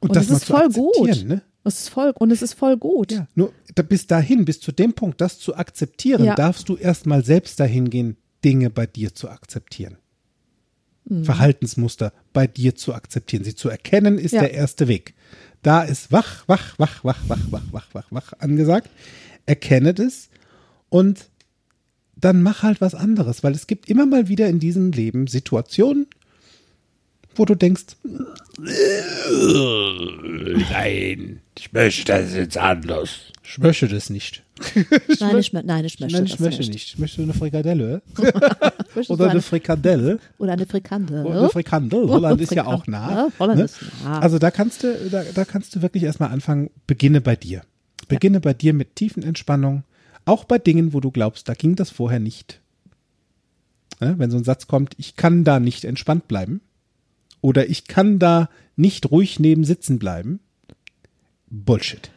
Und, 0.00 0.14
das 0.14 0.28
das 0.28 0.48
mal 0.48 0.66
ist 0.66 0.74
voll 0.74 0.84
gut. 0.84 1.24
Ne? 1.26 1.42
Es 1.68 1.80
ist 1.80 1.88
voll, 1.90 2.12
und 2.18 2.30
es 2.30 2.42
ist 2.42 2.54
voll 2.54 2.76
gut. 2.76 3.12
Ja, 3.12 3.28
nur 3.34 3.52
bis 3.88 4.06
dahin, 4.06 4.44
bis 4.44 4.60
zu 4.60 4.72
dem 4.72 4.92
Punkt, 4.94 5.20
das 5.20 5.38
zu 5.38 5.54
akzeptieren, 5.56 6.24
Ja. 6.24 6.34
darfst 6.34 6.68
du 6.68 6.76
erstmal 6.76 7.24
selbst 7.24 7.60
dahin 7.60 7.90
gehen, 7.90 8.16
Dinge 8.44 8.70
bei 8.70 8.86
dir 8.86 9.14
zu 9.14 9.28
akzeptieren. 9.28 9.96
Mhm. 11.04 11.24
Verhaltensmuster 11.24 12.12
bei 12.32 12.46
dir 12.46 12.74
zu 12.74 12.94
akzeptieren. 12.94 13.44
Sie 13.44 13.54
zu 13.54 13.68
erkennen, 13.68 14.18
ist 14.18 14.32
Ja. 14.32 14.40
der 14.40 14.54
erste 14.54 14.88
Weg. 14.88 15.14
Da 15.62 15.82
ist 15.82 16.12
wach, 16.12 16.44
wach, 16.46 16.78
wach, 16.78 17.02
wach, 17.04 17.20
wach, 17.28 17.40
wach, 17.50 17.66
wach, 17.72 17.88
wach, 17.94 18.06
wach 18.10 18.32
angesagt. 18.38 18.90
Erkenne 19.46 19.94
das 19.94 20.28
und 20.88 21.30
dann 22.16 22.42
mach 22.42 22.62
halt 22.62 22.80
was 22.80 22.94
anderes, 22.94 23.42
weil 23.44 23.54
es 23.54 23.66
gibt 23.66 23.88
immer 23.88 24.04
mal 24.06 24.28
wieder 24.28 24.48
in 24.48 24.58
diesem 24.58 24.92
Leben 24.92 25.26
Situationen, 25.26 26.06
wo 27.38 27.44
du 27.44 27.54
denkst, 27.54 27.96
Nein, 30.70 31.40
ich 31.58 31.72
möchte 31.72 32.04
das 32.12 32.34
jetzt 32.34 32.56
anders. 32.56 33.10
ich 33.44 33.58
möchte 33.58 33.88
das 33.88 34.10
nicht. 34.10 34.42
Nein, 35.20 35.38
ich, 35.38 35.50
mö- 35.52 35.62
nein, 35.64 35.84
ich 35.84 36.00
möchte 36.00 36.16
Nein, 36.16 36.24
das 36.24 36.34
ich 36.34 36.40
möchte 36.40 36.60
nicht. 36.60 36.72
nicht. 36.72 36.88
Ich 36.94 36.98
möchte 36.98 37.22
eine 37.22 37.32
Frikadelle. 37.34 38.02
Oder 39.08 39.30
eine 39.30 39.42
Frikadelle. 39.42 40.18
oder 40.38 40.52
eine 40.52 40.66
Frikande. 40.66 41.22
Oder 41.22 41.38
eine 41.40 41.48
Frikandel. 41.50 42.08
Holland 42.08 42.40
ist 42.40 42.52
ja 42.52 42.66
auch 42.66 42.86
nah. 42.88 43.10
Ja, 43.10 43.28
Holland 43.38 43.58
ne? 43.58 43.64
ist 43.66 43.78
nah. 44.02 44.18
Also 44.18 44.38
da 44.40 44.50
kannst 44.50 44.82
du, 44.82 45.08
da, 45.10 45.22
da 45.22 45.44
kannst 45.44 45.76
du 45.76 45.82
wirklich 45.82 46.02
erstmal 46.02 46.30
anfangen, 46.30 46.70
beginne 46.88 47.20
bei 47.20 47.36
dir. 47.36 47.62
Beginne 48.08 48.40
bei 48.40 48.54
dir 48.54 48.72
mit 48.74 48.96
tiefen 48.96 49.22
Entspannung. 49.22 49.84
Auch 50.24 50.44
bei 50.44 50.58
Dingen, 50.58 50.92
wo 50.92 51.00
du 51.00 51.10
glaubst, 51.12 51.48
da 51.48 51.54
ging 51.54 51.76
das 51.76 51.90
vorher 51.90 52.18
nicht. 52.18 52.60
Ne? 54.00 54.14
Wenn 54.18 54.30
so 54.30 54.36
ein 54.38 54.44
Satz 54.44 54.66
kommt, 54.66 54.94
ich 54.98 55.14
kann 55.16 55.44
da 55.44 55.60
nicht 55.60 55.84
entspannt 55.84 56.26
bleiben. 56.26 56.60
Oder 57.48 57.70
ich 57.70 57.86
kann 57.86 58.18
da 58.18 58.50
nicht 58.76 59.10
ruhig 59.10 59.40
neben 59.40 59.64
sitzen 59.64 59.98
bleiben. 59.98 60.40
Bullshit. 61.48 62.10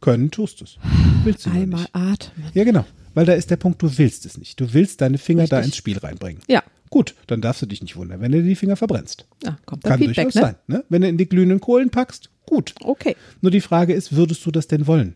Können 0.00 0.32
tust 0.32 0.60
du 0.60 0.64
es. 0.64 0.76
Willst 1.22 1.46
du 1.46 1.50
Einmal 1.50 1.82
nicht. 1.82 1.94
atmen. 1.94 2.46
Ja, 2.52 2.64
genau. 2.64 2.84
Weil 3.14 3.26
da 3.26 3.34
ist 3.34 3.52
der 3.52 3.58
Punkt, 3.58 3.80
du 3.80 3.96
willst 3.96 4.26
es 4.26 4.36
nicht. 4.36 4.58
Du 4.58 4.74
willst 4.74 5.00
deine 5.02 5.18
Finger 5.18 5.46
da 5.46 5.58
Richtig. 5.58 5.66
ins 5.70 5.76
Spiel 5.76 5.98
reinbringen. 5.98 6.42
Ja. 6.48 6.64
Gut, 6.90 7.14
dann 7.28 7.42
darfst 7.42 7.62
du 7.62 7.66
dich 7.66 7.80
nicht 7.80 7.94
wundern, 7.94 8.20
wenn 8.22 8.32
du 8.32 8.42
dir 8.42 8.48
die 8.48 8.56
Finger 8.56 8.74
verbrennst. 8.74 9.24
Ja, 9.44 9.56
kommt 9.66 9.84
da 9.84 9.90
Kann 9.90 9.98
Feedback, 10.00 10.16
durchaus 10.32 10.34
ne? 10.34 10.40
sein. 10.40 10.56
Ne? 10.66 10.84
Wenn 10.88 11.02
du 11.02 11.08
in 11.10 11.16
die 11.16 11.28
glühenden 11.28 11.60
Kohlen 11.60 11.90
packst, 11.90 12.28
gut. 12.44 12.74
Okay. 12.80 13.14
Nur 13.40 13.52
die 13.52 13.60
Frage 13.60 13.92
ist, 13.94 14.16
würdest 14.16 14.44
du 14.44 14.50
das 14.50 14.66
denn 14.66 14.88
wollen? 14.88 15.14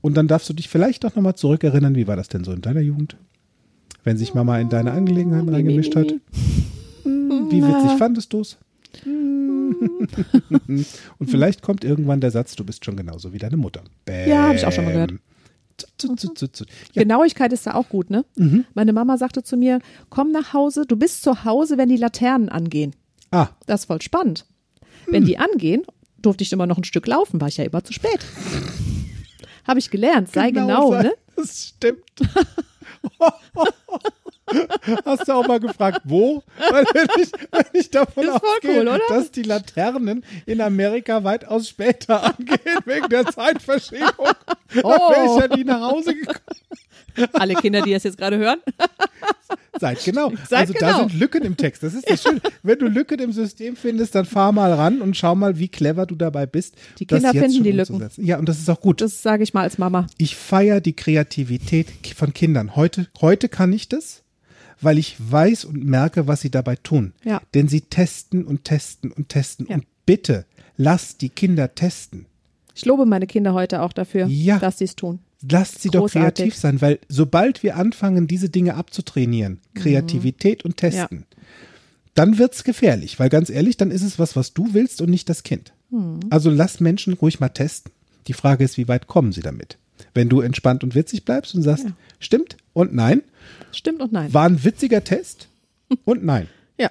Und 0.00 0.16
dann 0.16 0.26
darfst 0.26 0.48
du 0.48 0.54
dich 0.54 0.70
vielleicht 0.70 1.04
auch 1.04 1.14
nochmal 1.14 1.34
zurückerinnern, 1.34 1.96
wie 1.96 2.06
war 2.06 2.16
das 2.16 2.28
denn 2.28 2.44
so 2.44 2.52
in 2.52 2.62
deiner 2.62 2.80
Jugend? 2.80 3.18
Wenn 4.04 4.16
sich 4.16 4.32
Mama 4.32 4.58
in 4.58 4.70
deine 4.70 4.92
Angelegenheiten 4.92 5.50
reingemischt 5.50 5.94
hat. 5.96 6.14
Hm, 7.08 7.50
Wie 7.50 7.62
witzig 7.62 7.98
fandest 7.98 8.32
du 8.32 8.40
es? 8.40 8.56
Und 9.04 10.08
vielleicht 11.30 11.62
kommt 11.62 11.84
irgendwann 11.84 12.20
der 12.20 12.30
Satz, 12.30 12.56
du 12.56 12.64
bist 12.64 12.84
schon 12.84 12.96
genauso 12.96 13.32
wie 13.32 13.38
deine 13.38 13.56
Mutter. 13.56 13.82
Bäm. 14.04 14.28
Ja, 14.28 14.48
hab 14.48 14.56
ich 14.56 14.66
auch 14.66 14.72
schon 14.72 14.84
mal 14.84 14.92
gehört. 14.92 15.14
Zut, 15.96 16.18
zut, 16.18 16.56
zut. 16.56 16.68
Ja, 16.92 17.02
Genauigkeit 17.02 17.52
ist 17.52 17.66
da 17.66 17.74
auch 17.74 17.88
gut, 17.88 18.10
ne? 18.10 18.24
Mhm. 18.36 18.64
Meine 18.74 18.92
Mama 18.92 19.16
sagte 19.16 19.44
zu 19.44 19.56
mir, 19.56 19.78
komm 20.10 20.32
nach 20.32 20.52
Hause, 20.52 20.84
du 20.86 20.96
bist 20.96 21.22
zu 21.22 21.44
Hause, 21.44 21.78
wenn 21.78 21.88
die 21.88 21.96
Laternen 21.96 22.48
angehen. 22.48 22.94
ah, 23.30 23.48
Das 23.66 23.82
ist 23.82 23.86
voll 23.86 24.02
spannend. 24.02 24.44
Wenn 25.06 25.24
die 25.24 25.38
angehen, 25.38 25.82
durfte 26.20 26.42
ich 26.42 26.52
immer 26.52 26.66
noch 26.66 26.78
ein 26.78 26.84
Stück 26.84 27.06
laufen, 27.06 27.40
war 27.40 27.48
ich 27.48 27.58
ja 27.58 27.64
immer 27.64 27.84
zu 27.84 27.92
spät. 27.92 28.18
Habe 29.68 29.78
ich 29.78 29.90
gelernt, 29.90 30.32
sei 30.32 30.50
genau, 30.50 30.90
sei- 30.90 31.02
ne? 31.04 31.12
Das 31.36 31.68
stimmt. 31.68 32.02
Hast 35.04 35.28
du 35.28 35.32
auch 35.32 35.46
mal 35.46 35.60
gefragt, 35.60 36.00
wo? 36.04 36.42
Weil 36.70 36.84
wenn 36.94 37.22
ich, 37.22 37.32
wenn 37.52 37.64
ich 37.80 37.90
davon 37.90 38.24
Ist 38.24 38.30
ausgehe, 38.42 38.80
cool, 38.84 39.00
dass 39.08 39.30
die 39.30 39.42
Laternen 39.42 40.24
in 40.46 40.60
Amerika 40.60 41.24
weitaus 41.24 41.68
später 41.68 42.22
angehen, 42.38 42.58
wegen 42.84 43.08
der 43.08 43.26
Zeitverschiebung, 43.26 44.28
Oh. 44.82 44.82
dann 44.82 45.00
wäre 45.10 45.24
ich 45.24 45.50
ja 45.50 45.56
nie 45.56 45.64
nach 45.64 45.80
Hause 45.80 46.14
gekommen. 46.14 46.38
Alle 47.32 47.54
Kinder, 47.54 47.80
die 47.82 47.92
das 47.92 48.04
jetzt 48.04 48.18
gerade 48.18 48.36
hören. 48.38 48.58
Seid 49.80 50.04
genau. 50.04 50.32
Seid 50.48 50.60
also 50.60 50.72
da 50.74 50.86
genau. 50.92 51.08
sind 51.08 51.18
Lücken 51.18 51.42
im 51.44 51.56
Text. 51.56 51.82
Das 51.82 51.94
ist 51.94 52.08
das 52.08 52.22
Schöne. 52.22 52.40
Wenn 52.62 52.78
du 52.78 52.86
Lücken 52.86 53.18
im 53.20 53.32
System 53.32 53.76
findest, 53.76 54.14
dann 54.14 54.24
fahr 54.24 54.52
mal 54.52 54.72
ran 54.72 55.00
und 55.00 55.16
schau 55.16 55.34
mal, 55.34 55.58
wie 55.58 55.68
clever 55.68 56.04
du 56.06 56.16
dabei 56.16 56.46
bist. 56.46 56.74
Die 56.98 57.06
Kinder 57.06 57.30
finden 57.32 57.62
die 57.62 57.72
Lücken. 57.72 57.94
umzusetzen. 57.94 58.24
Ja, 58.24 58.38
und 58.38 58.48
das 58.48 58.58
ist 58.58 58.68
auch 58.68 58.80
gut. 58.80 59.00
Das 59.00 59.22
sage 59.22 59.42
ich 59.42 59.54
mal 59.54 59.62
als 59.62 59.78
Mama. 59.78 60.06
Ich 60.18 60.36
feiere 60.36 60.80
die 60.80 60.94
Kreativität 60.94 61.86
von 62.16 62.34
Kindern. 62.34 62.76
Heute, 62.76 63.08
heute 63.20 63.48
kann 63.48 63.72
ich 63.72 63.88
das, 63.88 64.22
weil 64.80 64.98
ich 64.98 65.16
weiß 65.18 65.64
und 65.64 65.84
merke, 65.84 66.26
was 66.26 66.40
sie 66.40 66.50
dabei 66.50 66.76
tun. 66.76 67.12
Ja. 67.24 67.40
Denn 67.54 67.68
sie 67.68 67.80
testen 67.82 68.44
und 68.44 68.64
testen 68.64 69.10
und 69.12 69.28
testen. 69.28 69.66
Ja. 69.68 69.76
Und 69.76 69.84
bitte, 70.06 70.44
lass 70.76 71.16
die 71.16 71.28
Kinder 71.28 71.74
testen. 71.74 72.26
Ich 72.74 72.84
lobe 72.84 73.06
meine 73.06 73.26
Kinder 73.26 73.54
heute 73.54 73.82
auch 73.82 73.92
dafür, 73.92 74.26
Ja. 74.28 74.58
dass 74.58 74.78
sie 74.78 74.84
es 74.84 74.94
tun. 74.96 75.18
Lasst 75.48 75.82
sie 75.82 75.88
doch 75.90 76.00
Großartig. 76.00 76.34
kreativ 76.44 76.54
sein, 76.56 76.80
weil 76.80 76.98
sobald 77.08 77.62
wir 77.62 77.76
anfangen, 77.76 78.26
diese 78.26 78.48
Dinge 78.48 78.74
abzutrainieren, 78.74 79.60
Kreativität 79.74 80.64
und 80.64 80.76
Testen, 80.76 81.26
dann 82.14 82.38
wird's 82.38 82.64
gefährlich, 82.64 83.20
weil 83.20 83.28
ganz 83.28 83.48
ehrlich, 83.48 83.76
dann 83.76 83.92
ist 83.92 84.02
es 84.02 84.18
was, 84.18 84.34
was 84.34 84.52
du 84.52 84.74
willst 84.74 85.00
und 85.00 85.10
nicht 85.10 85.28
das 85.28 85.44
Kind. 85.44 85.72
Also 86.30 86.50
lass 86.50 86.80
Menschen 86.80 87.14
ruhig 87.14 87.38
mal 87.40 87.48
testen. 87.50 87.92
Die 88.26 88.32
Frage 88.32 88.64
ist, 88.64 88.76
wie 88.76 88.88
weit 88.88 89.06
kommen 89.06 89.32
sie 89.32 89.40
damit? 89.40 89.78
Wenn 90.12 90.28
du 90.28 90.40
entspannt 90.40 90.82
und 90.84 90.94
witzig 90.94 91.24
bleibst 91.24 91.54
und 91.54 91.62
sagst, 91.62 91.86
stimmt 92.18 92.56
und 92.72 92.92
nein, 92.92 93.22
Stimmt 93.72 94.00
und 94.00 94.12
nein. 94.12 94.32
war 94.32 94.46
ein 94.46 94.62
witziger 94.64 95.04
Test 95.04 95.48
und 96.04 96.24
nein. 96.24 96.48
Ja. 96.78 96.90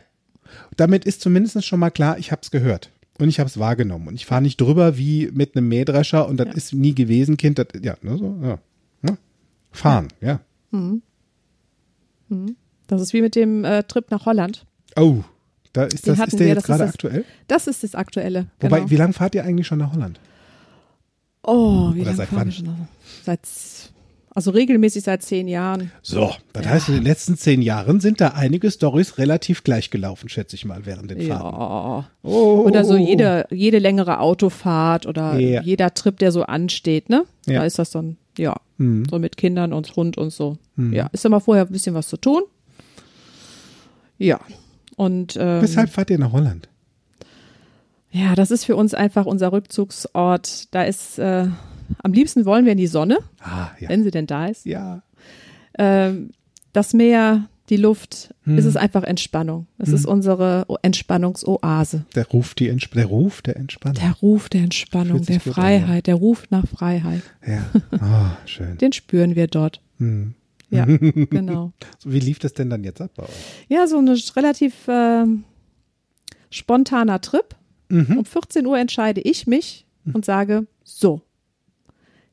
Damit 0.76 1.06
ist 1.06 1.22
zumindest 1.22 1.64
schon 1.66 1.80
mal 1.80 1.92
klar, 1.92 2.18
ich 2.18 2.32
habe 2.32 2.42
es 2.44 2.52
gehört 2.52 2.92
und 3.20 3.30
ich 3.30 3.40
habe 3.40 3.50
es 3.50 3.58
wahrgenommen 3.58 4.10
und 4.10 4.16
ich 4.16 4.26
fahre 4.26 4.42
nicht 4.42 4.60
drüber 4.60 4.98
wie 4.98 5.30
mit 5.32 5.56
einem 5.56 5.70
Mähdrescher 5.70 6.28
und 6.28 6.38
das 6.38 6.54
ist 6.56 6.74
nie 6.74 6.94
gewesen, 6.94 7.38
Kind. 7.38 7.58
Das, 7.58 7.68
ja, 7.82 7.96
ne, 8.02 8.18
so, 8.18 8.38
ja. 8.42 8.60
Ne? 9.02 9.18
Fahren, 9.72 10.10
ja. 10.20 10.42
Das 12.88 13.02
ist 13.02 13.14
wie 13.14 13.22
mit 13.22 13.36
dem 13.36 13.64
äh, 13.64 13.84
Trip 13.84 14.12
nach 14.12 14.26
Holland. 14.26 14.66
Oh, 14.96 15.24
da 15.74 15.84
ist 15.86 16.06
Den 16.06 16.16
das 16.16 16.28
ist 16.28 16.40
der 16.40 16.48
wir, 16.48 16.56
jetzt 16.56 16.66
gerade 16.66 16.86
aktuell. 16.86 17.26
Das 17.48 17.68
ist 17.68 17.84
das 17.84 17.96
Aktuelle. 17.96 18.48
Wobei, 18.60 18.80
genau. 18.80 18.90
wie 18.90 18.96
lange 18.96 19.14
fahrt 19.14 19.36
ihr 19.36 19.44
eigentlich 19.44 19.68
schon 19.68 19.80
nach 19.80 19.94
Holland? 19.94 20.20
oh, 21.48 21.94
wie 21.94 22.02
Oder 22.02 22.12
lange 22.12 22.18
seit 22.18 22.34
wann? 22.34 22.88
Seit, 23.24 23.42
also 24.38 24.52
regelmäßig 24.52 25.04
seit 25.04 25.24
zehn 25.24 25.48
Jahren. 25.48 25.92
So, 26.04 26.32
das 26.54 26.68
heißt, 26.68 26.90
in 26.90 26.94
den 26.94 27.04
letzten 27.04 27.38
zehn 27.38 27.60
Jahren 27.64 28.00
sind 28.00 28.22
da 28.22 28.30
einige 28.30 28.70
Stories 28.70 29.18
relativ 29.18 29.64
gleich 29.64 29.90
gelaufen, 29.90 30.30
schätze 30.30 30.56
ich 30.56 30.64
mal, 30.64 30.86
während 30.86 31.10
den 31.10 31.22
Fahrten. 31.28 31.58
Ja. 31.60 32.08
Oh. 32.22 32.62
Oder 32.64 32.86
so 32.86 32.96
jede, 32.98 33.48
jede 33.50 33.80
längere 33.80 34.20
Autofahrt 34.20 35.08
oder 35.08 35.40
Ja. 35.40 35.62
jeder 35.64 35.92
Trip, 35.96 36.20
der 36.20 36.32
so 36.32 36.44
ansteht, 36.44 37.10
ne? 37.10 37.26
Ja. 37.48 37.62
Da 37.62 37.66
ist 37.66 37.80
das 37.80 37.90
dann, 37.90 38.18
ja, 38.38 38.56
Hm. 38.78 39.06
so 39.10 39.18
mit 39.18 39.38
Kindern 39.38 39.74
und 39.74 39.96
Hund 39.96 40.20
und 40.20 40.30
so. 40.32 40.58
Ja, 40.78 41.08
ist 41.14 41.26
immer 41.26 41.42
vorher 41.42 41.66
ein 41.66 41.72
bisschen 41.72 41.96
was 41.96 42.08
zu 42.08 42.18
tun. 42.18 42.44
Ja. 44.20 44.40
Und 44.98 45.36
ähm, 45.40 45.64
Weshalb 45.64 45.90
fahrt 45.90 46.12
ihr 46.12 46.20
nach 46.20 46.32
Holland? 46.32 46.70
ja, 48.12 48.36
das 48.36 48.52
ist 48.52 48.66
für 48.66 48.76
uns 48.76 48.94
einfach 48.94 49.26
unser 49.26 49.52
Rückzugsort. 49.52 50.74
Da 50.76 50.84
ist, 50.84 51.18
äh, 51.20 51.48
am 52.04 52.14
liebsten 52.14 52.46
wollen 52.46 52.66
wir 52.66 52.72
in 52.74 52.78
die 52.78 52.88
Sonne, 52.88 53.18
Ah, 53.40 53.70
ja. 53.80 53.90
wenn 53.90 54.04
sie 54.04 54.12
denn 54.12 54.28
da 54.28 54.48
ist. 54.48 54.66
Ja. 54.66 55.04
Ähm, 55.78 56.32
das 56.74 56.94
Meer, 56.94 57.48
die 57.70 57.78
Luft, 57.78 58.34
Hm. 58.44 58.58
es 58.58 58.66
ist 58.66 58.78
einfach 58.78 59.04
Entspannung. 59.04 59.68
Es 59.78 59.90
ist 59.90 60.06
unsere 60.06 60.66
Entspannungsoase. 60.84 62.06
Der 62.16 62.28
Ruf, 62.28 62.54
die 62.56 62.70
Entsp 62.70 62.94
der 62.94 63.06
Ruf 63.08 63.42
der 63.42 63.58
Entspannung. 63.58 63.96
Der 64.02 64.12
Ruf 64.22 64.50
der 64.50 64.62
Entspannung, 64.62 65.22
der 65.24 65.38
gut 65.40 65.48
an, 65.48 65.54
Freiheit, 65.54 66.08
der 66.08 66.16
Ruf 66.16 66.44
nach 66.50 66.66
Freiheit, 66.68 67.24
ja. 67.46 67.66
Oh, 67.92 68.38
schön. 68.48 68.78
den 68.78 68.94
spüren 68.94 69.36
wir 69.36 69.48
dort. 69.48 69.82
Hm. 70.00 70.34
Ja, 70.70 70.86
genau. 71.30 71.72
So, 72.00 72.12
wie 72.12 72.20
lief 72.20 72.40
das 72.40 72.54
denn 72.54 72.70
dann 72.70 72.84
jetzt 72.84 73.00
ab 73.02 73.12
bei 73.16 73.24
euch? 73.24 73.30
Ja, 73.70 73.88
so 73.88 73.98
ein 73.98 74.08
relativ 74.36 74.74
ähm, 74.90 75.44
spontaner 76.50 77.22
Trip. 77.22 77.56
Um 77.90 78.26
14 78.26 78.66
Uhr 78.66 78.78
entscheide 78.78 79.22
ich 79.22 79.48
mich 79.48 79.86
und 80.14 80.26
sage, 80.26 80.68
so, 80.84 81.22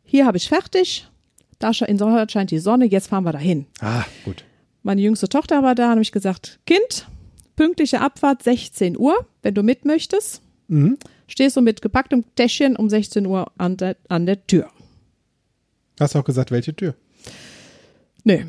hier 0.05 0.27
habe 0.27 0.37
ich 0.37 0.49
fertig, 0.49 1.09
da 1.59 1.73
scheint 1.73 2.51
die 2.51 2.59
Sonne, 2.59 2.85
jetzt 2.87 3.09
fahren 3.09 3.25
wir 3.25 3.33
dahin. 3.33 3.67
Ah, 3.81 4.05
gut. 4.25 4.45
Meine 4.83 5.01
jüngste 5.01 5.29
Tochter 5.29 5.63
war 5.63 5.75
da, 5.75 5.91
habe 5.91 6.03
ich 6.03 6.13
gesagt, 6.13 6.61
Kind, 6.67 7.07
pünktliche 7.57 8.01
Abfahrt 8.01 8.43
16 8.43 8.99
Uhr, 8.99 9.27
wenn 9.43 9.55
du 9.55 9.63
mit 9.63 9.85
möchtest. 9.85 10.43
Stehst 11.27 11.57
du 11.57 11.61
mit 11.63 11.81
gepacktem 11.83 12.25
Täschchen 12.35 12.77
um 12.77 12.89
16 12.91 13.27
Uhr 13.27 13.51
an 13.59 13.77
der, 13.77 13.97
an 14.09 14.27
der 14.27 14.47
Tür. 14.47 14.69
Hast 16.01 16.15
du 16.15 16.19
auch 16.19 16.25
gesagt, 16.25 16.51
welche 16.51 16.75
Tür? 16.75 16.95
Nö. 18.25 18.45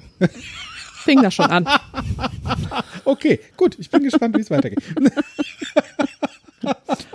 Fing 1.03 1.21
das 1.21 1.33
schon 1.35 1.45
an. 1.45 1.67
Okay, 3.05 3.39
gut. 3.55 3.77
Ich 3.77 3.91
bin 3.91 4.03
gespannt, 4.03 4.35
wie 4.35 4.41
es 4.41 4.49
weitergeht. 4.49 4.81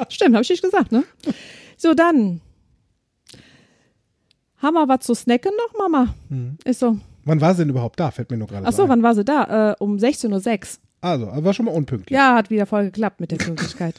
Stimmt, 0.08 0.34
habe 0.36 0.42
ich 0.42 0.50
nicht 0.50 0.62
gesagt, 0.62 0.92
ne? 0.92 1.02
So, 1.76 1.94
dann. 1.94 2.40
Haben 4.62 4.74
wir 4.74 4.88
was 4.88 5.00
zu 5.06 5.14
snacken 5.14 5.52
noch, 5.56 5.78
Mama? 5.78 6.14
Ist 6.64 6.80
so. 6.80 6.98
Wann 7.24 7.40
war 7.40 7.54
sie 7.54 7.62
denn 7.62 7.70
überhaupt 7.70 7.98
da? 8.00 8.10
Fällt 8.10 8.30
mir 8.30 8.36
nur 8.36 8.48
gerade 8.48 8.66
Ach 8.66 8.72
so, 8.72 8.82
ein. 8.84 8.88
wann 8.88 9.02
war 9.02 9.14
sie 9.14 9.24
da? 9.24 9.72
Äh, 9.72 9.76
um 9.78 9.96
16.06 9.96 10.28
Uhr. 10.74 10.80
Also, 11.02 11.26
war 11.44 11.54
schon 11.54 11.66
mal 11.66 11.72
unpünktlich. 11.74 12.14
Ja, 12.14 12.34
hat 12.34 12.50
wieder 12.50 12.66
voll 12.66 12.84
geklappt 12.86 13.20
mit 13.20 13.30
der 13.30 13.36
Pünktlichkeit. 13.38 13.94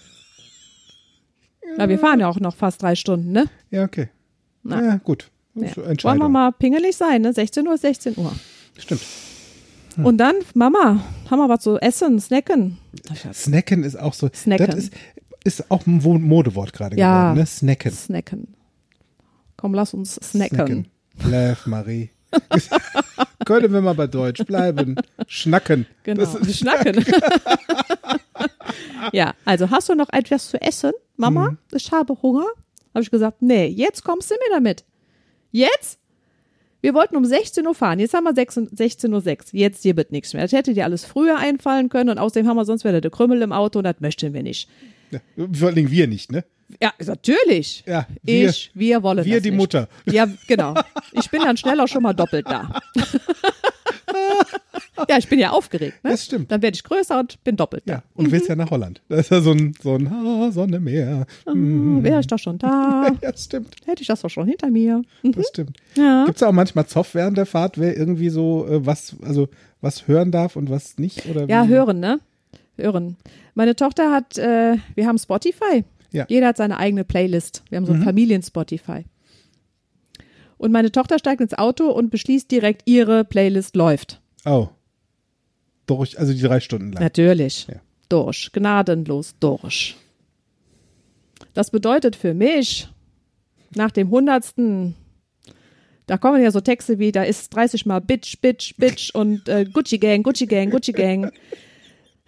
Na, 1.77 1.87
wir 1.89 1.99
fahren 1.99 2.19
ja 2.19 2.27
auch 2.27 2.39
noch 2.39 2.55
fast 2.55 2.81
drei 2.81 2.95
Stunden, 2.95 3.31
ne? 3.31 3.45
Ja, 3.69 3.83
okay. 3.83 4.09
Na. 4.63 4.83
Ja, 4.83 4.95
gut. 4.97 5.31
Ja. 5.55 5.75
Wollen 6.03 6.19
wir 6.19 6.29
mal 6.29 6.51
pingelig 6.51 6.95
sein, 6.95 7.21
ne? 7.21 7.33
16 7.33 7.67
Uhr 7.67 7.73
ist 7.75 7.81
16 7.81 8.17
Uhr. 8.17 8.31
Stimmt. 8.77 9.01
Und 10.03 10.17
dann, 10.17 10.35
Mama, 10.53 11.01
haben 11.29 11.39
wir 11.39 11.49
was 11.49 11.61
zu 11.61 11.77
essen, 11.77 12.19
snacken? 12.19 12.77
Snacken 13.33 13.83
ist 13.83 13.97
auch 13.99 14.13
so. 14.13 14.29
Snacken. 14.33 14.65
Das 14.67 14.75
ist, 14.75 14.93
ist 15.43 15.71
auch 15.71 15.85
ein 15.87 16.03
Wo- 16.03 16.17
Modewort 16.17 16.71
gerade 16.73 16.97
Ja. 16.97 17.21
geworden, 17.31 17.39
ne? 17.39 17.45
Snacken. 17.45 17.91
Snacken. 17.91 18.47
Komm, 19.57 19.73
lass 19.73 19.93
uns 19.93 20.15
snacken. 20.15 20.87
Lev, 21.25 21.65
Marie. 21.65 22.09
Können 23.45 23.73
wir 23.73 23.81
mal 23.81 23.93
bei 23.93 24.07
Deutsch 24.07 24.45
bleiben? 24.45 24.95
Schnacken. 25.27 25.85
Genau, 26.03 26.25
schnacken. 26.43 27.03
ja, 29.11 29.33
also 29.45 29.69
hast 29.69 29.89
du 29.89 29.95
noch 29.95 30.09
etwas 30.11 30.49
zu 30.49 30.61
essen, 30.61 30.91
Mama? 31.17 31.51
Mhm. 31.51 31.57
Ich 31.73 31.91
habe 31.91 32.15
Hunger. 32.21 32.45
Habe 32.93 33.03
ich 33.03 33.11
gesagt, 33.11 33.41
nee, 33.41 33.67
jetzt 33.67 34.03
kommst 34.03 34.31
du 34.31 34.35
mir 34.35 34.55
damit. 34.55 34.83
Jetzt? 35.51 35.99
Wir 36.81 36.93
wollten 36.93 37.15
um 37.15 37.25
16 37.25 37.65
Uhr 37.65 37.75
fahren. 37.75 37.99
Jetzt 37.99 38.13
haben 38.13 38.23
wir 38.23 38.33
6 38.33 38.57
16.06 38.57 39.53
Uhr. 39.53 39.59
Jetzt 39.59 39.83
hier 39.83 39.95
wird 39.95 40.11
nichts 40.11 40.33
mehr. 40.33 40.43
Das 40.43 40.51
hätte 40.51 40.73
dir 40.73 40.83
alles 40.83 41.05
früher 41.05 41.37
einfallen 41.37 41.89
können 41.89 42.09
und 42.09 42.17
außerdem 42.17 42.47
haben 42.47 42.57
wir 42.57 42.65
sonst 42.65 42.83
wieder 42.83 43.01
der 43.01 43.11
Krümmel 43.11 43.41
im 43.41 43.51
Auto 43.51 43.79
und 43.79 43.85
das 43.85 43.99
möchten 43.99 44.33
wir 44.33 44.43
nicht. 44.43 44.67
ja, 45.11 45.19
vor 45.53 45.71
Dingen 45.71 45.91
wir 45.91 46.07
nicht, 46.07 46.31
ne? 46.31 46.43
Ja, 46.81 46.91
natürlich. 47.05 47.83
Ja, 47.87 48.05
wir- 48.23 48.49
ich, 48.49 48.71
wir 48.73 49.01
wollen 49.03 49.25
wir 49.25 49.33
das 49.35 49.43
die 49.43 49.49
nicht. 49.51 49.57
Mutter. 49.57 49.87
Ja, 50.05 50.27
genau. 50.47 50.75
Ich 51.13 51.29
bin 51.29 51.41
dann 51.41 51.57
schnell 51.57 51.79
auch 51.79 51.87
schon 51.87 52.03
mal 52.03 52.13
doppelt 52.13 52.45
da. 52.47 52.79
ja, 55.09 55.17
ich 55.17 55.27
bin 55.27 55.39
ja 55.39 55.51
aufgeregt. 55.51 56.03
Ne? 56.03 56.11
Das 56.11 56.25
stimmt. 56.25 56.51
Dann 56.51 56.61
werde 56.61 56.75
ich 56.75 56.83
größer 56.83 57.19
und 57.19 57.43
bin 57.43 57.55
doppelt 57.55 57.83
da. 57.85 57.93
Ja, 57.93 58.03
und 58.13 58.31
willst 58.31 58.47
ja 58.49 58.55
nach 58.55 58.69
Holland. 58.71 59.01
Da 59.09 59.17
ist 59.17 59.31
ja 59.31 59.41
so 59.41 59.51
ein, 59.51 59.73
so 59.81 59.95
ein 59.95 60.07
ah, 60.07 60.51
Sonne, 60.51 60.79
Meer. 60.79 61.25
Hm, 61.45 62.03
Wäre 62.03 62.19
ich 62.19 62.27
doch 62.27 62.39
schon 62.39 62.57
da, 62.57 63.07
Ja, 63.21 63.31
das 63.31 63.45
stimmt. 63.45 63.75
hätte 63.85 64.01
ich 64.01 64.07
das 64.07 64.21
doch 64.21 64.29
schon 64.29 64.47
hinter 64.47 64.69
mir. 64.69 65.01
Das 65.23 65.47
stimmt. 65.47 65.77
Ja. 65.95 66.25
Gibt 66.25 66.37
es 66.37 66.43
auch 66.43 66.51
manchmal 66.51 66.85
Zoff 66.87 67.13
während 67.15 67.37
der 67.37 67.45
Fahrt, 67.45 67.79
wer 67.79 67.97
irgendwie 67.97 68.29
so 68.29 68.67
äh, 68.67 68.85
was, 68.85 69.15
also 69.23 69.49
was 69.81 70.07
hören 70.07 70.31
darf 70.31 70.55
und 70.55 70.69
was 70.69 70.97
nicht? 70.97 71.25
Oder 71.27 71.47
Ja, 71.49 71.65
wie? 71.65 71.69
hören, 71.69 71.99
ne? 71.99 72.19
Hören. 72.77 73.17
Meine 73.55 73.75
Tochter 73.75 74.11
hat, 74.11 74.37
äh, 74.37 74.77
wir 74.95 75.07
haben 75.07 75.17
Spotify. 75.17 75.83
Ja. 76.11 76.23
Mhm. 76.23 76.27
Jeder 76.29 76.47
hat 76.47 76.57
seine 76.57 76.77
eigene 76.77 77.03
Playlist. 77.03 77.63
Wir 77.69 77.77
haben 77.77 77.85
so 77.85 77.93
ein 77.93 78.03
Familien-Spotify. 78.03 79.05
Und 80.57 80.71
meine 80.71 80.91
Tochter 80.91 81.17
steigt 81.17 81.41
ins 81.41 81.55
Auto 81.55 81.89
und 81.89 82.11
beschließt 82.11 82.51
direkt, 82.51 82.83
ihre 82.85 83.25
Playlist 83.25 83.75
läuft. 83.75 84.21
Oh. 84.45 84.67
Durch, 85.87 86.19
also 86.19 86.33
die 86.33 86.41
drei 86.41 86.59
Stunden 86.59 86.91
lang. 86.91 87.01
Natürlich. 87.01 87.67
Ja. 87.67 87.77
Durch. 88.09 88.51
Gnadenlos 88.53 89.35
durch. 89.39 89.95
Das 91.53 91.71
bedeutet 91.71 92.15
für 92.15 92.33
mich, 92.33 92.87
nach 93.75 93.91
dem 93.91 94.09
hundertsten, 94.11 94.95
da 96.05 96.17
kommen 96.17 96.41
ja 96.43 96.51
so 96.51 96.61
Texte 96.61 96.99
wie, 96.99 97.11
da 97.11 97.23
ist 97.23 97.49
30 97.55 97.85
mal 97.85 97.99
Bitch, 97.99 98.39
Bitch, 98.39 98.75
Bitch 98.77 99.09
und 99.15 99.49
äh, 99.49 99.65
Gucci 99.65 99.97
Gang, 99.97 100.23
Gucci 100.23 100.45
Gang, 100.45 100.69
Gucci 100.69 100.91
Gang. 100.91 101.31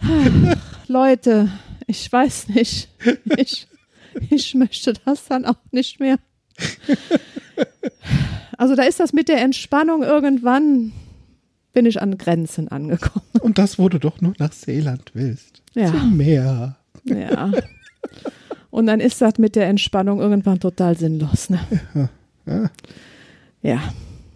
Leute, 0.87 1.51
ich 1.87 2.11
weiß 2.11 2.49
nicht. 2.49 2.89
Ich, 3.37 3.67
ich 4.29 4.53
möchte 4.55 4.93
das 5.05 5.25
dann 5.25 5.45
auch 5.45 5.57
nicht 5.71 5.99
mehr. 5.99 6.17
Also 8.57 8.75
da 8.75 8.83
ist 8.83 8.99
das 8.99 9.13
mit 9.13 9.29
der 9.29 9.41
Entspannung 9.41 10.03
irgendwann, 10.03 10.91
bin 11.73 11.85
ich 11.85 12.01
an 12.01 12.17
Grenzen 12.17 12.67
angekommen. 12.67 13.25
Und 13.41 13.57
das, 13.57 13.79
wo 13.79 13.89
du 13.89 13.99
doch 13.99 14.21
nur 14.21 14.33
nach 14.37 14.53
Seeland 14.53 15.11
willst. 15.13 15.61
Ja. 15.73 15.87
Zum 15.87 16.15
Meer. 16.17 16.77
Ja. 17.05 17.51
Und 18.69 18.87
dann 18.87 18.99
ist 18.99 19.21
das 19.21 19.37
mit 19.37 19.55
der 19.55 19.67
Entspannung 19.67 20.19
irgendwann 20.19 20.59
total 20.59 20.97
sinnlos. 20.97 21.49
Ne? 21.49 21.59
Ja. 22.45 22.69
Ja, 23.61 23.81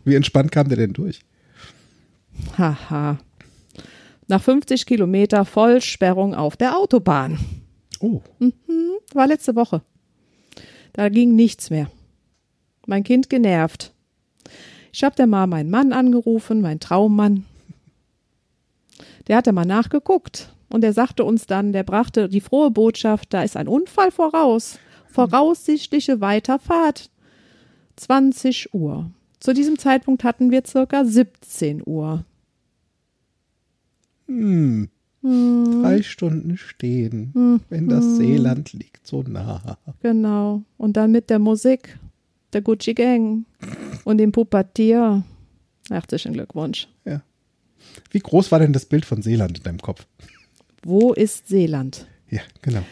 Wie 0.05 0.15
entspannt 0.15 0.51
kam 0.51 0.69
der 0.69 0.77
denn 0.77 0.93
durch? 0.93 1.19
haha. 2.57 3.17
Nach 4.27 4.41
50 4.41 4.85
Kilometer 4.85 5.43
Vollsperrung 5.45 6.33
auf 6.33 6.55
der 6.55 6.77
Autobahn. 6.77 7.37
Oh, 7.99 8.21
War 9.13 9.27
letzte 9.27 9.55
Woche. 9.55 9.81
Da 10.93 11.09
ging 11.09 11.35
nichts 11.35 11.69
mehr. 11.69 11.89
Mein 12.85 13.03
Kind 13.03 13.29
genervt. 13.29 13.93
Ich 14.91 15.03
habe 15.03 15.15
dann 15.15 15.29
mal 15.29 15.47
meinen 15.47 15.69
Mann 15.69 15.93
angerufen, 15.93 16.61
meinen 16.61 16.79
Traummann. 16.79 17.45
Der 19.27 19.37
hat 19.37 19.47
dann 19.47 19.55
mal 19.55 19.65
nachgeguckt 19.65 20.53
und 20.69 20.81
der 20.81 20.93
sagte 20.93 21.23
uns 21.23 21.45
dann, 21.45 21.73
der 21.73 21.83
brachte 21.83 22.29
die 22.29 22.41
frohe 22.41 22.71
Botschaft, 22.71 23.33
da 23.33 23.43
ist 23.43 23.57
ein 23.57 23.67
Unfall 23.67 24.11
voraus. 24.11 24.79
Voraussichtliche 25.07 26.21
Weiterfahrt. 26.21 27.09
20 27.97 28.73
Uhr. 28.73 29.11
Zu 29.39 29.53
diesem 29.53 29.77
Zeitpunkt 29.77 30.23
hatten 30.23 30.51
wir 30.51 30.63
circa 30.65 31.05
17 31.05 31.83
Uhr. 31.85 32.25
hm. 34.27 34.89
Drei 35.81 36.01
Stunden 36.03 36.57
stehen, 36.57 37.61
wenn 37.69 37.87
das 37.87 38.17
Seeland 38.17 38.73
liegt 38.73 39.07
so 39.07 39.23
nah. 39.23 39.77
Genau. 40.01 40.63
Und 40.77 40.97
dann 40.97 41.11
mit 41.11 41.29
der 41.29 41.39
Musik, 41.39 41.97
der 42.53 42.61
Gucci 42.61 42.93
Gang 42.93 43.45
und 44.03 44.17
dem 44.17 44.31
Puppatier. 44.31 45.23
Herzlichen 45.89 46.33
Glückwunsch. 46.33 46.87
Ja. 47.05 47.21
Wie 48.11 48.19
groß 48.19 48.51
war 48.51 48.59
denn 48.59 48.73
das 48.73 48.85
Bild 48.85 49.05
von 49.05 49.21
Seeland 49.21 49.57
in 49.59 49.63
deinem 49.63 49.79
Kopf? 49.79 50.05
Wo 50.83 51.13
ist 51.13 51.47
Seeland? 51.47 52.05
Ja, 52.29 52.41
genau. 52.61 52.83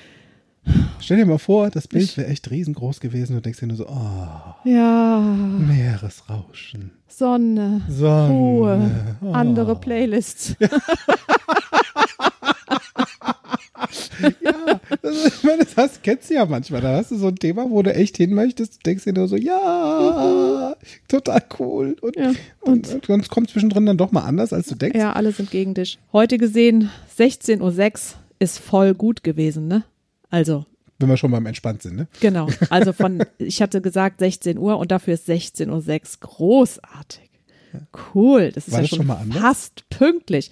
Stell 1.00 1.18
dir 1.18 1.26
mal 1.26 1.38
vor, 1.38 1.70
das 1.70 1.88
Bild 1.88 2.18
wäre 2.18 2.28
echt 2.28 2.50
riesengroß 2.50 3.00
gewesen 3.00 3.36
und 3.36 3.46
denkst 3.46 3.60
dir 3.60 3.68
nur 3.68 3.78
so, 3.78 3.88
oh, 3.88 4.68
Ja, 4.68 5.20
Meeresrauschen, 5.20 6.92
Sonne, 7.08 7.82
Sonne. 7.88 8.34
Ruhe, 8.34 9.18
oh. 9.22 9.32
andere 9.32 9.76
Playlists. 9.76 10.56
Ja, 14.22 14.80
ich 15.04 15.44
meine, 15.44 15.66
das 15.76 16.02
kennst 16.02 16.30
du 16.30 16.34
ja 16.36 16.46
manchmal. 16.46 16.82
Da 16.82 16.96
hast 16.96 17.12
du 17.12 17.18
so 17.18 17.28
ein 17.28 17.36
Thema, 17.36 17.70
wo 17.70 17.82
du 17.82 17.94
echt 17.94 18.18
hin 18.18 18.34
möchtest, 18.34 18.76
du 18.76 18.80
denkst 18.86 19.04
dir 19.04 19.14
nur 19.14 19.28
so, 19.28 19.36
ja, 19.36 20.76
total 21.08 21.44
cool. 21.60 21.96
Und, 22.02 22.16
Ja, 22.16 22.34
und, 22.62 22.88
und, 22.94 23.10
und 23.10 23.20
es 23.22 23.30
kommt 23.30 23.50
zwischendrin 23.50 23.86
dann 23.86 23.98
doch 23.98 24.12
mal 24.12 24.24
anders, 24.24 24.54
als 24.54 24.68
du 24.68 24.76
denkst. 24.76 24.98
Ja, 24.98 25.14
alle 25.14 25.32
sind 25.32 25.52
gegen 25.52 25.74
dich. 25.74 26.00
Heute 26.14 26.38
gesehen, 26.38 26.90
16.06 27.18 27.62
Uhr 27.62 28.20
ist 28.40 28.60
voll 28.60 28.94
gut 28.94 29.24
gewesen, 29.24 29.68
ne? 29.68 29.84
Also, 30.30 30.66
Wenn 31.00 31.10
wir 31.10 31.18
schon 31.18 31.32
beim 31.32 31.46
Entspannt 31.46 31.82
sind, 31.82 31.96
ne? 31.96 32.08
genau. 32.20 32.48
Also 32.70 32.94
von, 32.94 33.24
ich 33.38 33.62
hatte 33.62 33.82
gesagt 33.82 34.20
16 34.20 34.58
Uhr 34.58 34.78
und 34.78 34.92
dafür 34.92 35.14
ist 35.14 35.30
16.06 35.30 35.68
Uhr 35.70 36.20
großartig. 36.22 37.30
Cool. 38.14 38.52
Das 38.54 38.68
ist 38.68 38.74
War 38.74 38.80
ja 38.80 38.88
das 38.88 38.98
schon, 38.98 39.08
schon 39.08 39.32
fast 39.34 39.90
pünktlich. 39.90 40.52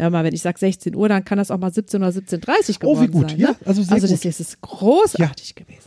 Ja, 0.00 0.08
mal, 0.10 0.24
wenn 0.24 0.34
ich 0.34 0.42
sage 0.42 0.58
16 0.58 0.94
Uhr, 0.96 1.08
dann 1.08 1.24
kann 1.24 1.38
das 1.38 1.50
auch 1.50 1.58
mal 1.58 1.72
17 1.72 2.02
oder 2.02 2.10
17.30 2.10 2.82
Uhr 2.82 2.88
Oh, 2.88 2.94
geworden 2.94 3.00
wie 3.02 3.06
gut. 3.12 3.30
sein. 3.30 3.38
Ja, 3.40 3.48
ne? 3.50 3.56
also 3.66 3.82
sehr 3.82 3.92
also 3.94 4.06
das 4.08 4.22
gut. 4.22 4.40
ist, 4.40 4.60
großartig 4.62 5.54
gewesen. 5.54 5.80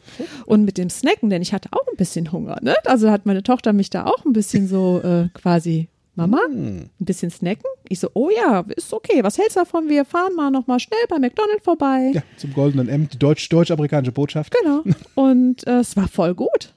Und 0.45 0.66
mit 0.66 0.78
dem 0.78 0.89
Snacken, 0.89 1.30
denn 1.30 1.41
ich 1.41 1.53
hatte 1.53 1.70
auch 1.72 1.88
ein 1.91 1.97
bisschen 1.97 2.32
Hunger. 2.32 2.59
Ne? 2.61 2.76
Also 2.86 3.09
hat 3.09 3.26
meine 3.26 3.41
Tochter 3.43 3.74
mich 3.74 3.89
da 3.89 4.05
auch 4.05 4.24
ein 4.26 4.34
bisschen 4.34 4.68
so 4.68 5.01
äh, 5.03 5.30
quasi, 5.34 5.88
Mama, 6.16 6.38
Hm. 6.47 6.82
ein 6.99 7.05
bisschen 7.05 7.32
snacken? 7.32 7.66
Ich 7.89 7.99
so, 7.99 8.09
oh 8.14 8.30
ja, 8.30 8.64
ist 8.76 8.93
okay. 8.93 9.24
Was 9.24 9.39
hältst 9.39 9.55
du 9.55 9.61
davon? 9.61 9.89
Wir 9.89 10.05
fahren 10.05 10.36
mal 10.36 10.51
noch 10.51 10.68
mal 10.68 10.80
schnell 10.80 10.99
bei 11.09 11.18
McDonald's 11.18 11.64
vorbei. 11.66 12.11
Ja, 12.14 12.22
zum 12.38 12.53
goldenen 12.53 12.88
M, 12.89 13.09
die 13.09 13.18
deutsch- 13.18 13.49
deutsch-amerikanische 13.49 14.11
Botschaft. 14.11 14.53
Genau. 14.61 14.84
Und 15.16 15.66
äh, 15.66 15.80
es 15.80 15.97
war 15.97 16.07
voll 16.07 16.36
gut. 16.36 16.76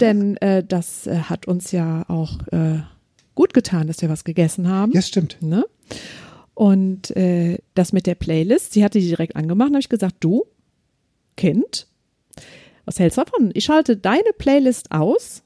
Denn 0.00 0.36
äh, 0.38 0.62
das 0.62 1.06
äh, 1.06 1.16
hat 1.20 1.48
uns 1.48 1.72
ja 1.72 2.04
auch 2.08 2.32
äh, 2.52 2.80
gut 3.34 3.54
getan, 3.54 3.86
dass 3.86 4.02
wir 4.02 4.10
was 4.10 4.24
gegessen 4.24 4.68
haben. 4.68 4.92
Ja, 4.92 5.00
stimmt. 5.00 5.38
Ne? 5.40 5.64
Und 6.56 7.14
äh, 7.16 7.58
das 7.74 7.92
mit 7.92 8.06
der 8.06 8.14
Playlist, 8.14 8.72
sie 8.72 8.82
hatte 8.82 8.98
die 8.98 9.08
direkt 9.08 9.36
angemacht, 9.36 9.68
habe 9.68 9.78
ich 9.78 9.90
gesagt, 9.90 10.16
du, 10.20 10.46
Kind, 11.36 11.86
was 12.86 12.98
hältst 12.98 13.18
du 13.18 13.24
davon? 13.24 13.50
Ich 13.52 13.64
schalte 13.66 13.98
deine 13.98 14.32
Playlist 14.38 14.90
aus 14.90 15.42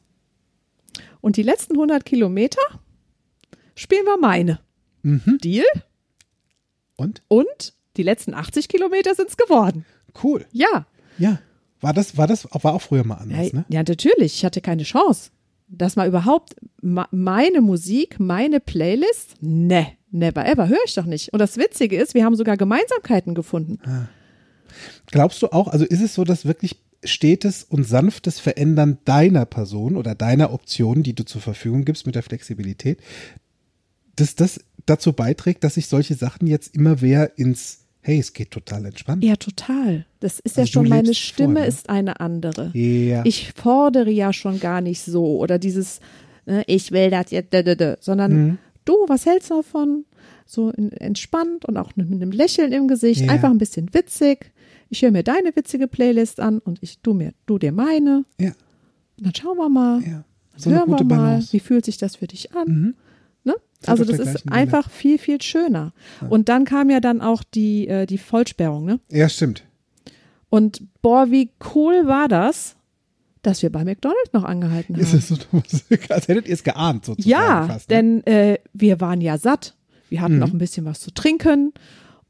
und 1.20 1.36
die 1.36 1.42
letzten 1.42 1.72
100 1.74 2.04
Kilometer 2.04 2.60
spielen 3.74 4.04
wir 4.04 4.18
meine. 4.18 4.60
Deal? 5.02 5.64
Und? 6.96 7.22
Und 7.26 7.74
die 7.96 8.04
letzten 8.04 8.32
80 8.34 8.68
Kilometer 8.68 9.14
sind 9.16 9.30
es 9.30 9.36
geworden. 9.36 9.84
Cool. 10.22 10.46
Ja. 10.52 10.86
Ja. 11.18 11.40
War 11.80 11.92
das, 11.92 12.16
war 12.16 12.28
das, 12.28 12.46
war 12.52 12.74
auch 12.74 12.82
früher 12.82 13.04
mal 13.04 13.16
Ja, 13.16 13.20
anders, 13.22 13.52
ne? 13.52 13.64
ja, 13.68 13.82
natürlich. 13.82 14.34
Ich 14.36 14.44
hatte 14.44 14.60
keine 14.60 14.84
Chance. 14.84 15.30
Dass 15.66 15.96
mal 15.96 16.06
überhaupt 16.06 16.54
ma- 16.82 17.08
meine 17.10 17.62
Musik, 17.62 18.20
meine 18.20 18.60
Playlist, 18.60 19.36
ne, 19.40 19.92
never 20.10 20.46
ever, 20.46 20.68
höre 20.68 20.78
ich 20.86 20.94
doch 20.94 21.06
nicht. 21.06 21.32
Und 21.32 21.38
das 21.38 21.56
Witzige 21.56 21.96
ist, 21.96 22.14
wir 22.14 22.24
haben 22.24 22.36
sogar 22.36 22.56
Gemeinsamkeiten 22.56 23.34
gefunden. 23.34 23.78
Glaubst 25.06 25.42
du 25.42 25.48
auch, 25.48 25.68
also 25.68 25.84
ist 25.84 26.00
es 26.02 26.14
so, 26.14 26.24
dass 26.24 26.44
wirklich 26.44 26.76
stetes 27.04 27.64
und 27.64 27.84
sanftes 27.84 28.38
Verändern 28.40 28.98
deiner 29.04 29.46
Person 29.46 29.96
oder 29.96 30.14
deiner 30.14 30.52
Optionen, 30.52 31.02
die 31.02 31.14
du 31.14 31.24
zur 31.24 31.40
Verfügung 31.40 31.84
gibst 31.84 32.06
mit 32.06 32.14
der 32.14 32.22
Flexibilität, 32.22 33.00
dass 34.16 34.34
das 34.34 34.60
dazu 34.86 35.12
beiträgt, 35.12 35.64
dass 35.64 35.74
sich 35.74 35.86
solche 35.86 36.14
Sachen 36.14 36.46
jetzt 36.46 36.74
immer 36.74 36.96
mehr 37.00 37.38
ins 37.38 37.78
Hey, 38.02 38.18
es 38.18 38.32
geht 38.32 38.50
total 38.50 38.86
entspannt. 38.86 39.22
Ja, 39.22 39.36
total. 39.36 40.06
Das 40.20 40.40
ist 40.40 40.58
Also 40.58 40.60
ja 40.62 40.66
schon, 40.66 40.88
meine 40.88 41.12
Stimme 41.14 41.54
vor, 41.56 41.62
ne? 41.62 41.66
ist 41.66 41.90
eine 41.90 42.18
andere. 42.20 42.70
Ja. 42.72 43.22
Ich 43.26 43.52
fordere 43.54 44.10
ja 44.10 44.32
schon 44.32 44.58
gar 44.58 44.80
nicht 44.80 45.02
so 45.02 45.38
oder 45.38 45.58
dieses, 45.58 46.00
ne, 46.46 46.64
ich 46.66 46.92
will 46.92 47.10
das 47.10 47.30
jetzt, 47.30 47.54
sondern 48.00 48.32
Mhm. 48.32 48.58
Du, 48.90 48.96
was 49.08 49.26
hältst 49.26 49.50
du 49.50 49.54
davon? 49.56 50.04
So 50.46 50.70
in, 50.70 50.90
entspannt 50.92 51.64
und 51.64 51.76
auch 51.76 51.94
mit 51.96 52.10
einem 52.10 52.32
Lächeln 52.32 52.72
im 52.72 52.88
Gesicht, 52.88 53.22
Ja. 53.22 53.32
einfach 53.32 53.50
ein 53.50 53.58
bisschen 53.58 53.94
witzig. 53.94 54.50
Ich 54.88 55.02
höre 55.02 55.12
mir 55.12 55.22
deine 55.22 55.54
witzige 55.54 55.86
Playlist 55.86 56.40
an 56.40 56.58
und 56.58 56.78
ich 56.82 56.98
du 57.00 57.14
mir, 57.14 57.32
du 57.46 57.58
dir 57.58 57.72
meine. 57.72 58.24
ja, 58.38 58.48
Und 59.18 59.26
dann 59.26 59.34
schauen 59.34 59.56
wir 59.58 59.68
mal. 59.68 60.02
ja. 60.02 60.24
So 60.56 60.70
hören 60.70 60.88
wir 60.90 60.96
mal, 60.96 61.04
Balance. 61.04 61.46
Mhm. 61.46 61.52
wie 61.52 61.60
fühlt 61.60 61.84
sich 61.86 61.96
das 61.96 62.16
für 62.16 62.26
dich 62.26 62.52
an? 62.54 62.94
Ne? 63.44 63.54
Seid 63.80 63.88
Also 63.88 64.04
das 64.04 64.18
ist 64.18 64.50
einfach 64.52 64.90
viel, 64.90 65.16
viel 65.18 65.40
schöner. 65.40 65.92
Und 66.28 66.48
dann 66.50 66.64
kam 66.66 66.90
ja 66.90 67.00
dann 67.00 67.20
auch 67.22 67.42
die, 67.44 67.86
äh, 67.88 68.04
die 68.06 68.18
Vollsperrung, 68.18 68.84
ne? 68.84 69.00
Ja, 69.10 69.28
stimmt. 69.30 69.64
Und 70.50 70.82
boah, 71.00 71.30
wie 71.30 71.50
cool 71.74 72.06
war 72.06 72.26
das, 72.28 72.76
dass 73.42 73.62
wir 73.62 73.70
bei 73.70 73.84
McDonald's 73.84 74.32
noch 74.32 74.44
angehalten 74.44 74.94
Ist 74.96 75.08
haben. 75.08 75.18
es 75.18 75.28
so, 75.28 75.36
als 76.14 76.28
hättet 76.28 76.46
ihr 76.46 76.54
es 76.54 76.64
geahnt, 76.64 77.04
sozusagen. 77.04 77.30
Ja, 77.30 77.66
fast, 77.66 77.90
ne? 77.90 77.96
denn 77.96 78.26
äh, 78.26 78.58
wir 78.72 79.00
waren 79.00 79.20
ja 79.20 79.38
satt. 79.38 79.74
Wir 80.08 80.20
hatten 80.20 80.38
noch 80.38 80.52
ein 80.52 80.58
bisschen 80.58 80.84
was 80.84 81.00
zu 81.00 81.12
trinken 81.12 81.72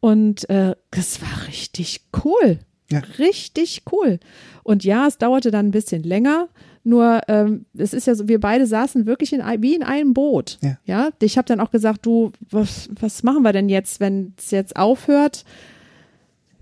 und 0.00 0.48
äh, 0.50 0.74
das 0.90 1.22
war 1.22 1.46
richtig 1.48 2.02
cool. 2.24 2.58
Ja. 2.90 3.02
Richtig 3.18 3.84
cool. 3.92 4.18
Und 4.64 4.84
ja, 4.84 5.06
es 5.06 5.18
dauerte 5.18 5.50
dann 5.50 5.68
ein 5.68 5.70
bisschen 5.70 6.02
länger. 6.02 6.48
Nur 6.82 7.20
ähm, 7.28 7.66
es 7.76 7.92
ist 7.92 8.06
ja 8.06 8.14
so, 8.14 8.26
wir 8.26 8.40
beide 8.40 8.66
saßen 8.66 9.06
wirklich 9.06 9.32
in, 9.32 9.42
wie 9.60 9.74
in 9.74 9.82
einem 9.82 10.12
Boot. 10.14 10.58
Ja. 10.86 11.10
Ich 11.20 11.38
habe 11.38 11.46
dann 11.46 11.60
auch 11.60 11.70
gesagt, 11.70 12.04
du, 12.06 12.32
was, 12.50 12.88
was 12.98 13.22
machen 13.22 13.42
wir 13.42 13.52
denn 13.52 13.68
jetzt, 13.68 14.00
wenn 14.00 14.34
es 14.38 14.50
jetzt 14.50 14.76
aufhört? 14.76 15.44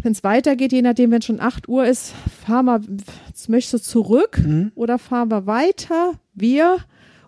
Wenn 0.00 0.12
es 0.12 0.22
weitergeht, 0.22 0.72
je 0.72 0.82
nachdem, 0.82 1.10
wenn 1.10 1.22
schon 1.22 1.40
8 1.40 1.68
Uhr 1.68 1.84
ist, 1.84 2.12
fahren 2.46 2.66
wir, 2.66 2.80
möchtest 3.48 3.74
du 3.74 3.78
zurück 3.78 4.38
Mhm. 4.38 4.72
oder 4.74 4.98
fahren 4.98 5.30
wir 5.30 5.46
weiter? 5.46 6.14
Wir. 6.34 6.78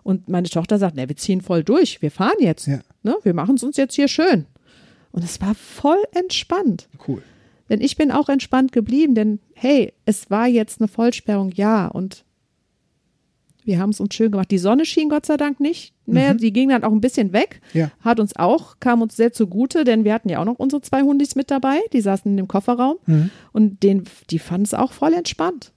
Und 0.03 0.29
meine 0.29 0.47
Tochter 0.49 0.77
sagt, 0.79 0.95
ne, 0.95 1.07
wir 1.09 1.17
ziehen 1.17 1.41
voll 1.41 1.63
durch, 1.63 2.01
wir 2.01 2.11
fahren 2.11 2.37
jetzt. 2.39 2.67
Ja. 2.67 2.79
Ne, 3.03 3.15
wir 3.23 3.33
machen 3.33 3.55
es 3.55 3.63
uns 3.63 3.77
jetzt 3.77 3.95
hier 3.95 4.07
schön. 4.07 4.45
Und 5.11 5.23
es 5.23 5.41
war 5.41 5.53
voll 5.53 6.01
entspannt. 6.13 6.87
Cool. 7.07 7.21
Denn 7.69 7.81
ich 7.81 7.97
bin 7.97 8.11
auch 8.11 8.29
entspannt 8.29 8.71
geblieben, 8.71 9.15
denn 9.15 9.39
hey, 9.53 9.93
es 10.05 10.29
war 10.29 10.47
jetzt 10.47 10.79
eine 10.81 10.87
Vollsperrung, 10.87 11.51
ja. 11.51 11.87
Und 11.87 12.23
wir 13.63 13.79
haben 13.79 13.91
es 13.91 13.99
uns 13.99 14.15
schön 14.15 14.31
gemacht. 14.31 14.51
Die 14.51 14.57
Sonne 14.57 14.85
schien 14.85 15.09
Gott 15.09 15.25
sei 15.25 15.37
Dank 15.37 15.59
nicht 15.59 15.93
mehr. 16.05 16.33
Die 16.33 16.51
ging 16.51 16.69
dann 16.69 16.83
auch 16.83 16.91
ein 16.91 17.01
bisschen 17.01 17.31
weg. 17.33 17.61
Ja. 17.73 17.91
Hat 18.01 18.19
uns 18.19 18.35
auch, 18.35 18.79
kam 18.79 19.01
uns 19.01 19.15
sehr 19.15 19.33
zugute, 19.33 19.83
denn 19.83 20.03
wir 20.03 20.13
hatten 20.13 20.29
ja 20.29 20.39
auch 20.39 20.45
noch 20.45 20.59
unsere 20.59 20.81
zwei 20.81 21.01
Hundis 21.01 21.35
mit 21.35 21.51
dabei. 21.51 21.79
Die 21.93 22.01
saßen 22.01 22.29
in 22.29 22.37
dem 22.37 22.47
Kofferraum. 22.47 22.97
Und 23.51 23.83
den, 23.83 24.03
die 24.29 24.39
fanden 24.39 24.65
es 24.65 24.73
auch 24.73 24.93
voll 24.93 25.13
entspannt. 25.13 25.71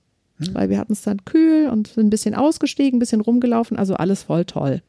Weil 0.53 0.68
wir 0.68 0.78
hatten 0.78 0.93
es 0.93 1.03
dann 1.03 1.24
kühl 1.24 1.68
und 1.68 1.89
sind 1.89 2.07
ein 2.07 2.11
bisschen 2.11 2.35
ausgestiegen, 2.35 2.97
ein 2.97 3.01
bisschen 3.01 3.20
rumgelaufen. 3.20 3.76
Also 3.76 3.95
alles 3.95 4.24
voll 4.24 4.45
toll. 4.45 4.82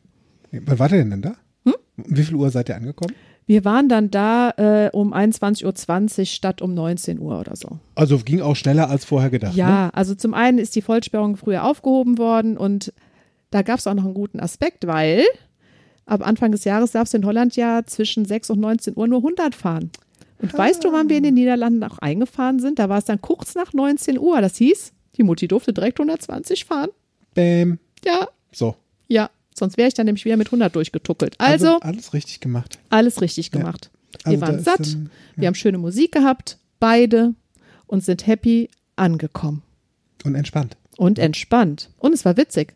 Wann 0.51 0.79
wart 0.79 0.91
ihr 0.91 1.03
denn 1.03 1.21
da? 1.21 1.35
Hm? 1.65 1.73
Um 1.97 2.17
wie 2.17 2.23
viel 2.23 2.35
Uhr 2.35 2.49
seid 2.49 2.69
ihr 2.69 2.75
angekommen? 2.75 3.13
Wir 3.47 3.63
waren 3.63 3.89
dann 3.89 4.09
da 4.09 4.49
äh, 4.57 4.89
um 4.91 5.13
21.20 5.13 6.19
Uhr 6.19 6.25
statt 6.25 6.61
um 6.61 6.73
19 6.73 7.19
Uhr 7.19 7.39
oder 7.39 7.55
so. 7.55 7.79
Also 7.93 8.17
ging 8.17 8.41
auch 8.41 8.55
schneller 8.55 8.89
als 8.89 9.05
vorher 9.05 9.29
gedacht. 9.29 9.53
Ne? 9.53 9.59
Ja, 9.59 9.89
also 9.93 10.15
zum 10.15 10.33
einen 10.33 10.57
ist 10.57 10.75
die 10.75 10.81
Vollsperrung 10.81 11.37
früher 11.37 11.63
aufgehoben 11.63 12.17
worden 12.17 12.57
und 12.57 12.91
da 13.51 13.61
gab 13.61 13.79
es 13.79 13.87
auch 13.87 13.93
noch 13.93 14.05
einen 14.05 14.15
guten 14.15 14.39
Aspekt, 14.39 14.87
weil 14.87 15.23
ab 16.05 16.25
Anfang 16.25 16.51
des 16.51 16.63
Jahres 16.63 16.91
darfst 16.91 17.13
du 17.13 17.17
in 17.17 17.25
Holland 17.25 17.55
ja 17.55 17.83
zwischen 17.85 18.25
6 18.25 18.49
und 18.49 18.59
19 18.59 18.97
Uhr 18.97 19.07
nur 19.07 19.19
100 19.19 19.53
fahren. 19.53 19.91
Und 20.41 20.53
weißt 20.55 20.83
du, 20.83 20.91
wann 20.91 21.09
wir 21.09 21.17
in 21.17 21.23
den 21.23 21.35
Niederlanden 21.35 21.83
auch 21.83 21.99
eingefahren 21.99 22.59
sind? 22.59 22.79
Da 22.79 22.89
war 22.89 22.97
es 22.97 23.05
dann 23.05 23.21
kurz 23.21 23.55
nach 23.55 23.73
19 23.73 24.19
Uhr. 24.19 24.41
Das 24.41 24.57
hieß, 24.57 24.91
die 25.15 25.23
Mutti 25.23 25.47
durfte 25.47 25.71
direkt 25.71 25.99
120 25.99 26.65
fahren. 26.65 26.89
Bäm. 27.33 27.79
Ja, 28.03 28.27
So. 28.51 28.75
Ja. 29.55 29.59
Sonst 29.59 29.77
wäre 29.77 29.87
ich 29.87 29.93
dann 29.93 30.05
nämlich 30.05 30.25
wieder 30.25 30.37
mit 30.37 30.47
100 30.47 30.75
durchgetuckelt. 30.75 31.35
Also, 31.39 31.79
alles 31.79 32.13
richtig 32.13 32.39
gemacht. 32.41 32.77
alles 32.89 33.21
richtig 33.21 33.51
gemacht. 33.51 33.89
Also 34.23 34.31
wir 34.39 34.41
waren 34.47 34.63
satt, 34.63 34.79
dann- 34.79 35.09
wir 35.35 35.47
haben 35.47 35.55
schöne 35.55 35.77
Musik 35.77 36.11
gehabt, 36.13 36.57
beide, 36.79 37.33
und 37.87 38.03
sind 38.03 38.25
happy 38.27 38.69
angekommen. 38.95 39.61
Und 40.23 40.35
entspannt. 40.35 40.77
Und 40.97 41.19
entspannt. 41.19 41.89
Und 41.99 42.13
es 42.13 42.23
war 42.25 42.37
witzig. 42.37 42.73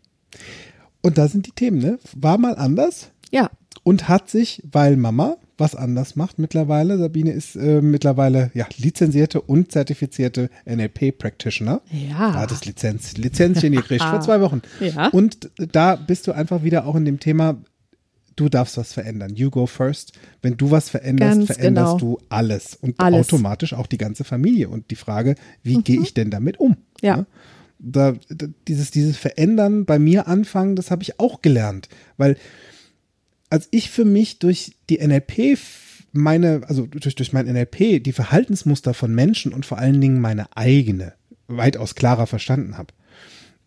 Und 1.01 1.17
da 1.17 1.27
sind 1.27 1.47
die 1.47 1.51
Themen, 1.51 1.79
ne? 1.79 1.97
War 2.13 2.37
mal 2.37 2.55
anders 2.57 3.11
Ja, 3.31 3.49
und 3.83 4.07
hat 4.09 4.29
sich, 4.29 4.61
weil 4.71 4.97
Mama 4.97 5.37
was 5.59 5.75
anders 5.75 6.15
macht 6.15 6.39
mittlerweile. 6.39 6.97
Sabine 6.97 7.31
ist 7.31 7.55
äh, 7.55 7.81
mittlerweile 7.81 8.51
ja 8.53 8.67
lizenzierte 8.77 9.41
und 9.41 9.71
zertifizierte 9.71 10.49
NLP-Practitioner. 10.65 11.81
Ja. 11.91 12.31
Da 12.31 12.39
hat 12.41 12.51
das 12.51 12.65
Lizenz, 12.65 13.17
Lizenzchen 13.17 13.73
gekriegt 13.73 14.03
vor 14.03 14.21
zwei 14.21 14.41
Wochen. 14.41 14.61
Ja. 14.79 15.07
Und 15.07 15.49
da 15.57 15.95
bist 15.95 16.27
du 16.27 16.31
einfach 16.31 16.63
wieder 16.63 16.85
auch 16.85 16.95
in 16.95 17.05
dem 17.05 17.19
Thema, 17.19 17.57
du 18.39 18.49
darfst 18.49 18.77
was 18.77 18.93
verändern. 18.93 19.35
You 19.35 19.49
go 19.49 19.65
first. 19.65 20.13
Wenn 20.41 20.57
du 20.57 20.71
was 20.71 20.89
veränderst, 20.89 21.37
Ganz 21.37 21.53
veränderst 21.53 21.99
genau. 21.99 22.15
du 22.15 22.21
alles. 22.29 22.75
Und 22.75 22.99
Alles. 22.99 23.27
automatisch 23.27 23.73
auch 23.73 23.87
die 23.87 23.97
ganze 23.97 24.23
Familie. 24.23 24.69
Und 24.69 24.91
die 24.91 24.95
Frage, 24.95 25.35
wie 25.63 25.81
gehe 25.81 26.01
ich 26.01 26.13
denn 26.13 26.29
damit 26.31 26.59
um? 26.59 26.69
Mhm. 26.69 26.77
Ja. 27.01 27.17
Ne? 27.17 27.25
Da, 27.81 28.13
da, 28.29 28.47
dieses, 28.67 28.91
dieses 28.91 29.17
Verändern 29.17 29.85
bei 29.85 29.99
mir 29.99 30.27
anfangen, 30.27 30.75
das 30.75 30.91
habe 30.91 31.03
ich 31.03 31.19
auch 31.19 31.41
gelernt. 31.41 31.87
Weil 32.17 32.35
als 33.49 33.67
ich 33.71 33.89
für 33.89 34.05
mich 34.05 34.39
durch 34.39 34.73
die 34.89 35.05
NLP 35.05 35.57
meine, 36.11 36.61
also 36.67 36.85
durch, 36.85 37.15
durch 37.15 37.33
mein 37.33 37.45
NLP 37.45 38.03
die 38.03 38.11
Verhaltensmuster 38.11 38.93
von 38.93 39.13
Menschen 39.13 39.53
und 39.53 39.65
vor 39.65 39.77
allen 39.77 39.99
Dingen 40.01 40.19
meine 40.19 40.55
eigene 40.55 41.13
weitaus 41.47 41.95
klarer 41.95 42.27
verstanden 42.27 42.77
habe, 42.77 42.93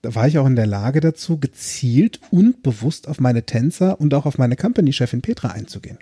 da 0.03 0.15
war 0.17 0.27
ich 0.27 0.39
auch 0.39 0.47
in 0.47 0.57
der 0.57 0.67
Lage 0.67 1.01
dazu, 1.01 1.39
gezielt 1.39 2.21
und 2.31 2.63
bewusst 2.65 3.07
auf 3.07 3.21
meine 3.21 3.45
Tänzer 3.45 4.01
und 4.01 4.13
auch 4.15 4.27
auf 4.27 4.37
meine 4.37 4.57
Company-Chefin 4.57 5.23
Petra 5.23 5.49
einzugehen. 5.49 5.99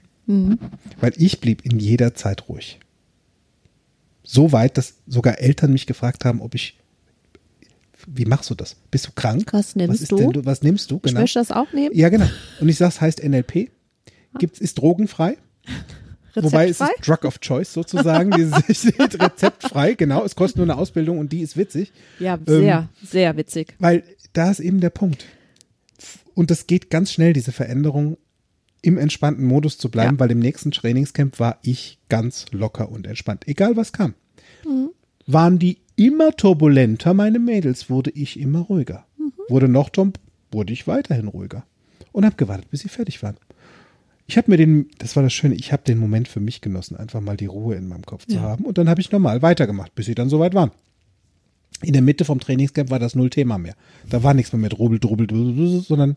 Weil 1.00 1.12
ich 1.16 1.40
blieb 1.40 1.64
in 1.64 1.78
jeder 1.78 2.14
Zeit 2.14 2.48
ruhig. 2.48 2.80
So 4.22 4.52
weit, 4.52 4.78
dass 4.78 4.94
sogar 5.06 5.38
Eltern 5.38 5.72
mich 5.72 5.86
gefragt 5.86 6.24
haben, 6.24 6.40
ob 6.40 6.54
ich, 6.54 6.78
wie 8.08 8.24
machst 8.24 8.50
du 8.50 8.54
das? 8.54 8.76
Bist 8.90 9.06
du 9.06 9.10
krank? 9.14 9.52
Was 9.52 9.76
nimmst 9.76 10.02
ist 10.02 10.12
du? 10.12 10.16
Denn, 10.16 10.30
du- 10.30 10.44
was 10.44 10.62
nimmst 10.62 10.90
du? 10.90 11.00
ich 11.04 11.12
möchte 11.14 11.38
das 11.38 11.50
auch 11.50 11.72
nehmen. 11.72 11.94
Ja, 11.94 12.08
genau. 12.08 12.26
Und 12.60 12.68
ich 12.68 12.76
sage, 12.76 12.90
es 12.94 13.00
heißt 13.00 13.22
NLP. 13.22 13.70
Gibt's, 14.38 14.60
ist 14.60 14.78
drogenfrei. 14.78 15.36
Wobei 16.36 16.66
es 16.68 16.72
ist 16.72 16.80
Rezeptfrei? 16.82 17.14
Drug 17.16 17.24
of 17.26 17.40
Choice 17.40 17.72
sozusagen. 17.72 18.32
Rezeptfrei, 19.14 19.94
genau. 19.94 20.24
Es 20.24 20.36
kostet 20.36 20.58
nur 20.58 20.66
eine 20.66 20.76
Ausbildung 20.76 21.18
und 21.18 21.32
die 21.32 21.40
ist 21.40 21.56
witzig. 21.56 21.92
Ja, 22.20 22.34
Ähm, 22.34 22.40
sehr, 22.46 22.88
sehr 23.02 23.36
witzig. 23.36 23.74
Weil 23.80 24.04
da 24.32 24.50
ist 24.50 24.60
eben 24.60 24.80
der 24.80 24.90
Punkt. 24.90 25.24
Und 26.34 26.50
das 26.50 26.66
geht 26.68 26.88
ganz 26.90 27.12
schnell, 27.12 27.32
diese 27.32 27.50
Veränderung 27.52 28.16
im 28.82 28.96
entspannten 28.96 29.44
Modus 29.44 29.76
zu 29.76 29.90
bleiben, 29.90 30.14
Ja. 30.16 30.20
weil 30.20 30.30
im 30.30 30.38
nächsten 30.38 30.70
Trainingscamp 30.70 31.38
war 31.40 31.58
ich 31.62 31.98
ganz 32.08 32.46
locker 32.52 32.88
und 32.90 33.06
entspannt. 33.06 33.46
Egal 33.48 33.76
was 33.76 33.92
kam. 33.92 34.14
Waren 35.26 35.58
die 35.58 35.78
immer 36.06 36.32
turbulenter, 36.34 37.12
meine 37.14 37.38
Mädels, 37.38 37.90
wurde 37.90 38.10
ich 38.10 38.38
immer 38.40 38.60
ruhiger. 38.60 39.04
Wurde 39.48 39.68
noch 39.68 39.90
Tom, 39.90 40.12
wurde 40.50 40.72
ich 40.72 40.86
weiterhin 40.86 41.28
ruhiger. 41.28 41.64
Und 42.12 42.24
habe 42.24 42.36
gewartet, 42.36 42.70
bis 42.70 42.80
sie 42.80 42.88
fertig 42.88 43.22
waren. 43.22 43.36
Ich 44.26 44.36
habe 44.38 44.50
mir 44.50 44.56
den, 44.56 44.88
das 44.98 45.16
war 45.16 45.22
das 45.22 45.32
Schöne, 45.32 45.54
ich 45.56 45.72
habe 45.72 45.82
den 45.82 45.98
Moment 45.98 46.28
für 46.28 46.40
mich 46.40 46.60
genossen, 46.60 46.96
einfach 46.96 47.20
mal 47.20 47.36
die 47.36 47.46
Ruhe 47.46 47.74
in 47.74 47.88
meinem 47.88 48.04
Kopf 48.06 48.26
zu 48.26 48.36
Ja. 48.36 48.42
haben. 48.42 48.64
Und 48.64 48.78
dann 48.78 48.88
habe 48.88 49.00
ich 49.00 49.10
normal 49.12 49.42
weitergemacht, 49.42 49.94
bis 49.94 50.06
sie 50.06 50.14
dann 50.14 50.28
soweit 50.28 50.54
waren. 50.54 50.70
In 51.82 51.92
der 51.92 52.02
Mitte 52.02 52.24
vom 52.24 52.40
Trainingscamp 52.40 52.90
war 52.90 52.98
das 52.98 53.14
null 53.14 53.30
Thema 53.30 53.58
mehr. 53.58 53.74
Da 54.08 54.22
war 54.22 54.34
nichts 54.34 54.52
mehr 54.52 54.60
mit 54.60 54.78
Rubbel, 54.78 54.98
Drubbel, 55.00 55.26
Drubbel, 55.26 55.80
sondern 55.80 56.16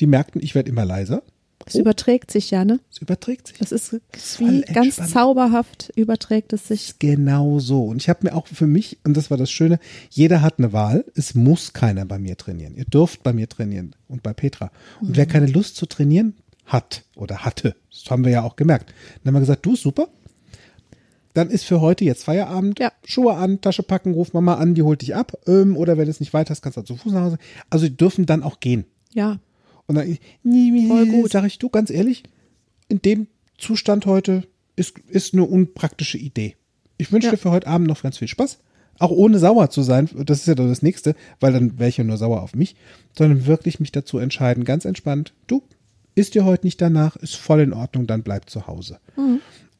die 0.00 0.06
merkten, 0.06 0.42
ich 0.42 0.54
werde 0.54 0.70
immer 0.70 0.84
leiser 0.84 1.22
Es 1.66 1.74
überträgt 1.74 2.30
sich 2.30 2.50
ja, 2.50 2.64
ne? 2.64 2.80
Es 2.90 2.98
überträgt 2.98 3.48
sich. 3.48 3.58
Das 3.58 3.72
ist, 3.72 3.92
ist 3.92 4.40
wie 4.40 4.62
ganz 4.62 4.96
zauberhaft 5.12 5.92
überträgt 5.96 6.52
es 6.52 6.68
sich. 6.68 6.98
Genau 6.98 7.58
so. 7.58 7.84
Und 7.84 8.02
ich 8.02 8.08
habe 8.08 8.20
mir 8.22 8.34
auch 8.34 8.46
für 8.46 8.66
mich, 8.66 8.98
und 9.04 9.16
das 9.16 9.30
war 9.30 9.36
das 9.36 9.50
Schöne, 9.50 9.78
jeder 10.10 10.42
hat 10.42 10.58
eine 10.58 10.72
Wahl. 10.72 11.04
Es 11.14 11.34
muss 11.34 11.72
keiner 11.72 12.04
bei 12.04 12.18
mir 12.18 12.36
trainieren. 12.36 12.74
Ihr 12.74 12.84
dürft 12.84 13.22
bei 13.22 13.32
mir 13.32 13.48
trainieren 13.48 13.94
und 14.08 14.22
bei 14.22 14.32
Petra. 14.32 14.70
Und 15.00 15.16
wer 15.16 15.26
keine 15.26 15.46
Lust 15.46 15.76
zu 15.76 15.86
trainieren 15.86 16.34
hat 16.66 17.04
oder 17.16 17.44
hatte, 17.44 17.76
das 17.90 18.10
haben 18.10 18.24
wir 18.24 18.32
ja 18.32 18.42
auch 18.42 18.56
gemerkt, 18.56 18.92
dann 19.22 19.30
haben 19.30 19.34
wir 19.34 19.40
gesagt, 19.40 19.66
du, 19.66 19.76
super. 19.76 20.08
Dann 21.34 21.48
ist 21.48 21.64
für 21.64 21.80
heute 21.80 22.04
jetzt 22.04 22.24
Feierabend. 22.24 22.78
Ja. 22.78 22.92
Schuhe 23.04 23.34
an, 23.34 23.62
Tasche 23.62 23.82
packen, 23.82 24.12
ruf 24.12 24.34
Mama 24.34 24.56
an, 24.56 24.74
die 24.74 24.82
holt 24.82 25.00
dich 25.00 25.14
ab. 25.14 25.32
Ähm, 25.46 25.78
oder 25.78 25.96
wenn 25.96 26.04
du 26.04 26.10
es 26.10 26.20
nicht 26.20 26.34
weiter 26.34 26.50
hast, 26.50 26.60
kannst 26.60 26.76
du 26.76 26.82
zu 26.82 26.96
Fuß 26.96 27.12
nach 27.12 27.22
Hause. 27.22 27.38
Also 27.70 27.86
die 27.86 27.96
dürfen 27.96 28.26
dann 28.26 28.42
auch 28.42 28.60
gehen. 28.60 28.84
Ja, 29.14 29.38
Und 29.92 29.96
dann, 29.96 30.88
Voll 30.88 31.06
gut. 31.06 31.30
sag 31.30 31.44
ich 31.44 31.58
du, 31.58 31.68
ganz 31.68 31.90
ehrlich, 31.90 32.22
in 32.88 33.02
dem 33.02 33.26
Zustand 33.58 34.06
heute 34.06 34.46
ist, 34.76 34.98
ist 35.00 35.34
eine 35.34 35.44
unpraktische 35.44 36.18
Idee. 36.18 36.56
Ich 36.98 37.12
wünsche 37.12 37.26
Ja. 37.26 37.32
dir 37.32 37.38
für 37.38 37.50
heute 37.50 37.66
Abend 37.66 37.88
noch 37.88 38.02
ganz 38.02 38.18
viel 38.18 38.28
Spaß. 38.28 38.58
Auch 38.98 39.10
ohne 39.10 39.38
sauer 39.38 39.70
zu 39.70 39.82
sein, 39.82 40.08
das 40.26 40.40
ist 40.40 40.46
ja 40.46 40.54
dann 40.54 40.68
das 40.68 40.82
Nächste, 40.82 41.14
weil 41.40 41.52
dann 41.52 41.78
wäre 41.78 41.88
ich 41.88 41.96
ja 41.96 42.04
nur 42.04 42.16
sauer 42.18 42.42
auf 42.42 42.54
mich, 42.54 42.76
sondern 43.16 43.46
wirklich 43.46 43.80
mich 43.80 43.90
dazu 43.92 44.18
entscheiden, 44.18 44.64
ganz 44.64 44.84
entspannt, 44.84 45.32
du, 45.46 45.62
ist 46.14 46.34
dir 46.34 46.44
heute 46.44 46.66
nicht 46.66 46.80
danach, 46.80 47.16
ist 47.16 47.36
voll 47.36 47.60
in 47.60 47.72
Ordnung, 47.72 48.06
dann 48.06 48.22
bleib 48.22 48.48
zu 48.50 48.66
Hause. 48.66 49.00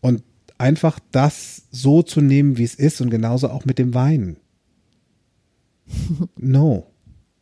Und 0.00 0.22
einfach 0.58 0.98
das 1.10 1.64
so 1.70 2.02
zu 2.02 2.20
nehmen, 2.20 2.56
wie 2.58 2.64
es 2.64 2.74
ist 2.74 3.00
und 3.00 3.10
genauso 3.10 3.48
auch 3.50 3.64
mit 3.64 3.78
dem 3.78 3.94
Weinen. 3.94 4.36
No. 6.36 6.86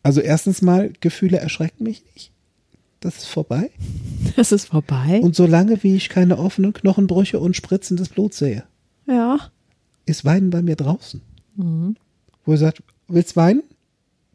Also 0.03 0.21
erstens 0.21 0.62
mal, 0.62 0.93
Gefühle 1.01 1.39
erschrecken 1.39 1.85
mich 1.85 2.05
nicht. 2.14 2.30
Das 3.01 3.16
ist 3.18 3.26
vorbei. 3.26 3.70
das 4.36 4.53
ist 4.53 4.66
vorbei. 4.66 5.20
Und 5.22 5.34
solange 5.34 5.82
wie 5.82 5.96
ich 5.96 6.09
keine 6.09 6.38
offenen 6.38 6.72
Knochenbrüche 6.72 7.38
und 7.40 7.57
spritzendes 7.57 8.09
Blut 8.11 8.34
sehe, 8.34 8.64
ja, 9.07 9.38
ist 10.07 10.24
Weinen 10.24 10.51
bei 10.51 10.62
mir 10.62 10.76
draußen. 10.76 11.20
Mhm. 11.57 11.96
Wo 12.44 12.53
er 12.53 12.59
sagt, 12.59 12.82
willst 13.09 13.36
weinen? 13.36 13.62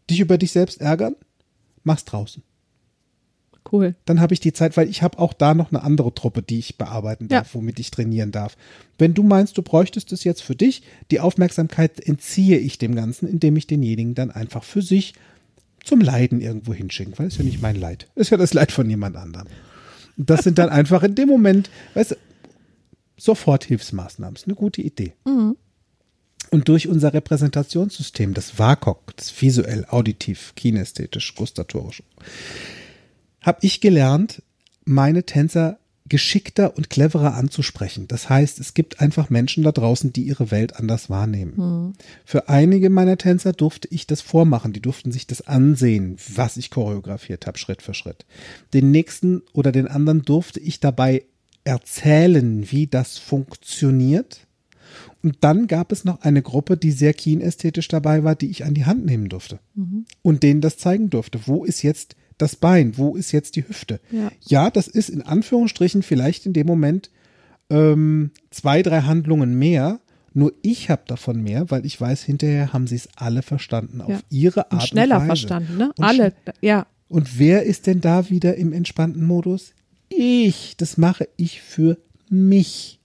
Dich 0.10 0.20
über 0.20 0.38
dich 0.38 0.52
selbst 0.52 0.82
ärgern? 0.82 1.16
Mach's 1.84 2.06
draußen. 2.06 2.44
cool. 3.72 3.96
Dann 4.06 4.22
habe 4.22 4.34
ich 4.36 4.40
die 4.40 4.54
Zeit, 4.54 4.78
weil 4.78 4.88
ich 4.90 5.02
habe 5.02 5.18
auch 5.18 5.34
da 5.34 5.56
noch 5.56 5.72
eine 5.72 5.82
andere 5.82 6.14
Truppe, 6.14 6.44
die 6.44 6.60
ich 6.60 6.78
bearbeiten 6.78 7.28
Ja. 7.32 7.40
darf, 7.40 7.56
womit 7.56 7.80
ich 7.80 7.90
trainieren 7.90 8.32
darf. 8.32 8.58
Wenn 9.00 9.16
du 9.16 9.24
meinst, 9.24 9.58
du 9.58 9.64
bräuchtest 9.64 10.12
es 10.12 10.24
jetzt 10.24 10.44
für 10.44 10.56
dich, 10.56 10.84
die 11.10 11.20
Aufmerksamkeit 11.20 12.00
entziehe 12.00 12.58
ich 12.60 12.78
dem 12.78 12.94
Ganzen, 12.94 13.28
indem 13.28 13.56
ich 13.58 13.66
denjenigen 13.66 14.14
dann 14.14 14.30
einfach 14.30 14.64
für 14.64 14.84
sich 14.84 15.14
zum 15.86 16.02
Leiden 16.02 16.42
irgendwo 16.42 16.74
hinschicke, 16.74 17.18
weil 17.18 17.28
es 17.28 17.34
ist 17.34 17.40
ja 17.40 17.46
nicht 17.46 17.62
mein 17.62 17.76
Leid. 17.76 18.08
Es 18.16 18.24
ist 18.24 18.30
ja 18.32 18.38
das 18.38 18.54
Leid 18.54 18.72
von 18.72 18.90
jemand 18.90 19.16
anderem. 19.16 19.48
Und 20.18 20.30
das 20.30 20.44
sind 20.44 20.58
dann 20.58 20.70
einfach 20.70 21.04
in 21.04 21.16
dem 21.16 21.30
Moment, 21.30 21.70
weißt 21.94 22.12
du, 22.12 22.16
Soforthilfsmaßnahmen. 23.18 24.36
Ist 24.36 24.48
eine 24.48 24.56
gute 24.56 24.82
Idee. 24.82 25.14
Und 26.52 26.68
durch 26.68 26.88
unser 26.88 27.14
Repräsentationssystem, 27.14 28.34
das 28.34 28.60
WAKOK, 28.60 29.16
das 29.16 29.42
visuell, 29.42 29.86
auditiv, 29.90 30.54
kinästhetisch, 30.56 31.36
gustatorisch, 31.36 32.04
habe 33.42 33.60
ich 33.62 33.80
gelernt, 33.80 34.42
meine 34.86 35.24
Tänzer 35.24 35.80
geschickter 36.16 36.78
und 36.78 36.90
cleverer 36.90 37.34
anzusprechen. 37.34 38.08
Das 38.08 38.30
heißt, 38.30 38.62
es 38.62 38.74
gibt 38.74 39.02
einfach 39.02 39.30
Menschen 39.30 39.66
da 39.66 39.74
draußen, 39.74 40.14
die 40.14 40.22
ihre 40.22 40.50
Welt 40.50 40.78
anders 40.78 41.10
wahrnehmen. 41.10 41.94
Für 42.24 42.48
einige 42.48 42.90
meiner 42.90 43.18
Tänzer 43.18 43.52
durfte 43.52 43.90
ich 43.92 44.08
das 44.08 44.22
vormachen. 44.22 44.72
Die 44.72 44.80
durften 44.80 45.12
sich 45.12 45.28
das 45.28 45.46
ansehen, 45.46 46.16
was 46.34 46.56
ich 46.56 46.70
choreografiert 46.70 47.48
habe, 47.48 47.58
Schritt 47.58 47.82
für 47.82 47.94
Schritt. 47.94 48.26
Den 48.74 48.92
nächsten 48.92 49.42
oder 49.52 49.74
den 49.74 49.90
anderen 49.90 50.22
durfte 50.22 50.62
ich 50.62 50.80
dabei 50.80 51.26
erzählen, 51.66 52.72
wie 52.72 52.88
das 52.88 53.18
funktioniert. 53.18 54.48
Und 55.22 55.40
dann 55.42 55.68
gab 55.68 55.92
es 55.92 56.06
noch 56.06 56.22
eine 56.22 56.42
Gruppe, 56.42 56.78
die 56.78 56.92
sehr 56.94 57.14
kinästhetisch 57.14 57.90
dabei 57.90 58.24
war, 58.24 58.36
die 58.36 58.50
ich 58.50 58.64
an 58.64 58.74
die 58.74 58.86
Hand 58.86 59.06
nehmen 59.06 59.28
durfte 59.28 59.60
und 60.22 60.44
denen 60.44 60.62
das 60.62 60.78
zeigen 60.78 61.10
durfte. 61.10 61.42
Wo 61.46 61.66
ist 61.66 61.82
jetzt 61.82 62.16
das 62.38 62.56
Bein? 62.56 62.98
Wo 62.98 63.16
ist 63.16 63.32
jetzt 63.32 63.56
die 63.56 63.68
Hüfte? 63.68 64.00
Ja. 64.42 64.70
das 64.70 64.88
ist 64.88 65.10
in 65.10 65.22
Anführungsstrichen 65.22 66.04
vielleicht 66.04 66.46
in 66.46 66.54
dem 66.54 66.68
Moment 66.68 67.10
ähm, 67.70 68.32
zwei, 68.52 68.82
drei 68.82 69.02
Handlungen 69.02 69.58
mehr. 69.58 70.00
Nur 70.34 70.54
ich 70.62 70.90
habe 70.90 71.04
davon 71.08 71.42
mehr, 71.42 71.72
weil 71.72 71.86
ich 71.86 72.00
weiß, 72.00 72.24
hinterher 72.24 72.74
haben 72.74 72.88
sie 72.88 72.96
es 72.96 73.08
alle 73.16 73.42
verstanden 73.42 74.02
auf 74.02 74.10
Ja. 74.10 74.20
ihre 74.30 74.66
Art 74.72 74.74
Und 74.74 74.84
schneller 74.84 75.16
und 75.16 75.22
Weise. 75.22 75.28
verstanden, 75.28 75.78
ne? 75.78 75.92
Und 75.98 76.04
Alle, 76.04 76.34
ja. 76.62 76.86
und 77.08 77.40
wer 77.40 77.64
ist 77.64 77.88
denn 77.88 78.02
da 78.02 78.30
wieder 78.30 78.56
im 78.56 78.74
entspannten 78.74 79.24
Modus? 79.26 79.74
Ich. 80.10 80.76
Das 80.78 80.98
mache 80.98 81.28
ich 81.38 81.62
für 81.62 81.98
mich. 82.30 83.00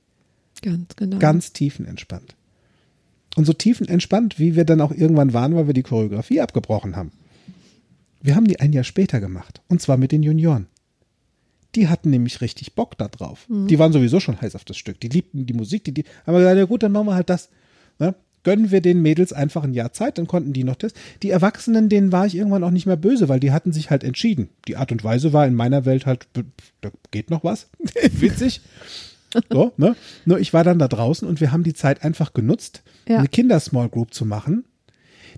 Ganz 0.60 0.96
genau. 0.96 1.18
Ganz 1.18 1.52
tiefenentspannt. 1.52 2.34
Und 3.36 3.44
so 3.46 3.52
tiefenentspannt, 3.52 4.38
wie 4.40 4.56
wir 4.56 4.64
dann 4.64 4.80
auch 4.80 4.90
irgendwann 4.92 5.32
waren, 5.32 5.54
weil 5.54 5.68
wir 5.68 5.74
die 5.74 5.84
Choreografie 5.84 6.40
abgebrochen 6.40 6.96
haben. 6.96 7.12
Wir 8.22 8.36
haben 8.36 8.46
die 8.46 8.60
ein 8.60 8.72
Jahr 8.72 8.84
später 8.84 9.20
gemacht. 9.20 9.62
Und 9.68 9.80
zwar 9.80 9.96
mit 9.96 10.12
den 10.12 10.22
Junioren. 10.22 10.66
Die 11.74 11.88
hatten 11.88 12.10
nämlich 12.10 12.40
richtig 12.40 12.74
Bock 12.74 12.98
da 12.98 13.06
drauf. 13.08 13.46
Die 13.48 13.78
waren 13.78 13.92
sowieso 13.92 14.18
schon 14.18 14.40
heiß 14.40 14.56
auf 14.56 14.64
das 14.64 14.76
Stück. 14.76 14.98
Die 15.00 15.08
liebten 15.08 15.46
die 15.46 15.54
Musik. 15.54 15.84
Die, 15.84 15.92
die 15.94 16.04
haben 16.26 16.34
wir 16.34 16.40
gesagt, 16.40 16.58
ja 16.58 16.64
gut, 16.64 16.82
dann 16.82 16.92
machen 16.92 17.06
wir 17.06 17.14
halt 17.14 17.30
das. 17.30 17.48
Ne? 18.00 18.14
Gönnen 18.42 18.70
wir 18.70 18.80
den 18.80 19.02
Mädels 19.02 19.32
einfach 19.32 19.62
ein 19.64 19.74
Jahr 19.74 19.92
Zeit, 19.92 20.16
dann 20.18 20.26
konnten 20.26 20.52
die 20.52 20.64
noch 20.64 20.74
das. 20.76 20.94
Die 21.22 21.30
Erwachsenen, 21.30 21.88
denen 21.90 22.10
war 22.10 22.26
ich 22.26 22.34
irgendwann 22.34 22.64
auch 22.64 22.70
nicht 22.70 22.86
mehr 22.86 22.96
böse, 22.96 23.28
weil 23.28 23.38
die 23.38 23.52
hatten 23.52 23.72
sich 23.72 23.90
halt 23.90 24.02
entschieden. 24.02 24.48
Die 24.66 24.76
Art 24.76 24.90
und 24.92 25.04
Weise 25.04 25.32
war 25.32 25.46
in 25.46 25.54
meiner 25.54 25.84
Welt 25.84 26.06
halt, 26.06 26.26
da 26.80 26.90
geht 27.10 27.30
noch 27.30 27.44
was. 27.44 27.68
Witzig. 28.12 28.62
So, 29.52 29.72
ne? 29.76 29.94
Nur 30.24 30.40
ich 30.40 30.52
war 30.52 30.64
dann 30.64 30.78
da 30.78 30.88
draußen 30.88 31.28
und 31.28 31.40
wir 31.40 31.52
haben 31.52 31.62
die 31.62 31.74
Zeit 31.74 32.02
einfach 32.02 32.32
genutzt, 32.32 32.82
Ja. 33.08 33.18
eine 33.18 33.28
Kinder-Small 33.28 33.88
Group 33.90 34.12
zu 34.14 34.24
machen. 34.24 34.64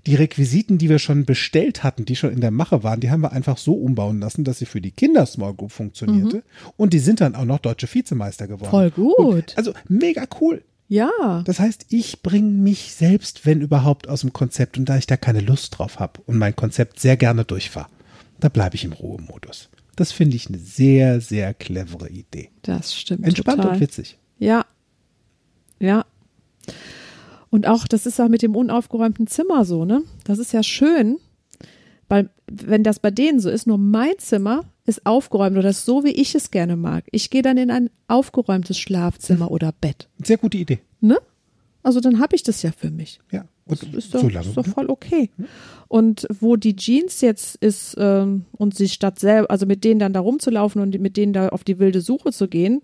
Die 0.05 0.15
Requisiten, 0.15 0.77
die 0.77 0.89
wir 0.89 0.99
schon 0.99 1.25
bestellt 1.25 1.83
hatten, 1.83 2.03
die 2.03 2.17
schon 2.17 2.31
in 2.31 2.41
der 2.41 2.51
Mache 2.51 2.83
waren, 2.83 2.99
die 2.99 3.09
haben 3.09 3.21
wir 3.21 3.31
einfach 3.31 3.57
so 3.57 3.73
umbauen 3.73 4.19
lassen, 4.19 4.43
dass 4.43 4.59
sie 4.59 4.65
für 4.65 4.81
die 4.81 4.91
Kinder-Small 4.91 5.53
Group 5.53 5.71
funktionierte. 5.71 6.43
Und 6.75 6.93
die 6.93 6.99
sind 6.99 7.21
dann 7.21 7.35
auch 7.35 7.45
noch 7.45 7.59
deutsche 7.59 7.87
Vizemeister 7.91 8.47
geworden. 8.47 8.69
Voll 8.69 8.91
gut. 8.91 9.17
Und, 9.17 9.57
also 9.57 9.73
mega 9.87 10.25
cool. 10.41 10.61
Ja. 10.89 11.41
Das 11.45 11.59
heißt, 11.59 11.85
ich 11.89 12.21
bringe 12.21 12.51
mich 12.51 12.93
selbst, 12.93 13.45
wenn 13.45 13.61
überhaupt, 13.61 14.09
aus 14.09 14.21
dem 14.21 14.33
Konzept. 14.33 14.77
Und 14.77 14.89
da 14.89 14.97
ich 14.97 15.07
da 15.07 15.17
keine 15.17 15.39
Lust 15.39 15.77
drauf 15.77 15.99
habe 15.99 16.21
und 16.25 16.37
mein 16.37 16.55
Konzept 16.55 16.99
sehr 16.99 17.15
gerne 17.15 17.45
durchfahre, 17.45 17.87
da 18.39 18.49
bleibe 18.49 18.75
ich 18.75 18.83
im 18.83 18.91
Ruhemodus. 18.93 19.69
Das 19.95 20.11
finde 20.11 20.35
ich 20.35 20.47
eine 20.47 20.57
sehr, 20.57 21.21
sehr 21.21 21.53
clevere 21.53 22.09
Idee. 22.09 22.49
Das 22.63 22.93
stimmt. 22.93 23.25
Entspannt 23.25 23.61
total. 23.61 23.75
und 23.75 23.81
witzig. 23.81 24.17
Ja. 24.39 24.65
Ja. 25.79 26.05
Und 27.53 27.67
auch, 27.67 27.87
das 27.87 28.07
ist 28.07 28.19
auch 28.19 28.29
mit 28.29 28.41
dem 28.41 28.55
unaufgeräumten 28.55 29.27
Zimmer 29.27 29.63
so, 29.63 29.85
ne? 29.85 30.01
Das 30.23 30.39
ist 30.39 30.53
ja 30.53 30.63
schön, 30.63 31.17
weil 32.09 32.31
wenn 32.51 32.81
das 32.83 32.97
bei 32.97 33.11
denen 33.11 33.39
so 33.39 33.47
ist, 33.51 33.67
nur 33.67 33.77
mein 33.77 34.17
Zimmer 34.17 34.63
ist 34.87 35.05
aufgeräumt 35.05 35.55
oder 35.55 35.69
ist 35.69 35.85
so, 35.85 36.03
wie 36.03 36.09
ich 36.13 36.33
es 36.33 36.49
gerne 36.49 36.75
mag. 36.75 37.03
Ich 37.11 37.29
gehe 37.29 37.43
dann 37.43 37.57
in 37.57 37.69
ein 37.69 37.91
aufgeräumtes 38.07 38.79
Schlafzimmer 38.79 39.51
oder 39.51 39.71
Bett, 39.71 40.09
Sehr 40.23 40.37
gute 40.37 40.57
Idee. 40.57 40.79
ne? 40.99 41.19
Also 41.83 41.99
dann 41.99 42.19
habe 42.19 42.35
ich 42.35 42.41
das 42.41 42.63
ja 42.63 42.71
für 42.71 42.89
mich. 42.89 43.19
Ja. 43.31 43.45
Und 43.65 43.83
Ist 43.93 44.15
doch, 44.15 44.21
so 44.21 44.29
lange. 44.29 44.47
ist 44.47 44.57
doch 44.57 44.65
voll 44.65 44.89
okay. 44.89 45.29
Und 45.87 46.25
wo 46.39 46.55
die 46.55 46.75
Jeans 46.75 47.21
jetzt 47.21 47.57
ist 47.57 47.95
ähm, 47.99 48.45
und 48.53 48.75
sie 48.75 48.89
statt 48.89 49.19
selber, 49.19 49.51
also 49.51 49.67
mit 49.67 49.83
denen 49.83 49.99
dann 49.99 50.13
da 50.13 50.21
rumzulaufen 50.21 50.81
und 50.81 50.99
mit 50.99 51.17
denen 51.17 51.33
da 51.33 51.49
auf 51.49 51.63
die 51.63 51.77
wilde 51.77 52.01
Suche 52.01 52.31
zu 52.31 52.47
gehen, 52.47 52.81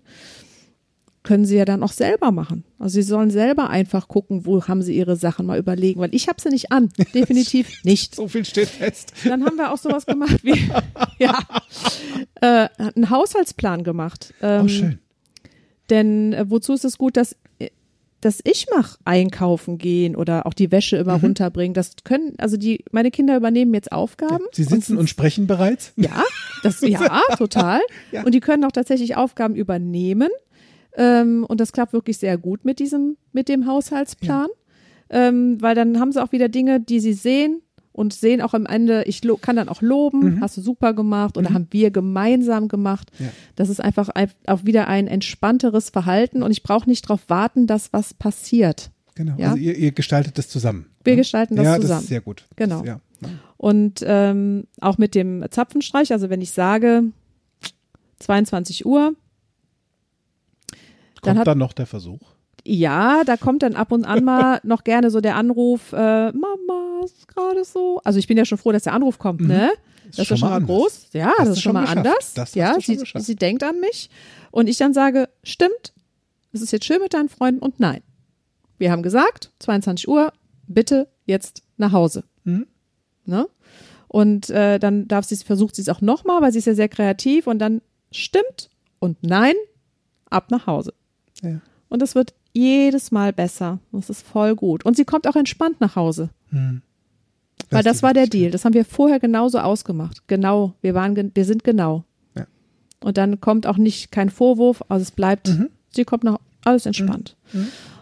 können 1.22 1.44
sie 1.44 1.56
ja 1.56 1.66
dann 1.66 1.82
auch 1.82 1.92
selber 1.92 2.32
machen. 2.32 2.64
Also 2.78 2.94
sie 2.94 3.02
sollen 3.02 3.30
selber 3.30 3.68
einfach 3.68 4.08
gucken, 4.08 4.46
wo 4.46 4.62
haben 4.66 4.80
sie 4.82 4.96
ihre 4.96 5.16
Sachen 5.16 5.44
mal 5.44 5.58
überlegen, 5.58 6.00
weil 6.00 6.14
ich 6.14 6.28
habe 6.28 6.40
sie 6.40 6.48
nicht 6.48 6.72
an, 6.72 6.88
definitiv 7.14 7.84
nicht. 7.84 8.14
so 8.14 8.26
viel 8.26 8.44
steht 8.46 8.68
fest. 8.68 9.12
Dann 9.24 9.44
haben 9.44 9.56
wir 9.56 9.70
auch 9.72 9.76
sowas 9.78 10.06
gemacht 10.06 10.42
wie 10.42 10.54
ja, 11.18 11.38
äh, 12.40 12.68
einen 12.78 13.10
Haushaltsplan 13.10 13.84
gemacht. 13.84 14.32
Ähm, 14.40 14.64
Oh, 14.64 14.68
schön. 14.68 14.98
denn 15.90 16.32
äh, 16.32 16.46
wozu 16.48 16.72
ist 16.72 16.84
es 16.84 16.96
gut, 16.96 17.16
dass, 17.18 17.36
äh, 17.58 17.68
dass 18.22 18.40
ich 18.44 18.66
mach 18.74 18.96
einkaufen 19.04 19.76
gehen 19.78 20.16
oder 20.16 20.46
auch 20.46 20.54
die 20.54 20.70
Wäsche 20.72 20.96
immer 20.96 21.18
Mhm. 21.18 21.24
runterbringen? 21.24 21.74
Das 21.74 21.92
können, 22.04 22.34
also 22.38 22.56
die, 22.56 22.84
meine 22.92 23.10
Kinder 23.10 23.36
übernehmen 23.36 23.74
jetzt 23.74 23.92
Aufgaben. 23.92 24.44
Sie 24.52 24.64
sitzen 24.64 24.96
und 24.96 25.08
sprechen 25.10 25.46
bereits. 25.46 25.92
Ja, 25.96 26.22
das, 26.62 26.80
ja, 26.80 27.20
total. 27.36 27.80
Ja. 28.12 28.22
Und 28.24 28.32
die 28.34 28.40
können 28.40 28.64
auch 28.64 28.72
tatsächlich 28.72 29.16
Aufgaben 29.16 29.54
übernehmen. 29.54 30.28
Ähm, 30.96 31.44
und 31.48 31.60
das 31.60 31.72
klappt 31.72 31.92
wirklich 31.92 32.18
sehr 32.18 32.38
gut 32.38 32.64
mit 32.64 32.78
diesem, 32.78 33.16
mit 33.32 33.48
dem 33.48 33.66
Haushaltsplan. 33.66 34.48
Ähm, 35.10 35.60
weil 35.60 35.74
dann 35.74 35.98
haben 35.98 36.12
sie 36.12 36.22
auch 36.22 36.32
wieder 36.32 36.48
Dinge, 36.48 36.80
die 36.80 37.00
sie 37.00 37.12
sehen 37.14 37.62
und 37.92 38.12
sehen 38.12 38.40
auch 38.40 38.54
am 38.54 38.66
Ende, 38.66 39.02
ich 39.04 39.22
kann 39.40 39.56
dann 39.56 39.68
auch 39.68 39.82
loben, 39.82 40.40
hast 40.40 40.56
du 40.56 40.60
super 40.60 40.94
gemacht 40.94 41.36
oder 41.36 41.52
haben 41.52 41.66
wir 41.70 41.90
gemeinsam 41.90 42.68
gemacht. 42.68 43.10
Ja. 43.18 43.26
Das 43.56 43.68
ist 43.68 43.80
einfach 43.80 44.08
ein- 44.10 44.30
auch 44.46 44.64
wieder 44.64 44.86
ein 44.86 45.08
entspannteres 45.08 45.90
Verhalten 45.90 46.42
und 46.44 46.52
ich 46.52 46.62
brauche 46.62 46.88
nicht 46.88 47.04
darauf 47.04 47.22
warten, 47.28 47.66
dass 47.66 47.92
was 47.92 48.14
passiert. 48.14 48.90
Genau. 49.16 49.34
Ja. 49.36 49.48
Also 49.50 49.58
ihr, 49.58 49.76
ihr 49.76 49.90
gestaltet 49.92 50.38
das 50.38 50.48
zusammen. 50.48 50.86
Wir 51.02 51.14
ne? 51.14 51.18
gestalten 51.18 51.56
das 51.56 51.64
ja, 51.64 51.74
zusammen. 51.76 51.88
das 51.90 52.02
ist 52.02 52.08
sehr 52.08 52.20
gut. 52.20 52.46
Genau. 52.56 52.78
Das, 52.78 52.86
ja. 52.86 53.00
Und 53.56 54.04
ähm, 54.06 54.64
auch 54.80 54.96
mit 54.96 55.14
dem 55.14 55.44
Zapfenstreich, 55.50 56.12
also 56.12 56.30
wenn 56.30 56.40
ich 56.40 56.52
sage, 56.52 57.02
22 58.20 58.86
Uhr. 58.86 59.14
Dann 61.22 61.32
Kommt 61.32 61.40
hat- 61.40 61.46
dann 61.48 61.58
noch 61.58 61.72
der 61.72 61.86
Versuch. 61.86 62.20
Ja, 62.66 63.22
da 63.24 63.36
kommt 63.38 63.62
dann 63.62 63.74
ab 63.74 63.90
und 63.90 64.04
an 64.04 64.22
mal 64.24 64.60
noch 64.64 64.84
gerne 64.84 65.10
so 65.10 65.20
der 65.20 65.36
Anruf, 65.36 65.92
äh, 65.92 65.96
Mama, 66.32 67.00
ist 67.04 67.26
gerade 67.26 67.64
so. 67.64 68.00
Also 68.04 68.18
ich 68.18 68.26
bin 68.26 68.36
ja 68.36 68.44
schon 68.44 68.58
froh, 68.58 68.70
dass 68.72 68.82
der 68.82 68.92
Anruf 68.92 69.18
kommt, 69.18 69.40
ne? 69.40 69.70
Das 70.08 70.18
ist 70.18 70.26
schon 70.26 70.36
schon 70.38 70.48
mal 70.50 70.56
anders. 70.56 70.68
groß. 70.76 71.06
Ja, 71.12 71.32
das 71.38 71.46
du 71.46 71.52
ist 71.52 71.62
schon 71.62 71.72
mal 71.72 71.80
geschafft. 71.82 71.96
anders. 71.98 72.34
Das 72.34 72.54
ja, 72.54 72.78
sie, 72.80 72.96
geschafft. 72.96 73.24
sie 73.24 73.36
denkt 73.36 73.62
an 73.62 73.80
mich. 73.80 74.10
Und 74.50 74.68
ich 74.68 74.76
dann 74.76 74.92
sage, 74.92 75.28
stimmt, 75.42 75.94
es 76.52 76.60
ist 76.62 76.72
jetzt 76.72 76.84
schön 76.84 77.00
mit 77.00 77.14
deinen 77.14 77.28
Freunden 77.28 77.60
und 77.62 77.80
nein. 77.80 78.02
Wir 78.76 78.90
haben 78.92 79.02
gesagt, 79.02 79.52
22 79.60 80.08
Uhr, 80.08 80.32
bitte 80.66 81.08
jetzt 81.26 81.62
nach 81.76 81.92
Hause. 81.92 82.24
Mhm. 82.44 82.66
Ne? 83.24 83.46
Und 84.08 84.50
äh, 84.50 84.78
dann 84.78 85.06
darf 85.06 85.24
sie 85.24 85.36
versucht 85.36 85.76
sie 85.76 85.82
es 85.82 85.88
auch 85.88 86.00
nochmal, 86.00 86.42
weil 86.42 86.52
sie 86.52 86.58
ist 86.58 86.66
ja 86.66 86.74
sehr 86.74 86.88
kreativ 86.88 87.46
und 87.46 87.58
dann 87.60 87.80
stimmt 88.10 88.68
und 88.98 89.18
nein, 89.22 89.54
ab 90.28 90.50
nach 90.50 90.66
Hause. 90.66 90.92
Ja. 91.42 91.60
Und 91.88 92.02
es 92.02 92.14
wird 92.14 92.34
jedes 92.52 93.10
Mal 93.10 93.32
besser. 93.32 93.78
Das 93.92 94.10
ist 94.10 94.26
voll 94.26 94.54
gut. 94.54 94.84
Und 94.84 94.96
sie 94.96 95.04
kommt 95.04 95.26
auch 95.26 95.36
entspannt 95.36 95.80
nach 95.80 95.96
Hause. 95.96 96.30
Weil 96.50 97.80
ist 97.80 97.86
das 97.86 98.02
war 98.02 98.14
der. 98.14 98.26
Deal. 98.26 98.50
Das 98.50 98.64
haben 98.64 98.74
wir 98.74 98.84
vorher 98.84 99.20
genauso 99.20 99.58
ausgemacht. 99.58 100.22
Genau. 100.26 100.74
Wir 100.82 100.94
waren, 100.94 101.30
wir 101.34 101.44
sind 101.44 101.64
genau. 101.64 102.04
Ja. 102.36 102.46
Und 103.00 103.16
dann 103.18 103.40
kommt 103.40 103.66
auch 103.66 103.76
nicht 103.76 104.10
kein 104.12 104.30
Vorwurf. 104.30 104.82
Also 104.88 105.02
es 105.02 105.10
bleibt, 105.10 105.48
Mhm. 105.48 105.68
sie 105.90 106.04
kommt 106.04 106.24
nach, 106.24 106.38
alles 106.64 106.86
entspannt. 106.86 107.36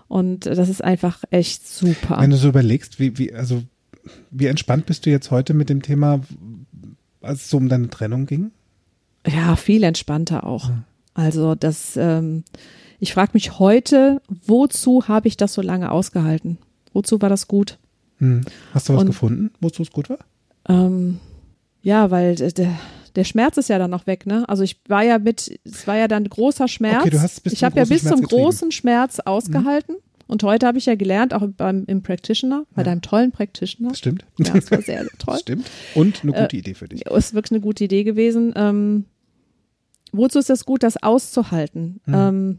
Und 0.08 0.46
äh, 0.46 0.54
das 0.54 0.68
ist 0.68 0.82
einfach 0.82 1.22
echt 1.30 1.66
super. 1.68 2.18
Wenn 2.20 2.30
du 2.30 2.36
so 2.36 2.48
überlegst, 2.48 2.98
wie, 2.98 3.18
wie, 3.18 3.32
also, 3.34 3.62
wie 4.30 4.46
entspannt 4.46 4.86
bist 4.86 5.04
du 5.06 5.10
jetzt 5.10 5.30
heute 5.30 5.54
mit 5.54 5.68
dem 5.68 5.82
Thema, 5.82 6.20
als 7.20 7.42
es 7.42 7.50
so 7.50 7.58
um 7.58 7.68
deine 7.68 7.90
Trennung 7.90 8.26
ging? 8.26 8.50
Ja, 9.26 9.56
viel 9.56 9.82
entspannter 9.82 10.44
auch. 10.44 10.70
Also 11.12 11.54
das, 11.54 11.96
ähm, 11.96 12.44
ich 13.00 13.12
frage 13.12 13.30
mich 13.34 13.58
heute, 13.58 14.20
wozu 14.28 15.08
habe 15.08 15.28
ich 15.28 15.36
das 15.36 15.54
so 15.54 15.62
lange 15.62 15.90
ausgehalten? 15.90 16.58
Wozu 16.92 17.20
war 17.20 17.28
das 17.28 17.46
gut? 17.48 17.78
Hm. 18.18 18.42
Hast 18.74 18.88
du 18.88 18.94
was 18.94 19.00
Und- 19.02 19.06
gefunden, 19.08 19.50
wozu 19.60 19.82
es 19.82 19.90
gut 19.90 20.10
war? 20.10 20.18
Ähm, 20.68 21.18
ja, 21.82 22.10
weil 22.10 22.34
der, 22.34 22.72
der 23.14 23.24
Schmerz 23.24 23.56
ist 23.56 23.68
ja 23.68 23.78
dann 23.78 23.90
noch 23.90 24.06
weg, 24.06 24.26
ne? 24.26 24.46
Also 24.48 24.62
ich 24.64 24.80
war 24.88 25.02
ja 25.02 25.18
mit, 25.18 25.58
es 25.64 25.86
war 25.86 25.96
ja 25.96 26.08
dann 26.08 26.24
großer 26.28 26.66
Schmerz. 26.68 27.00
Okay, 27.02 27.10
du 27.10 27.20
hast 27.22 27.40
bis 27.42 27.52
ich 27.52 27.64
habe 27.64 27.76
ja 27.78 27.84
bis 27.84 28.00
Schmerz 28.00 28.14
zum 28.14 28.20
getrieben. 28.22 28.40
Mhm. 28.40 28.44
großen 28.44 28.72
Schmerz 28.72 29.20
ausgehalten. 29.20 29.96
Und 30.26 30.42
heute 30.42 30.66
habe 30.66 30.76
ich 30.76 30.84
ja 30.84 30.94
gelernt, 30.94 31.32
auch 31.32 31.46
beim, 31.56 31.84
im 31.86 32.02
Practitioner, 32.02 32.64
bei 32.74 32.82
deinem 32.82 33.00
tollen 33.00 33.32
Practitioner. 33.32 33.90
Das 33.90 33.98
stimmt. 33.98 34.26
Ja, 34.38 34.52
das 34.52 34.70
war 34.70 34.82
sehr, 34.82 35.06
toll. 35.18 35.34
Das 35.34 35.40
stimmt. 35.40 35.70
Und 35.94 36.22
eine 36.22 36.34
Äh, 36.36 36.42
gute 36.42 36.56
Idee 36.58 36.74
für 36.74 36.86
dich. 36.88 37.04
Ja, 37.06 37.16
Ist 37.16 37.32
wirklich 37.32 37.52
eine 37.52 37.60
gute 37.62 37.84
Idee 37.84 38.04
gewesen. 38.04 38.52
Ähm, 38.56 39.04
wozu 40.12 40.38
ist 40.38 40.50
es 40.50 40.66
gut, 40.66 40.82
das 40.82 41.02
auszuhalten? 41.02 42.00
Mhm. 42.06 42.14
Ähm, 42.14 42.58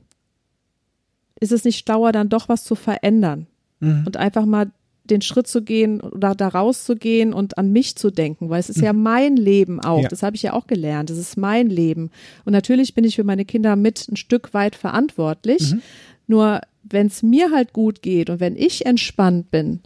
ist 1.40 1.52
es 1.52 1.64
nicht 1.64 1.80
schlauer, 1.80 2.12
dann 2.12 2.30
doch 2.30 2.50
was 2.50 2.64
zu 2.64 2.76
verändern 2.76 3.48
Mhm. 3.82 4.04
und 4.06 4.18
einfach 4.18 4.46
mal 4.46 4.72
den 5.06 5.22
Schritt 5.22 5.48
zu 5.48 5.64
gehen 5.64 6.02
oder 6.02 6.36
da 6.36 6.50
rauszugehen 6.50 7.34
und 7.34 7.58
an 7.58 7.72
mich 7.72 7.96
zu 7.96 8.12
denken, 8.12 8.50
weil 8.50 8.60
es 8.60 8.70
ist 8.70 8.82
ja 8.82 8.94
mein 8.94 9.38
Leben 9.38 9.80
auch. 9.80 9.98
Mhm. 9.98 10.04
Ja. 10.04 10.10
Das 10.10 10.22
habe 10.22 10.36
ich 10.36 10.44
ja 10.44 10.54
auch 10.54 10.68
gelernt. 10.68 11.10
Es 11.10 11.18
ist 11.18 11.36
mein 11.38 11.68
Leben. 11.70 12.12
Und 12.46 12.54
natürlich 12.54 12.94
bin 12.94 13.06
ich 13.06 13.16
für 13.16 13.24
meine 13.24 13.46
Kinder 13.46 13.76
mit 13.76 14.08
ein 14.08 14.18
Stück 14.18 14.54
weit 14.54 14.76
verantwortlich. 14.76 15.72
Mhm. 15.74 15.82
Nur 16.28 16.62
wenn 16.84 17.08
es 17.08 17.24
mir 17.24 17.52
halt 17.52 17.74
gut 17.74 18.02
geht 18.04 18.30
und 18.30 18.40
wenn 18.40 18.56
ich 18.56 18.86
entspannt 18.86 19.50
bin, 19.50 19.80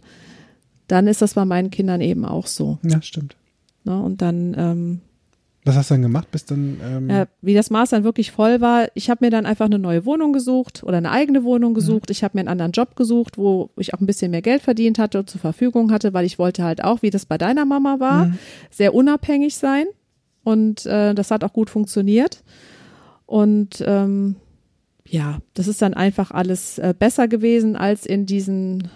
dann 0.88 1.06
ist 1.06 1.22
das 1.22 1.34
bei 1.34 1.44
meinen 1.46 1.70
Kindern 1.70 2.00
eben 2.02 2.24
auch 2.26 2.46
so. 2.46 2.78
Ja, 2.82 3.00
stimmt. 3.00 3.36
Ne? 3.84 3.98
Und 4.02 4.20
dann 4.20 4.54
ähm, 4.58 5.00
Was 5.66 5.76
hast 5.76 5.90
du 5.90 5.94
dann 5.94 6.02
gemacht? 6.02 6.30
Bist 6.30 6.50
dann, 6.50 6.78
ähm, 6.84 7.08
ja, 7.08 7.26
wie 7.40 7.54
das 7.54 7.70
Maß 7.70 7.90
dann 7.90 8.04
wirklich 8.04 8.30
voll 8.32 8.60
war, 8.60 8.88
ich 8.92 9.08
habe 9.08 9.24
mir 9.24 9.30
dann 9.30 9.46
einfach 9.46 9.64
eine 9.64 9.78
neue 9.78 10.04
Wohnung 10.04 10.34
gesucht 10.34 10.82
oder 10.84 10.98
eine 10.98 11.10
eigene 11.10 11.42
Wohnung 11.42 11.72
gesucht. 11.72 12.10
Ich 12.10 12.22
habe 12.22 12.36
mir 12.36 12.40
einen 12.40 12.50
anderen 12.50 12.72
Job 12.72 12.96
gesucht, 12.96 13.38
wo 13.38 13.70
ich 13.78 13.94
auch 13.94 14.00
ein 14.00 14.06
bisschen 14.06 14.30
mehr 14.30 14.42
Geld 14.42 14.60
verdient 14.60 14.98
hatte 14.98 15.20
und 15.20 15.30
zur 15.30 15.40
Verfügung 15.40 15.90
hatte, 15.90 16.12
weil 16.12 16.26
ich 16.26 16.38
wollte 16.38 16.64
halt 16.64 16.84
auch, 16.84 17.00
wie 17.00 17.08
das 17.08 17.24
bei 17.24 17.38
deiner 17.38 17.64
Mama 17.64 17.98
war, 17.98 18.32
sehr 18.70 18.94
unabhängig 18.94 19.56
sein. 19.56 19.86
Und 20.42 20.84
äh, 20.84 21.14
das 21.14 21.30
hat 21.30 21.42
auch 21.42 21.54
gut 21.54 21.70
funktioniert. 21.70 22.44
Und 23.24 23.82
ähm, 23.86 24.36
ja, 25.08 25.38
das 25.54 25.66
ist 25.66 25.80
dann 25.80 25.94
einfach 25.94 26.30
alles 26.30 26.78
äh, 26.78 26.92
besser 26.98 27.26
gewesen, 27.26 27.74
als 27.74 28.04
in 28.04 28.26
diesen 28.26 28.88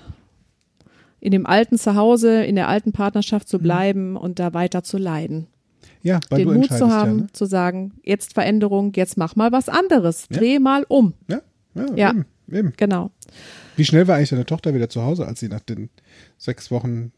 in 1.21 1.33
dem 1.33 1.47
alten 1.47 1.79
Zuhause, 1.79 2.45
in 2.45 2.57
der 2.57 2.69
alten 2.69 2.93
Partnerschaft 2.93 3.49
zu 3.49 3.59
bleiben 3.59 4.17
und 4.17 4.39
da 4.39 4.53
weiter 4.53 4.85
zu 4.85 4.99
leiden 4.99 5.49
ja, 6.03 6.21
weil 6.31 6.39
den 6.41 6.49
du 6.49 6.55
Mut 6.55 6.69
zu 6.69 6.91
haben, 6.91 7.11
ja, 7.19 7.23
ne? 7.25 7.27
zu 7.33 7.45
sagen, 7.47 7.93
jetzt 8.05 8.35
Veränderung, 8.35 8.93
jetzt 8.95 9.17
mach 9.17 9.37
mal 9.37 9.53
was 9.53 9.69
anderes, 9.69 10.27
Ja. 10.31 10.39
dreh 10.39 10.59
mal 10.59 10.85
um. 10.89 11.15
Ja, 11.29 11.41
ja, 11.75 11.87
Ja. 11.95 12.11
Eben, 12.11 12.25
eben. 12.51 12.73
Genau. 12.77 13.11
Wie 13.77 13.85
schnell 13.85 14.09
war 14.09 14.17
eigentlich 14.17 14.31
deine 14.31 14.47
Tochter 14.47 14.75
wieder 14.75 14.89
zu 14.89 15.03
Hause, 15.03 15.27
als 15.27 15.41
sie 15.41 15.49
nach 15.49 15.61
den 15.61 15.89
sechs 16.37 16.71
Wochen 16.71 17.13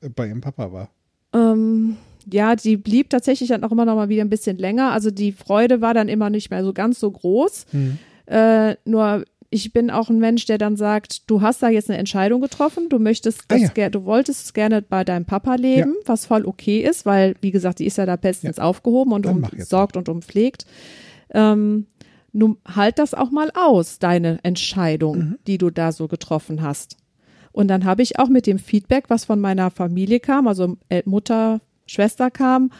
äh, 0.00 0.08
bei 0.08 0.26
ihrem 0.28 0.40
Papa 0.40 0.72
war? 0.72 0.90
Ähm, 1.32 1.96
ja, 2.30 2.56
die 2.56 2.76
blieb 2.76 3.10
tatsächlich 3.10 3.48
dann 3.48 3.64
auch 3.64 3.72
immer 3.72 3.84
noch 3.84 3.96
mal 3.96 4.08
wieder 4.08 4.22
ein 4.24 4.30
bisschen 4.30 4.58
länger. 4.58 4.92
Also 4.92 5.10
die 5.10 5.32
Freude 5.32 5.80
war 5.80 5.94
dann 5.94 6.08
immer 6.08 6.30
nicht 6.30 6.50
mehr 6.50 6.64
so 6.64 6.72
ganz 6.72 7.00
so 7.00 7.10
groß. 7.10 7.66
Mhm. 7.72 7.98
Äh, 8.26 8.76
nur 8.84 9.24
ich 9.50 9.72
bin 9.72 9.90
auch 9.90 10.08
ein 10.10 10.18
Mensch, 10.18 10.44
der 10.46 10.58
dann 10.58 10.76
sagt, 10.76 11.28
du 11.28 11.40
hast 11.42 11.62
da 11.62 11.68
jetzt 11.68 11.90
eine 11.90 11.98
Entscheidung 11.98 12.40
getroffen, 12.40 12.88
du 12.88 12.98
möchtest 13.00 13.44
Ah, 13.48 13.56
ja. 13.56 13.90
du 13.90 14.04
wolltest 14.04 14.44
es 14.44 14.52
gerne 14.54 14.80
bei 14.80 15.02
deinem 15.04 15.24
Papa 15.24 15.56
leben, 15.56 15.96
was 16.06 16.26
voll 16.26 16.46
okay 16.46 16.80
ist, 16.82 17.04
weil 17.04 17.34
wie 17.40 17.50
gesagt, 17.50 17.80
die 17.80 17.86
ist 17.86 17.98
ja 17.98 18.06
da 18.06 18.14
bestens 18.16 18.58
aufgehoben 18.60 19.12
und 19.12 19.26
Dann 19.26 19.36
um, 19.36 19.40
mach 19.40 19.52
jetzt 19.52 19.70
sorgt 19.70 19.96
und 19.96 20.08
umpflegt. 20.08 20.66
Ähm, 21.30 21.86
nun 22.32 22.58
halt 22.64 23.00
das 23.00 23.12
auch 23.12 23.32
mal 23.32 23.50
aus, 23.54 23.98
deine 23.98 24.38
Entscheidung, 24.44 25.18
Mhm. 25.18 25.38
die 25.48 25.58
du 25.58 25.70
da 25.70 25.90
so 25.90 26.06
getroffen 26.06 26.62
hast. 26.62 26.96
Und 27.50 27.66
dann 27.66 27.84
habe 27.84 28.02
ich 28.02 28.20
auch 28.20 28.28
mit 28.28 28.46
dem 28.46 28.60
Feedback, 28.60 29.06
was 29.08 29.24
von 29.24 29.40
meiner 29.40 29.72
Familie 29.72 30.20
kam, 30.20 30.46
also 30.46 30.76
Mutter, 31.06 31.60
Schwester 31.86 32.30
kam, 32.30 32.70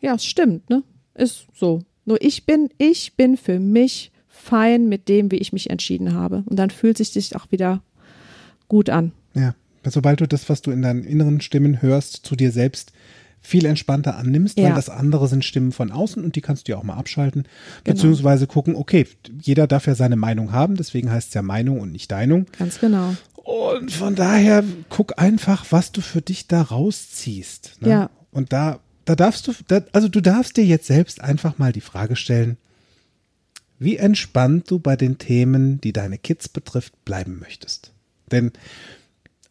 ja, 0.00 0.14
es 0.14 0.24
stimmt, 0.24 0.70
ne? 0.70 0.84
Ist 1.14 1.46
so. 1.52 1.80
Nur 2.04 2.22
ich 2.22 2.46
bin, 2.46 2.68
ich 2.78 3.16
bin 3.16 3.36
für 3.36 3.58
mich 3.58 4.12
fein 4.44 4.88
mit 4.88 5.08
dem, 5.08 5.30
wie 5.30 5.36
ich 5.36 5.52
mich 5.52 5.70
entschieden 5.70 6.14
habe. 6.14 6.42
Und 6.46 6.56
dann 6.56 6.70
fühlt 6.70 6.98
sich 6.98 7.12
das 7.12 7.32
auch 7.32 7.50
wieder 7.50 7.82
gut 8.68 8.90
an. 8.90 9.12
Ja, 9.34 9.54
sobald 9.84 10.20
du 10.20 10.26
das, 10.28 10.48
was 10.48 10.62
du 10.62 10.70
in 10.70 10.82
deinen 10.82 11.04
inneren 11.04 11.40
Stimmen 11.40 11.82
hörst, 11.82 12.24
zu 12.26 12.36
dir 12.36 12.50
selbst 12.52 12.92
viel 13.40 13.66
entspannter 13.66 14.16
annimmst, 14.16 14.56
weil 14.56 14.64
Ja. 14.64 14.74
das 14.74 14.88
andere 14.88 15.28
sind 15.28 15.44
Stimmen 15.44 15.70
von 15.72 15.92
außen 15.92 16.24
und 16.24 16.34
die 16.34 16.40
kannst 16.40 16.66
du 16.66 16.72
ja 16.72 16.78
auch 16.78 16.82
mal 16.82 16.94
abschalten, 16.94 17.42
Genau. 17.42 17.94
beziehungsweise 17.94 18.46
gucken, 18.46 18.74
okay, 18.74 19.06
jeder 19.42 19.66
darf 19.66 19.86
ja 19.86 19.94
seine 19.94 20.16
Meinung 20.16 20.52
haben, 20.52 20.76
deswegen 20.76 21.10
heißt 21.10 21.28
es 21.28 21.34
ja 21.34 21.42
Meinung 21.42 21.78
und 21.80 21.92
nicht 21.92 22.10
Deinung. 22.10 22.46
Ganz 22.58 22.80
genau. 22.80 23.14
Und 23.34 23.92
von 23.92 24.14
daher 24.14 24.64
guck 24.88 25.18
einfach, 25.20 25.66
was 25.70 25.92
du 25.92 26.00
für 26.00 26.22
dich 26.22 26.48
da 26.48 26.62
rausziehst. 26.62 27.82
Ne? 27.82 27.88
Ja. 27.90 28.10
Und 28.30 28.54
da, 28.54 28.80
da 29.04 29.14
darfst 29.14 29.46
du, 29.46 29.52
da, 29.68 29.82
also 29.92 30.08
du 30.08 30.22
darfst 30.22 30.56
dir 30.56 30.64
jetzt 30.64 30.86
selbst 30.86 31.20
einfach 31.20 31.58
mal 31.58 31.72
die 31.72 31.82
Frage 31.82 32.16
stellen, 32.16 32.56
wie 33.84 33.96
entspannt 33.96 34.70
du 34.70 34.78
bei 34.78 34.96
den 34.96 35.18
Themen, 35.18 35.80
die 35.80 35.92
deine 35.92 36.18
Kids 36.18 36.48
betrifft, 36.48 37.04
bleiben 37.04 37.38
möchtest. 37.38 37.92
Denn, 38.30 38.52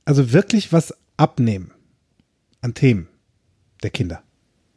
also 0.05 0.33
wirklich 0.33 0.73
was 0.73 0.93
abnehmen 1.17 1.71
an 2.61 2.73
Themen 2.73 3.07
der 3.83 3.91
Kinder, 3.91 4.23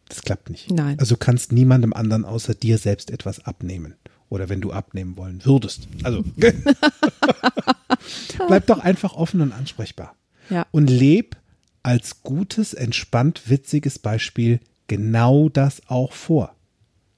das 0.08 0.22
klappt 0.22 0.50
nicht. 0.50 0.70
Nein. 0.70 0.98
Also 0.98 1.14
du 1.14 1.18
kannst 1.18 1.52
niemandem 1.52 1.92
anderen 1.92 2.24
außer 2.24 2.54
dir 2.54 2.78
selbst 2.78 3.10
etwas 3.10 3.44
abnehmen. 3.44 3.94
Oder 4.28 4.48
wenn 4.48 4.60
du 4.60 4.72
abnehmen 4.72 5.16
wollen 5.16 5.44
würdest. 5.44 5.86
Also, 6.02 6.24
bleib 8.48 8.66
doch 8.66 8.80
einfach 8.80 9.14
offen 9.14 9.40
und 9.40 9.52
ansprechbar. 9.52 10.16
Ja. 10.50 10.66
Und 10.72 10.90
leb 10.90 11.36
als 11.84 12.24
gutes, 12.24 12.74
entspannt, 12.74 13.48
witziges 13.48 14.00
Beispiel 14.00 14.58
genau 14.88 15.48
das 15.48 15.80
auch 15.86 16.12
vor. 16.12 16.56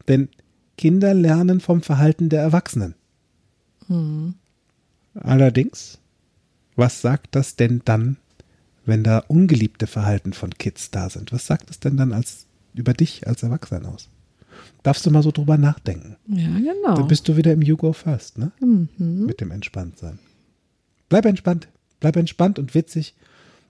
Denn 0.07 0.29
Kinder 0.79 1.13
lernen 1.13 1.61
vom 1.61 1.83
Verhalten 1.83 2.31
der 2.31 2.41
Erwachsenen. 2.41 2.95
Allerdings, 5.15 5.99
was 6.77 7.03
sagt 7.03 7.35
das 7.35 7.57
denn 7.57 7.83
dann, 7.85 8.17
wenn 8.87 9.05
da 9.05 9.19
ungeliebte 9.29 9.87
Verhalten 9.87 10.33
von 10.33 10.51
Kids 10.51 10.91
da 10.91 11.11
sind? 11.11 11.33
Was 11.33 11.47
sagt 11.47 11.69
es 11.69 11.81
denn 11.81 11.99
dann 11.99 12.13
als 12.15 12.47
über 12.75 12.95
dich 12.95 13.27
als 13.27 13.43
Erwachsener 13.43 13.89
aus? 13.93 14.09
Darfst 14.83 15.05
du 15.05 15.11
mal 15.11 15.23
so 15.23 15.31
drüber 15.31 15.59
nachdenken. 15.59 16.17
Ja, 16.29 16.49
genau. 16.49 16.95
Dann 16.95 17.09
bist 17.09 17.29
du 17.29 17.37
wieder 17.37 17.53
im 17.53 17.63
You 17.63 17.77
Go 17.77 17.93
First, 17.93 18.39
ne? 18.39 18.53
Mit 18.97 19.41
dem 19.41 19.51
Entspanntsein. 19.51 20.19
Bleib 21.09 21.27
entspannt. 21.27 21.69
Bleib 22.01 22.17
entspannt 22.17 22.59
und 22.59 22.75
witzig 22.75 23.15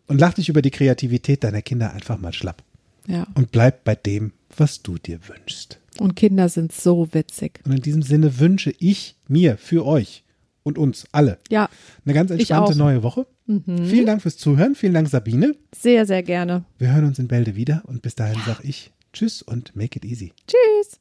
und 0.06 0.18
lach 0.20 0.34
dich 0.34 0.48
über 0.48 0.62
die 0.62 0.70
Kreativität 0.70 1.44
deiner 1.44 1.62
Kinder 1.62 1.92
einfach 1.92 2.18
mal 2.18 2.32
schlapp. 2.32 2.62
ja. 3.06 3.26
Und 3.34 3.52
bleib 3.52 3.84
bei 3.84 3.94
dem, 3.94 4.32
was 4.56 4.82
du 4.82 4.98
dir 4.98 5.20
wünschst. 5.28 5.78
Und 6.00 6.14
Kinder 6.16 6.48
sind 6.48 6.72
so 6.72 7.08
witzig. 7.12 7.60
Und 7.64 7.72
in 7.72 7.80
diesem 7.82 8.02
Sinne 8.02 8.38
wünsche 8.38 8.72
ich 8.78 9.16
mir 9.28 9.56
für 9.56 9.84
euch 9.86 10.24
und 10.62 10.78
uns 10.78 11.06
alle 11.12 11.38
Ja, 11.50 11.68
eine 12.04 12.14
ganz 12.14 12.30
entspannte. 12.30 12.72
Mhm. 12.72 12.78
neue 12.78 13.02
Woche. 13.02 13.26
Vielen 13.46 14.04
Dank 14.06 14.20
fürs 14.22 14.36
Zuhören. 14.36 14.74
Vielen 14.74 14.92
Dank, 14.94 15.08
Sabine. 15.08 15.54
sehr, 15.74 16.04
sehr 16.06 16.22
gerne. 16.22 16.64
Wir 16.78 16.92
hören 16.92 17.06
uns 17.06 17.18
in 17.18 17.28
Bälde 17.28 17.56
wieder 17.56 17.82
und 17.86 18.02
bis 18.02 18.14
dahin 18.14 18.38
sag 18.46 18.62
ich 18.62 18.92
Tschüss 19.12 19.40
und 19.42 19.74
make 19.74 19.96
it 19.96 20.04
easy. 20.04 20.32
Tschüss. 20.46 21.00